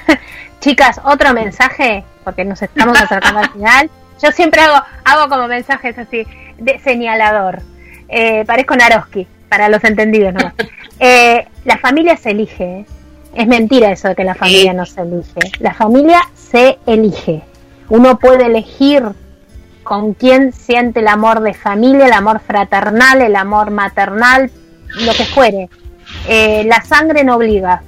[0.59, 3.89] Chicas, otro mensaje, porque nos estamos acercando al final.
[4.21, 6.25] Yo siempre hago, hago como mensajes así,
[6.57, 7.61] de señalador.
[8.07, 10.53] Eh, parezco Naroski, para los entendidos nomás.
[10.99, 12.63] Eh, la familia se elige.
[12.63, 12.85] ¿eh?
[13.35, 14.77] Es mentira eso de que la familia Sí.
[14.77, 15.39] no se elige.
[15.59, 17.41] La familia se elige.
[17.89, 19.03] Uno puede elegir
[19.83, 24.49] con quién siente el amor de familia, el amor fraternal, el amor maternal,
[25.03, 25.67] lo que fuere.
[26.27, 27.81] Eh, la sangre no obliga.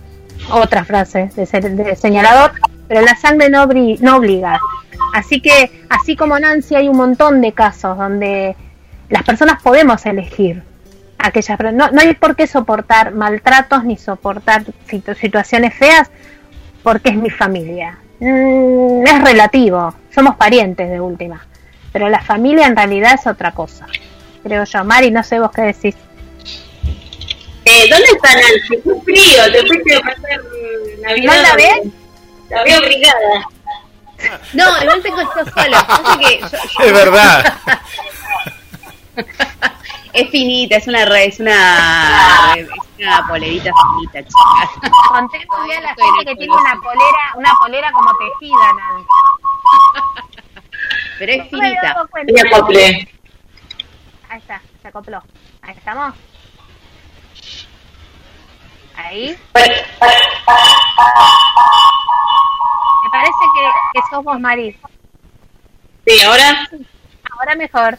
[0.52, 2.52] Otra frase de, se- de señalador,
[2.88, 4.60] pero la sangre no, no obliga.
[5.14, 8.56] Así que, así como Nancy, hay un montón de casos donde
[9.10, 10.64] las personas podemos elegir
[11.18, 16.12] aquellas, no, no hay por qué soportar maltratos ni soportar situ- situaciones feas
[16.84, 17.98] porque es mi familia.
[18.20, 21.46] Mm, es relativo, somos parientes de última,
[21.92, 23.88] pero la familia en realidad es otra cosa,
[24.44, 24.84] creo yo.
[24.84, 25.96] Mari, no sé vos qué decís.
[27.66, 28.82] Eh, ¿Dónde está Nancy?
[28.84, 31.36] Qué frío, te fuiste a pasar mm, Navidad.
[31.36, 31.80] ¿No la ves?
[32.50, 33.48] La veo obligada.
[34.54, 35.78] No, igual tengo esto solo.
[35.88, 37.58] Pasa que yo- yo- Es verdad.
[40.14, 42.68] es finita, es una re- es una, es
[43.00, 44.92] una polerita finita, chicas.
[45.10, 49.08] Conté muy bien a la gente que tiene una polera, una polera como tejida, Nancy.
[51.20, 51.96] Pero es No finita.
[54.30, 55.22] Ahí está, se acopló.
[55.62, 56.14] Ahí estamos.
[58.98, 59.38] Ahí.
[63.04, 63.62] Me parece que,
[63.94, 64.76] que sos vos, Mari.
[66.08, 66.68] Sí, ahora.
[67.38, 67.98] Ahora mejor.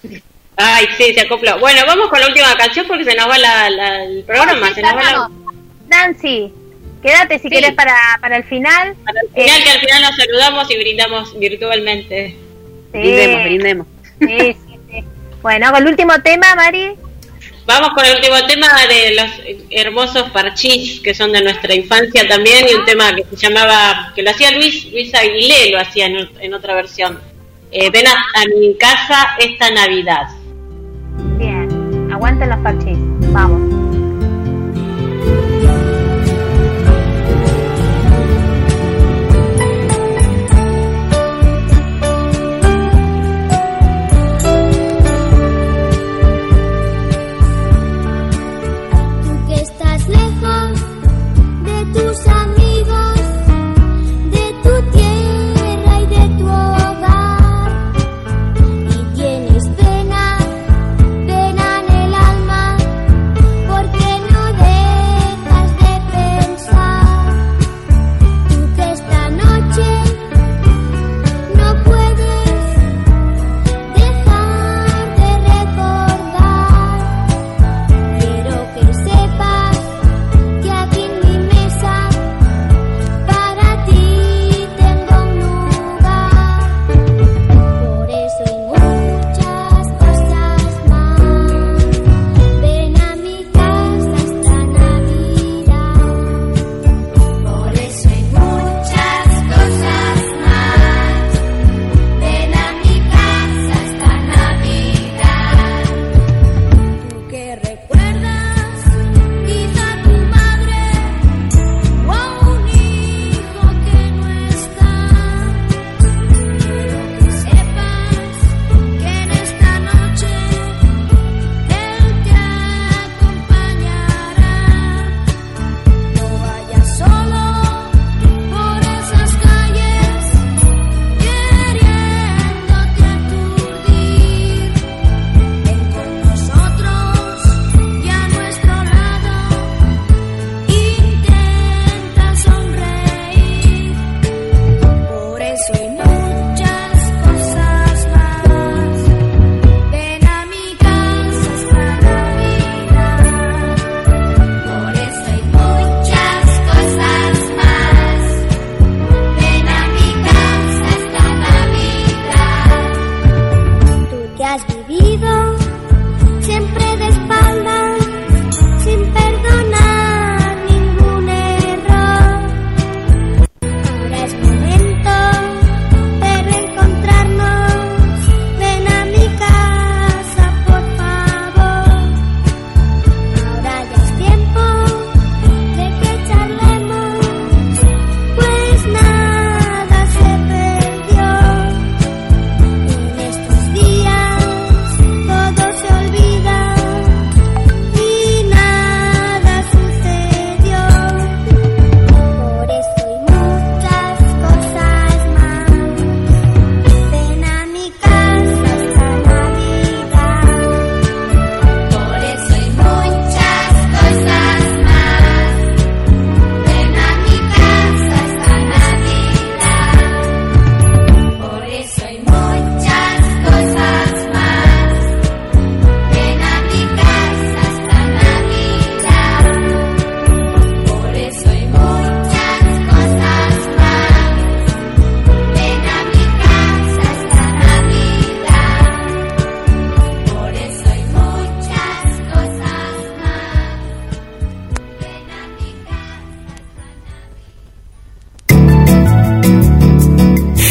[0.56, 1.59] Ay, sí, se acopló.
[1.59, 4.68] Bueno, vamos con la última canción porque se nos va la, la- el programa.
[4.68, 5.31] Sí, se nos va la, cerramos.
[5.89, 6.52] Nancy,
[7.02, 7.55] quédate si Sí.
[7.55, 8.94] querés para, para el final.
[9.05, 12.28] para el final, Eh, que al final nos saludamos y brindamos virtualmente.
[12.93, 13.86] sí, Brindemos, brindemos.
[14.20, 15.05] sí, sí, sí.
[15.43, 16.97] Bueno, con el último tema, Mari.
[17.66, 22.64] Vamos con el último tema de los hermosos parchís que son de nuestra infancia también
[22.70, 22.84] y un ah.
[22.86, 27.18] tema que se llamaba, que lo hacía Luis, Luis Aguilé lo hacía en, otra versión.
[27.72, 30.28] Eh, ven a, a, mi casa esta Navidad.
[31.38, 32.98] Bien, aguanten los parchís,
[33.32, 33.65] vamos.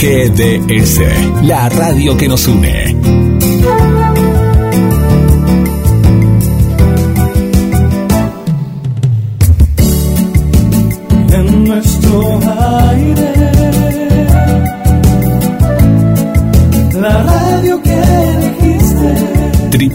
[0.06, 1.00] GDS,
[1.42, 3.25] la radio que nos une.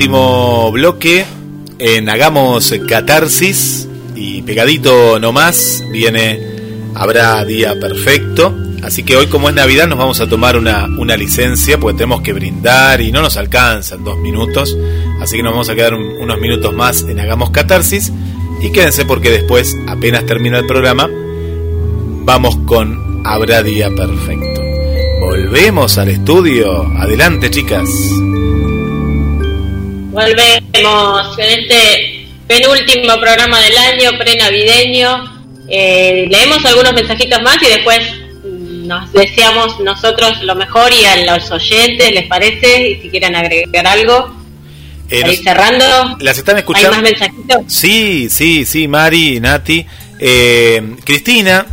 [0.00, 1.26] último bloque
[1.78, 3.86] en Hagamos Catarsis
[4.16, 6.40] y pegadito nomás viene
[6.94, 8.56] Habrá Día Perfecto.
[8.82, 12.22] Así que hoy como es Navidad nos vamos a tomar una, una licencia porque tenemos
[12.22, 14.74] que brindar y no nos alcanzan dos minutos.
[15.20, 18.10] Así que nos vamos a quedar unos minutos más en Hagamos Catarsis
[18.62, 21.10] y quédense porque después, apenas termina el programa,
[22.24, 24.62] vamos con Habrá Día Perfecto.
[25.20, 26.86] Volvemos al estudio.
[26.96, 27.86] Adelante chicas.
[30.10, 35.40] Volvemos en este penúltimo programa del año, prenavideño.
[35.68, 38.00] Eh, leemos algunos mensajitos más y después
[38.44, 42.90] mm, nos deseamos nosotros lo mejor y a los oyentes, ¿les parece?
[42.90, 44.34] Y si quieren agregar algo,
[45.08, 46.16] Eh, nos- cerrando.
[46.20, 46.90] ¿Las están ¿Hay escuchando?
[46.92, 47.62] más mensajitos?
[47.68, 49.86] Sí, sí, sí, Mari, Nati.
[50.18, 51.66] Eh, Cristina,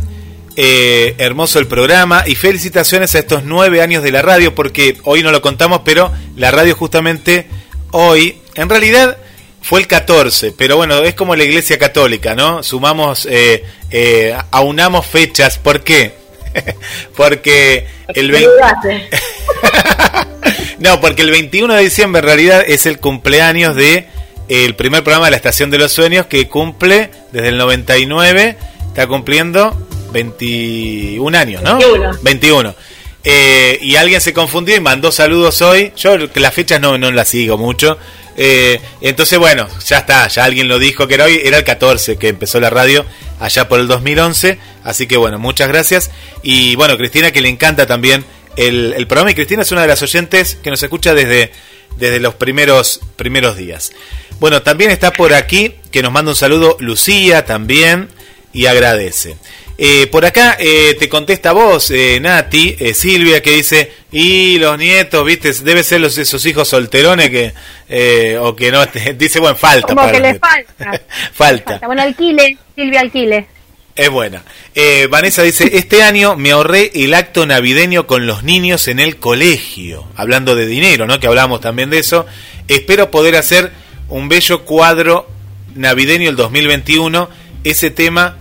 [0.56, 5.22] eh, hermoso el programa y felicitaciones a estos nueve años de la radio porque hoy
[5.24, 7.46] no lo contamos, pero la radio justamente
[7.92, 9.16] hoy, en realidad
[9.60, 12.62] fue el 14, pero bueno, es como la iglesia católica, ¿no?
[12.62, 16.14] Sumamos, eh, eh, aunamos fechas, ¿por qué?
[17.16, 18.48] porque el 20...
[18.48, 19.08] Saludaste.
[20.78, 24.06] No, porque el 21 de diciembre en realidad es el cumpleaños de
[24.48, 28.56] el primer programa de la Estación de los Sueños que cumple desde el 99,
[28.86, 29.76] está cumpliendo
[30.12, 31.78] 21 años, ¿no?
[31.78, 32.18] 21.
[32.22, 32.74] 21.
[33.30, 35.92] Eh, y alguien se confundió y mandó saludos hoy.
[35.98, 37.98] Yo las fechas no, no las sigo mucho.
[38.38, 42.16] Eh, entonces, bueno, ya está, ya alguien lo dijo que era hoy, era el 14
[42.16, 43.04] que empezó la radio
[43.38, 44.58] allá por el 2011.
[44.82, 46.10] Así que bueno, muchas gracias.
[46.42, 48.24] Y bueno, Cristina que le encanta también
[48.56, 49.32] el, el programa.
[49.32, 51.52] Y Cristina es una de las oyentes que nos escucha desde,
[51.98, 53.92] desde los primeros, primeros días.
[54.40, 58.08] Bueno, también está por aquí que nos manda un saludo Lucía también
[58.54, 59.36] y agradece.
[59.80, 64.76] Eh, por acá eh, te contesta vos, eh, Nati, eh, Silvia, que dice, y los
[64.76, 67.52] nietos, viste, debe ser los, esos hijos solterones que,
[67.88, 69.86] eh, o que no, te- dice, bueno, falta.
[69.86, 70.50] Como para que los le nietos.
[70.78, 71.02] falta.
[71.32, 71.86] falta.
[71.86, 73.46] Bueno, alquile, Silvia alquile.
[73.94, 74.42] Es buena.
[75.10, 80.06] Vanessa dice, este año me ahorré el acto navideño con los niños en el colegio.
[80.14, 81.18] Hablando de dinero, ¿no?
[81.18, 82.24] Que hablamos también de eso.
[82.68, 83.72] Espero poder hacer
[84.08, 85.28] un bello cuadro
[85.74, 87.28] navideño el 2021.
[87.64, 88.36] Ese tema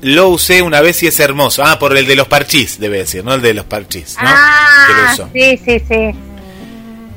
[0.00, 1.64] lo usé una vez y es hermoso.
[1.64, 3.34] Ah, por el de los parchís, debe decir, ¿no?
[3.34, 4.28] El de los parchís, ¿no?
[4.28, 6.10] Ah, sí, sí, sí.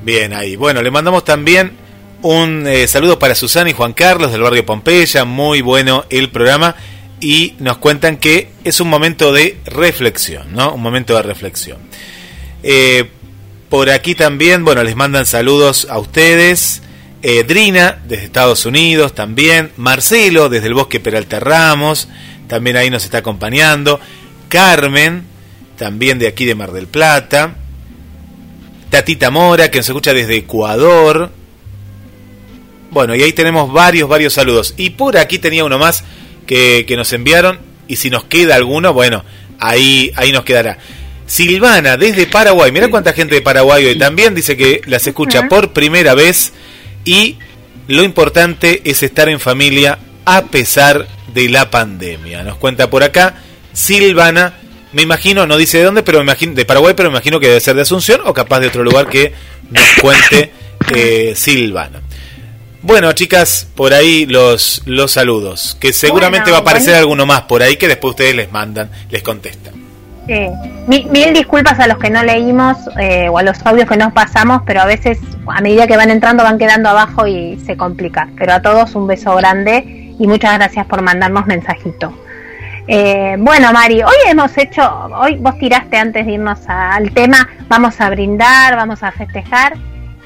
[0.04, 0.56] Bien, ahí.
[0.56, 1.74] Bueno, le mandamos también
[2.24, 5.26] un eh, saludo para Susana y Juan Carlos del barrio Pompeya.
[5.26, 6.76] Muy bueno el programa.
[7.20, 10.74] Y nos cuentan que es un momento de reflexión, ¿no?
[10.74, 11.78] Un momento de reflexión.
[12.64, 13.12] Eh,
[13.70, 16.82] por aquí también, bueno, les mandan saludos a ustedes.
[17.22, 19.72] Eh, Drina, desde Estados Unidos también.
[19.78, 22.08] Marcelo, desde el Bosque Peralta Ramos,
[22.52, 23.98] también ahí nos está acompañando.
[24.50, 25.24] Carmen,
[25.78, 27.56] también de aquí de Mar del Plata.
[28.90, 31.32] Tatita Mora, que nos escucha desde Ecuador.
[32.90, 34.74] Bueno, y ahí tenemos varios, varios saludos.
[34.76, 36.04] Y por aquí tenía uno más
[36.46, 37.58] que, que nos enviaron.
[37.88, 39.24] Y si nos queda alguno, bueno,
[39.58, 40.78] ahí, ahí nos quedará.
[41.28, 42.74] Silvana, desde Paraguay.
[42.74, 46.52] Mirá cuánta gente de Paraguay hoy también dice que las escucha por primera vez.
[47.06, 47.38] Y
[47.88, 52.44] lo importante es estar en familia a pesar de la pandemia.
[52.44, 53.36] Nos cuenta por acá
[53.74, 54.54] Silvana.
[54.94, 57.48] Me imagino, no dice de dónde, pero me imagino de Paraguay, pero me imagino que
[57.48, 59.34] debe ser de Asunción o capaz de otro lugar que
[59.70, 60.52] nos cuente
[60.96, 62.02] eh, Silvana.
[62.82, 65.78] Bueno, chicas, por ahí los, los saludos.
[65.80, 67.00] Que seguramente Bueno, va a aparecer bueno.
[67.00, 69.76] alguno más por ahí que después ustedes les mandan, les contestan.
[70.28, 70.48] Sí.
[70.88, 74.62] Mil disculpas a los que no leímos eh, o a los audios que nos pasamos,
[74.66, 78.30] pero a veces a medida que van entrando van quedando abajo y se complica.
[78.38, 82.14] Pero a todos un beso grande y muchas gracias por mandarnos mensajito.
[82.88, 84.82] Eh, bueno, Mari, hoy hemos hecho,
[85.16, 89.74] hoy vos tiraste antes de irnos a- al tema, vamos a brindar, vamos a festejar.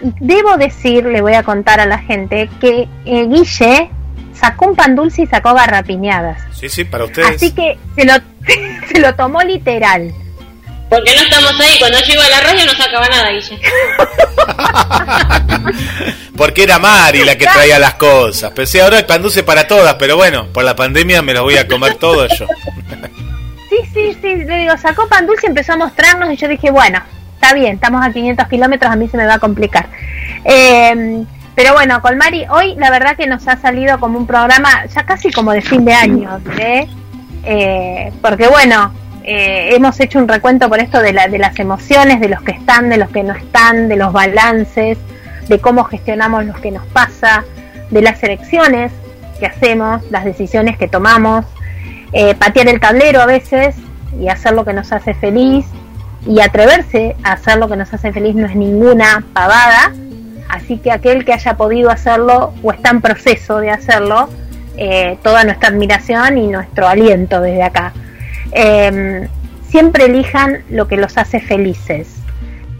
[0.02, 3.90] Y debo decir, le voy a contar a la gente, que eh, Guille
[4.34, 6.42] sacó un pan dulce y sacó garrapiñadas.
[6.54, 7.36] Sí, sí, para ustedes.
[7.36, 8.14] Así que se lo,
[8.88, 10.14] se lo tomó literal.
[10.96, 13.60] Porque no estamos ahí, cuando yo iba a la radio no sacaba nada, Guille.
[16.38, 18.52] Porque era Mari la que traía las cosas.
[18.56, 21.44] Pero sí, ahora hay pan dulce para todas, pero bueno, por la pandemia me los
[21.44, 22.48] voy a comer todo yo.
[23.68, 27.02] Sí, sí, sí, le digo, sacó pan dulce, empezó a mostrarnos y yo dije, bueno,
[27.34, 29.90] está bien, estamos a 500 kilómetros, a mí se me va a complicar.
[30.46, 34.86] Eh, pero bueno, con Mari, hoy la verdad que nos ha salido como un programa
[34.86, 36.88] ya casi como de fin de año, ¿eh?
[37.44, 38.94] Eh, porque bueno,
[39.28, 42.52] eh, hemos hecho un recuento por esto de, la, de las emociones, de los que
[42.52, 45.00] están, de los que no están, de los balances,
[45.48, 47.44] de cómo gestionamos los que nos pasa,
[47.90, 48.92] de las elecciones
[49.40, 51.44] que hacemos, las decisiones que tomamos,
[52.14, 53.76] eh, patear el tablero a veces
[54.20, 55.66] y hacer lo que nos hace feliz
[56.28, 59.92] y atreverse a hacer lo que nos hace feliz no es ninguna pavada,
[60.50, 64.30] así que aquel que haya podido hacerlo o está en proceso de hacerlo,
[64.78, 67.92] eh, toda nuestra admiración y nuestro aliento desde acá.
[68.52, 69.28] Eh,
[69.68, 72.16] siempre elijan lo que los hace felices.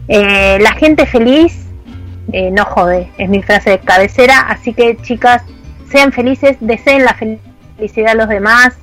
[0.08, 1.66] Eh, la gente feliz
[2.32, 5.42] eh, no jode, es mi frase de cabecera, así que chicas,
[5.90, 8.74] sean felices, deseen la felicidad a los demás,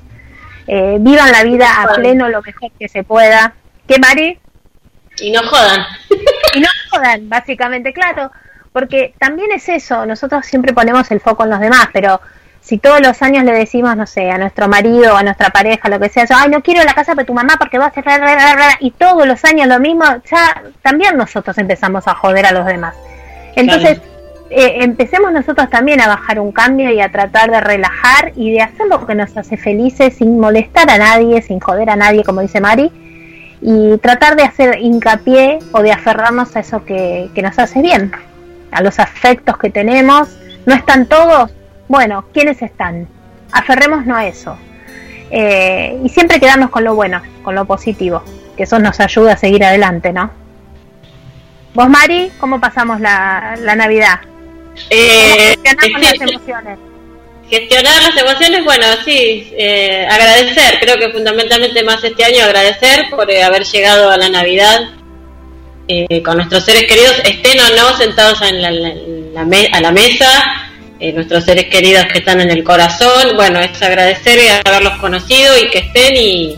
[0.68, 3.53] eh, vivan la vida a pleno lo mejor que se pueda.
[3.88, 4.39] ¿Qué, Mari?
[5.19, 5.81] Y no jodan.
[6.55, 8.31] y no jodan, básicamente, claro,
[8.72, 12.22] porque también es eso, nosotros siempre ponemos el foco en los demás, pero
[12.64, 15.90] si todos los años le decimos, no sé, a nuestro marido o a nuestra pareja,
[15.90, 18.06] lo que sea, ay, no quiero la casa de tu mamá porque va a hacer
[18.06, 22.15] ra, ra, ra, ra", y todos los años lo mismo, ya también nosotros empezamos a
[22.15, 22.95] joder a los demás.
[23.57, 23.99] Entonces,
[24.49, 28.61] eh, empecemos nosotros también a bajar un cambio y a tratar de relajar y de
[28.61, 32.40] hacer lo que nos hace felices sin molestar a nadie, sin joder a nadie, como
[32.40, 32.90] dice Mari,
[33.61, 38.14] y tratar de hacer hincapié o de aferrarnos a eso que, que nos hace bien,
[38.72, 40.30] a los afectos que tenemos.
[40.65, 41.52] ¿No están todos?
[41.94, 43.07] Bueno, ¿quiénes están?
[43.52, 44.57] Aferrémonos a eso.
[45.30, 48.24] Eh, y siempre quedarnos con lo bueno, con lo positivo,
[48.57, 50.32] que eso nos ayuda a seguir adelante, ¿no?
[51.76, 54.22] Vos, Mari, ¿cómo pasamos la, la Navidad?
[54.90, 56.80] Eh, ¿Cómo gestionamos sí, las emociones?
[57.48, 63.30] Gestionar las emociones, bueno, sí, eh, agradecer, creo que fundamentalmente más este año agradecer por
[63.30, 64.80] eh, haber llegado a la Navidad
[65.88, 68.94] eh, con nuestros seres queridos, estén o no sentados en la, la-
[69.34, 70.28] la me- a la mesa,
[70.99, 75.57] eh, nuestros seres queridos que están en el corazón, bueno, es agradecer y haberlos conocido
[75.57, 76.57] y que estén y,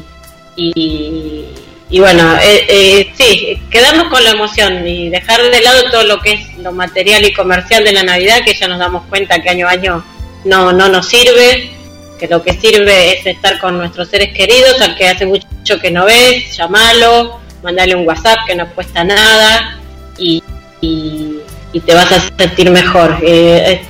[1.90, 6.20] y, bueno, eh, eh, sí, quedarnos con la emoción y dejar de lado todo lo
[6.20, 9.50] que es lo material y comercial de la Navidad, que ya nos damos cuenta que
[9.50, 10.04] año a año
[10.44, 11.72] no, no nos sirve,
[12.20, 15.92] que lo que sirve es estar con nuestros seres queridos, al que hace mucho que
[15.92, 19.80] no ves, llamalo, mandale un WhatsApp que no cuesta nada
[20.18, 20.42] y,
[20.82, 21.38] y,
[21.74, 23.18] y te vas a sentir mejor.
[23.22, 23.82] Eh,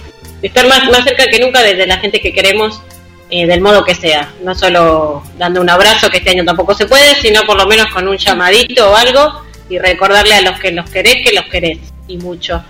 [0.47, 2.81] estar más, más cerca que nunca de, la gente que queremos,
[3.29, 6.85] eh, del modo que sea, no solo dando un abrazo, que este año tampoco se
[6.85, 10.71] puede, sino por lo menos con un llamadito o algo y recordarle a los que
[10.71, 12.63] los querés que los querés y mucho.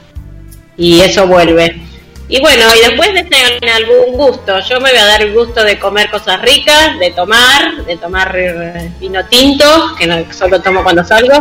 [0.78, 1.82] Y eso vuelve.
[2.28, 5.64] Y bueno, y después de tener algún gusto, yo me voy a dar el gusto
[5.64, 10.82] de comer cosas ricas, de tomar, de tomar eh, vino tinto, que no, solo tomo
[10.82, 11.38] cuando salgo,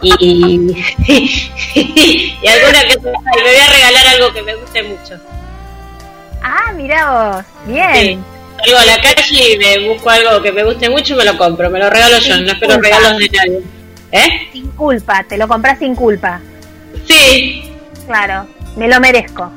[0.00, 0.74] y,
[1.74, 5.20] y alguna que y me voy a regalar algo que me guste mucho.
[6.42, 7.94] Ah, mira vos, bien.
[7.94, 8.18] Sí.
[8.64, 11.36] Salgo a la calle y me busco algo que me guste mucho y me lo
[11.36, 12.88] compro, me lo regalo yo, no espero culpa.
[12.88, 13.60] regalos de nadie.
[14.12, 14.48] ¿Eh?
[14.52, 16.40] Sin culpa, te lo compras sin culpa.
[17.06, 17.66] Sí,
[18.06, 18.46] Claro,
[18.76, 19.50] me lo merezco.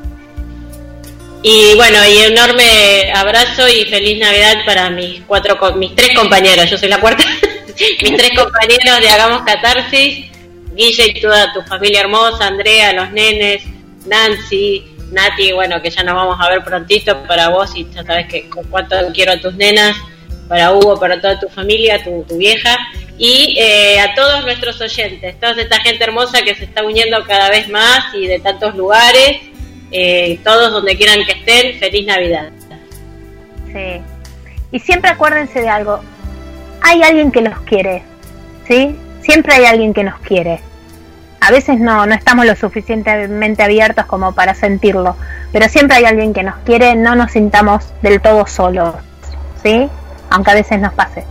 [1.42, 6.70] Y bueno, y enorme abrazo y feliz Navidad para mis cuatro, mis tres compañeros.
[6.70, 7.24] Yo soy la cuarta.
[8.02, 10.26] mis tres compañeros de Hagamos Catarsis,
[10.74, 13.64] Guille y toda tu familia hermosa, Andrea, los nenes,
[14.06, 18.28] Nancy, Nati, bueno, que ya nos vamos a ver prontito para vos y ya sabes
[18.28, 19.96] que con cuánto quiero a tus nenas,
[20.48, 22.76] para Hugo, para toda tu familia, tu, vieja
[23.18, 27.50] y eh, a todos nuestros oyentes, toda esta gente hermosa que se está uniendo cada
[27.50, 29.38] vez más y de tantos lugares
[29.92, 32.52] eh, todos donde quieran que estén, feliz Navidad.
[33.68, 34.02] Sí.
[34.72, 36.02] Y siempre acuérdense de algo.
[36.82, 38.04] Hay alguien que los quiere.
[38.68, 38.96] ¿Sí?
[39.22, 40.60] Siempre hay alguien que nos quiere.
[41.42, 45.16] A veces no, no estamos lo suficientemente abiertos como para sentirlo.
[45.52, 46.96] Pero siempre hay alguien que nos quiere.
[46.96, 48.96] No nos sintamos del todo solos.
[49.64, 49.90] ¿Sí?
[50.30, 51.24] Aunque a veces nos pase.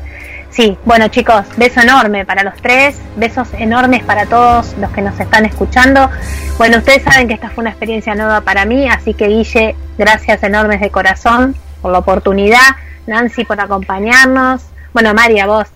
[0.51, 5.21] Sí, bueno chicos, beso enorme para los tres, besos enormes para todos los que nos
[5.21, 6.11] están escuchando.
[6.57, 10.43] Bueno, ustedes saben que esta fue una experiencia nueva para mí, así que Guille, gracias
[10.43, 12.77] enormes de corazón por la oportunidad,
[13.07, 14.63] Nancy por acompañarnos.
[14.93, 15.69] Bueno, Mari, a vos,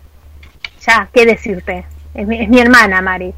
[0.84, 1.84] ya, ¿qué decirte?
[2.14, 3.34] Es mi, es mi hermana, Mari.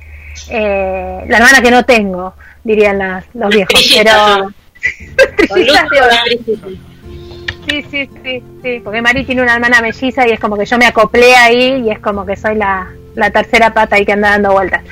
[0.50, 4.50] Eh, la hermana que no tengo, dirían las- los viejos, pero...
[7.68, 10.76] Sí, sí, sí, sí, porque Mari tiene una hermana melliza y es como que yo
[10.76, 14.30] me acoplé ahí y es como que soy la, la tercera pata ahí que anda
[14.30, 14.82] dando vueltas.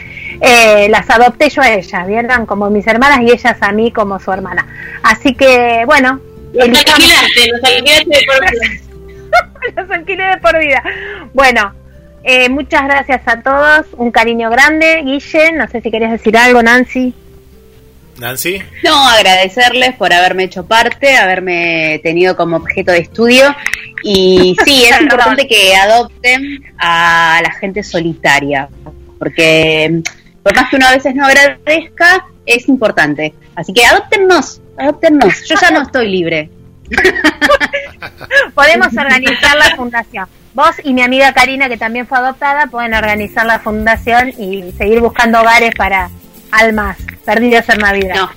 [0.41, 2.47] Eh, las adopté yo a ellas, ¿vieron?
[2.47, 4.67] Como mis hermanas y ellas a mí como su hermana.
[5.03, 6.19] Así que, bueno,
[6.55, 8.69] elijamos- alquilaste, nos alquilaste de por vida.
[9.83, 10.83] los alquilé de por vida.
[11.35, 11.73] Bueno,
[12.25, 15.03] eh, muchas gracias a todos, un cariño grande.
[15.05, 17.15] Guille, no sé si querés decir algo, Nancy.
[18.19, 18.63] Nancy.
[18.85, 23.55] No, agradecerles por haberme hecho parte, haberme tenido como objeto de estudio.
[24.05, 28.69] Y sí, es importante que adopten a la gente solitaria,
[29.19, 30.03] porque
[30.43, 33.35] por más que uno a veces no agradezca, es importante.
[33.55, 35.45] Así que adoptennos, adoptennos.
[35.49, 36.51] Yo ya no estoy libre.
[38.55, 40.27] Podemos organizar la fundación.
[40.55, 45.01] Vos y mi amiga Karina, que también fue adoptada, pueden organizar la fundación y seguir
[45.01, 46.11] buscando hogares para
[46.51, 48.15] almas perdidas en Navidad.
[48.17, 48.31] No.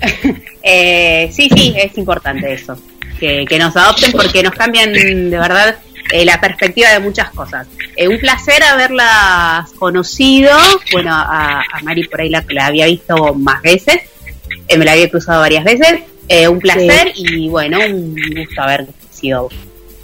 [0.64, 2.78] Eh, sí, sí, es importante eso.
[3.18, 5.76] que, que nos adopten porque nos cambian de verdad
[6.12, 7.66] eh, la perspectiva de muchas cosas.
[7.96, 10.56] Eh, un placer haberlas conocido.
[10.92, 14.02] Bueno, a, a Mari por ahí la, la había visto más veces.
[14.68, 16.00] Eh, me la había cruzado varias veces.
[16.28, 19.48] Eh, un placer y bueno, un gusto haber sido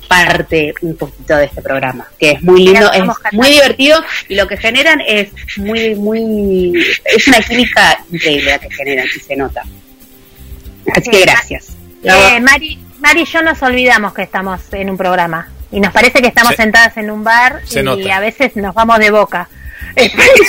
[0.08, 3.02] parte un poquito de este programa, que es muy lindo, es
[3.32, 5.28] muy divertido y lo que generan es
[5.58, 6.72] muy, muy,
[7.04, 9.62] es una química increíble la que generan y se nota.
[10.92, 11.10] Así Sí.
[11.10, 11.68] que gracias.
[12.02, 15.48] Eh, Mari, Mari y yo nos olvidamos que estamos en un programa.
[15.70, 18.16] Y nos parece que estamos Se- sentadas en un bar se y nota.
[18.16, 19.48] a veces nos vamos de boca.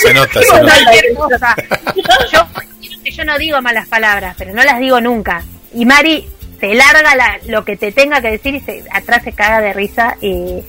[0.02, 1.56] Se nota, se nota.
[2.31, 2.48] Yo,
[3.03, 5.44] que yo no digo malas palabras, pero no las digo nunca.
[5.73, 6.30] Y Mari
[6.60, 9.73] se larga la- lo que te tenga que decir y se, atrás se caga de
[9.73, 10.15] risa.
[10.22, 10.64] Y,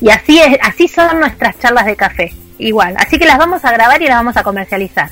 [0.00, 2.32] y así es, así son nuestras charlas de café.
[2.58, 2.94] Igual.
[2.98, 5.10] Así que las vamos a grabar y las vamos a comercializar.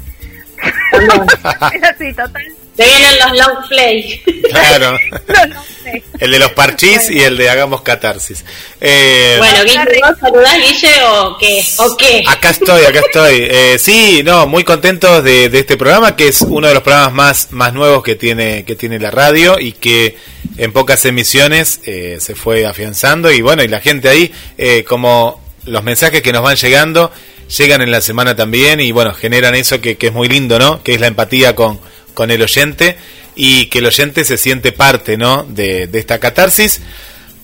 [1.75, 2.45] es así, total.
[2.77, 4.23] Se vienen los long play.
[4.51, 4.99] Claro.
[6.19, 8.45] El de los parchís y el de hagamos catarsis.
[8.81, 11.65] Eh, Bueno, Guille, ¿vos saludás, Guille, o qué?
[11.79, 12.25] ¿O qué?
[12.27, 13.49] Acá estoy, acá estoy.
[13.55, 17.13] Eh, sí, no, muy contentos de, de este programa, que es uno de los programas
[17.13, 20.17] más, más nuevos que tiene, que tiene la radio y que
[20.57, 23.31] en pocas emisiones eh, se fue afianzando.
[23.31, 27.13] Y bueno, y la gente ahí, eh, como los mensajes que nos van llegando,
[27.57, 30.83] llegan en la semana también y bueno, generan eso que, que es muy lindo, ¿no?
[30.83, 31.79] Que es la empatía con,
[32.15, 32.97] con el oyente
[33.37, 35.45] y que el oyente se siente parte, ¿no?
[35.45, 36.81] De, de esta catarsis.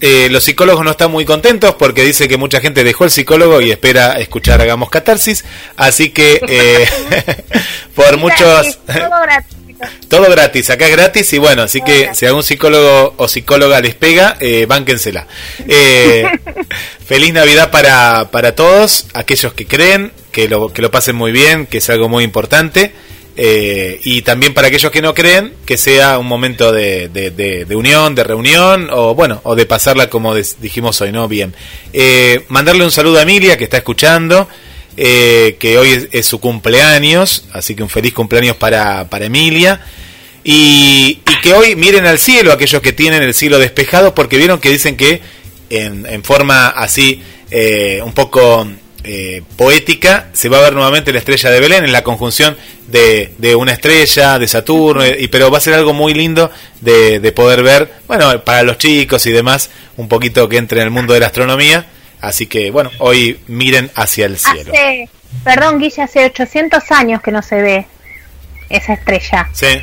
[0.00, 3.60] Eh, los psicólogos no están muy contentos porque dice que mucha gente dejó el psicólogo
[3.60, 5.44] y espera escuchar Hagamos Catarsis.
[5.76, 6.88] Así que eh,
[7.94, 8.78] por muchos...
[8.86, 9.60] Todo gratuito.
[10.08, 13.94] Todo gratis, acá es gratis y bueno, así que si algún psicólogo o psicóloga les
[13.94, 15.26] pega, eh, bánquensela.
[15.66, 16.26] Eh,
[17.06, 21.66] feliz Navidad para, para todos, aquellos que creen, que lo, que lo pasen muy bien,
[21.66, 22.92] que es algo muy importante.
[23.36, 28.14] Eh, y también para aquellos que no creen, que sea un momento de, de- unión,
[28.14, 31.28] de reunión, o bueno, o de pasarla como dijimos hoy, ¿no?
[31.28, 31.54] Bien.
[31.92, 34.48] Eh, mandarle un saludo a Emilia, que está escuchando
[34.96, 39.80] eh, que hoy es, es su cumpleaños, así que un feliz cumpleaños para, para Emilia.
[40.42, 44.58] Y, y que hoy miren al cielo, aquellos que tienen el cielo despejado, porque vieron
[44.60, 45.20] que dicen que
[45.70, 48.66] en, en forma así, eh, un poco
[49.04, 52.56] eh, poética, se va a ver nuevamente la estrella de Belén en la conjunción
[52.86, 56.50] de, de una estrella, de Saturno, y, pero va a ser algo muy lindo
[56.80, 60.86] de, de poder ver, bueno, para los chicos y demás, un poquito que entre en
[60.86, 61.86] el mundo de la astronomía.
[62.20, 64.72] Así que, bueno, hoy miren hacia el cielo.
[64.72, 65.08] Hace,
[65.42, 67.86] perdón, Guille, hace 800 años que no se ve
[68.68, 69.48] esa estrella.
[69.52, 69.80] Sí.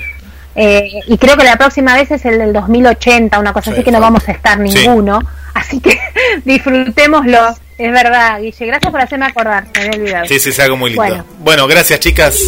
[0.56, 3.84] Eh, y creo que la próxima vez es el del 2080, una cosa Sí, así
[3.84, 4.88] que no vamos a estar Sí.
[5.58, 6.00] Así que
[6.46, 7.56] disfrutémoslo.
[7.78, 8.66] Es verdad, Guille.
[8.66, 9.66] Gracias por hacerme acordar.
[9.76, 10.26] Me había olvidado.
[10.26, 11.04] Sí, sí, es algo muy lindo.
[11.04, 11.68] Bueno, Bueno.
[11.68, 12.40] gracias, chicas.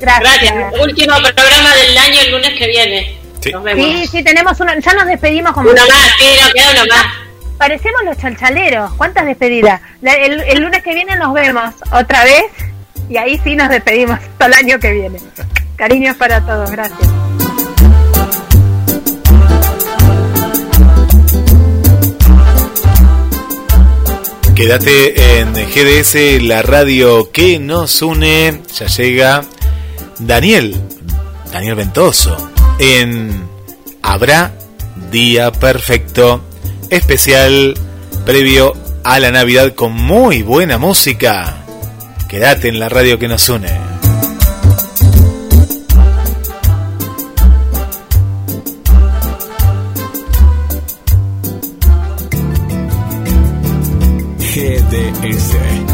[0.00, 0.52] Gracias.
[0.52, 0.80] Gracias.
[0.82, 3.18] Último programa del año el lunes que viene.
[3.40, 3.50] Sí.
[3.52, 3.84] Nos vemos.
[3.84, 4.78] Sí, sí, tenemos una.
[4.78, 5.70] Ya nos despedimos como.
[5.70, 7.06] Una más, sí, no queda una más.
[7.58, 8.92] Parecemos los chalchaleros.
[8.94, 9.80] ¿Cuántas despedidas?
[10.02, 12.44] La- el, el lunes que viene nos vemos otra vez.
[13.08, 15.18] Y ahí sí nos despedimos todo el año que viene.
[15.76, 16.70] Cariños para todos.
[16.70, 16.98] Gracias.
[24.56, 28.62] Quédate en GDS, la radio que nos une.
[28.78, 29.44] Ya llega
[30.18, 30.74] Daniel,
[31.52, 32.34] Daniel Ventoso,
[32.78, 33.46] en
[34.02, 34.54] Habrá
[35.12, 36.42] Día Perfecto,
[36.88, 37.74] especial
[38.24, 38.72] previo
[39.04, 41.58] a la Navidad con muy buena música.
[42.26, 43.95] Quédate en la radio que nos une.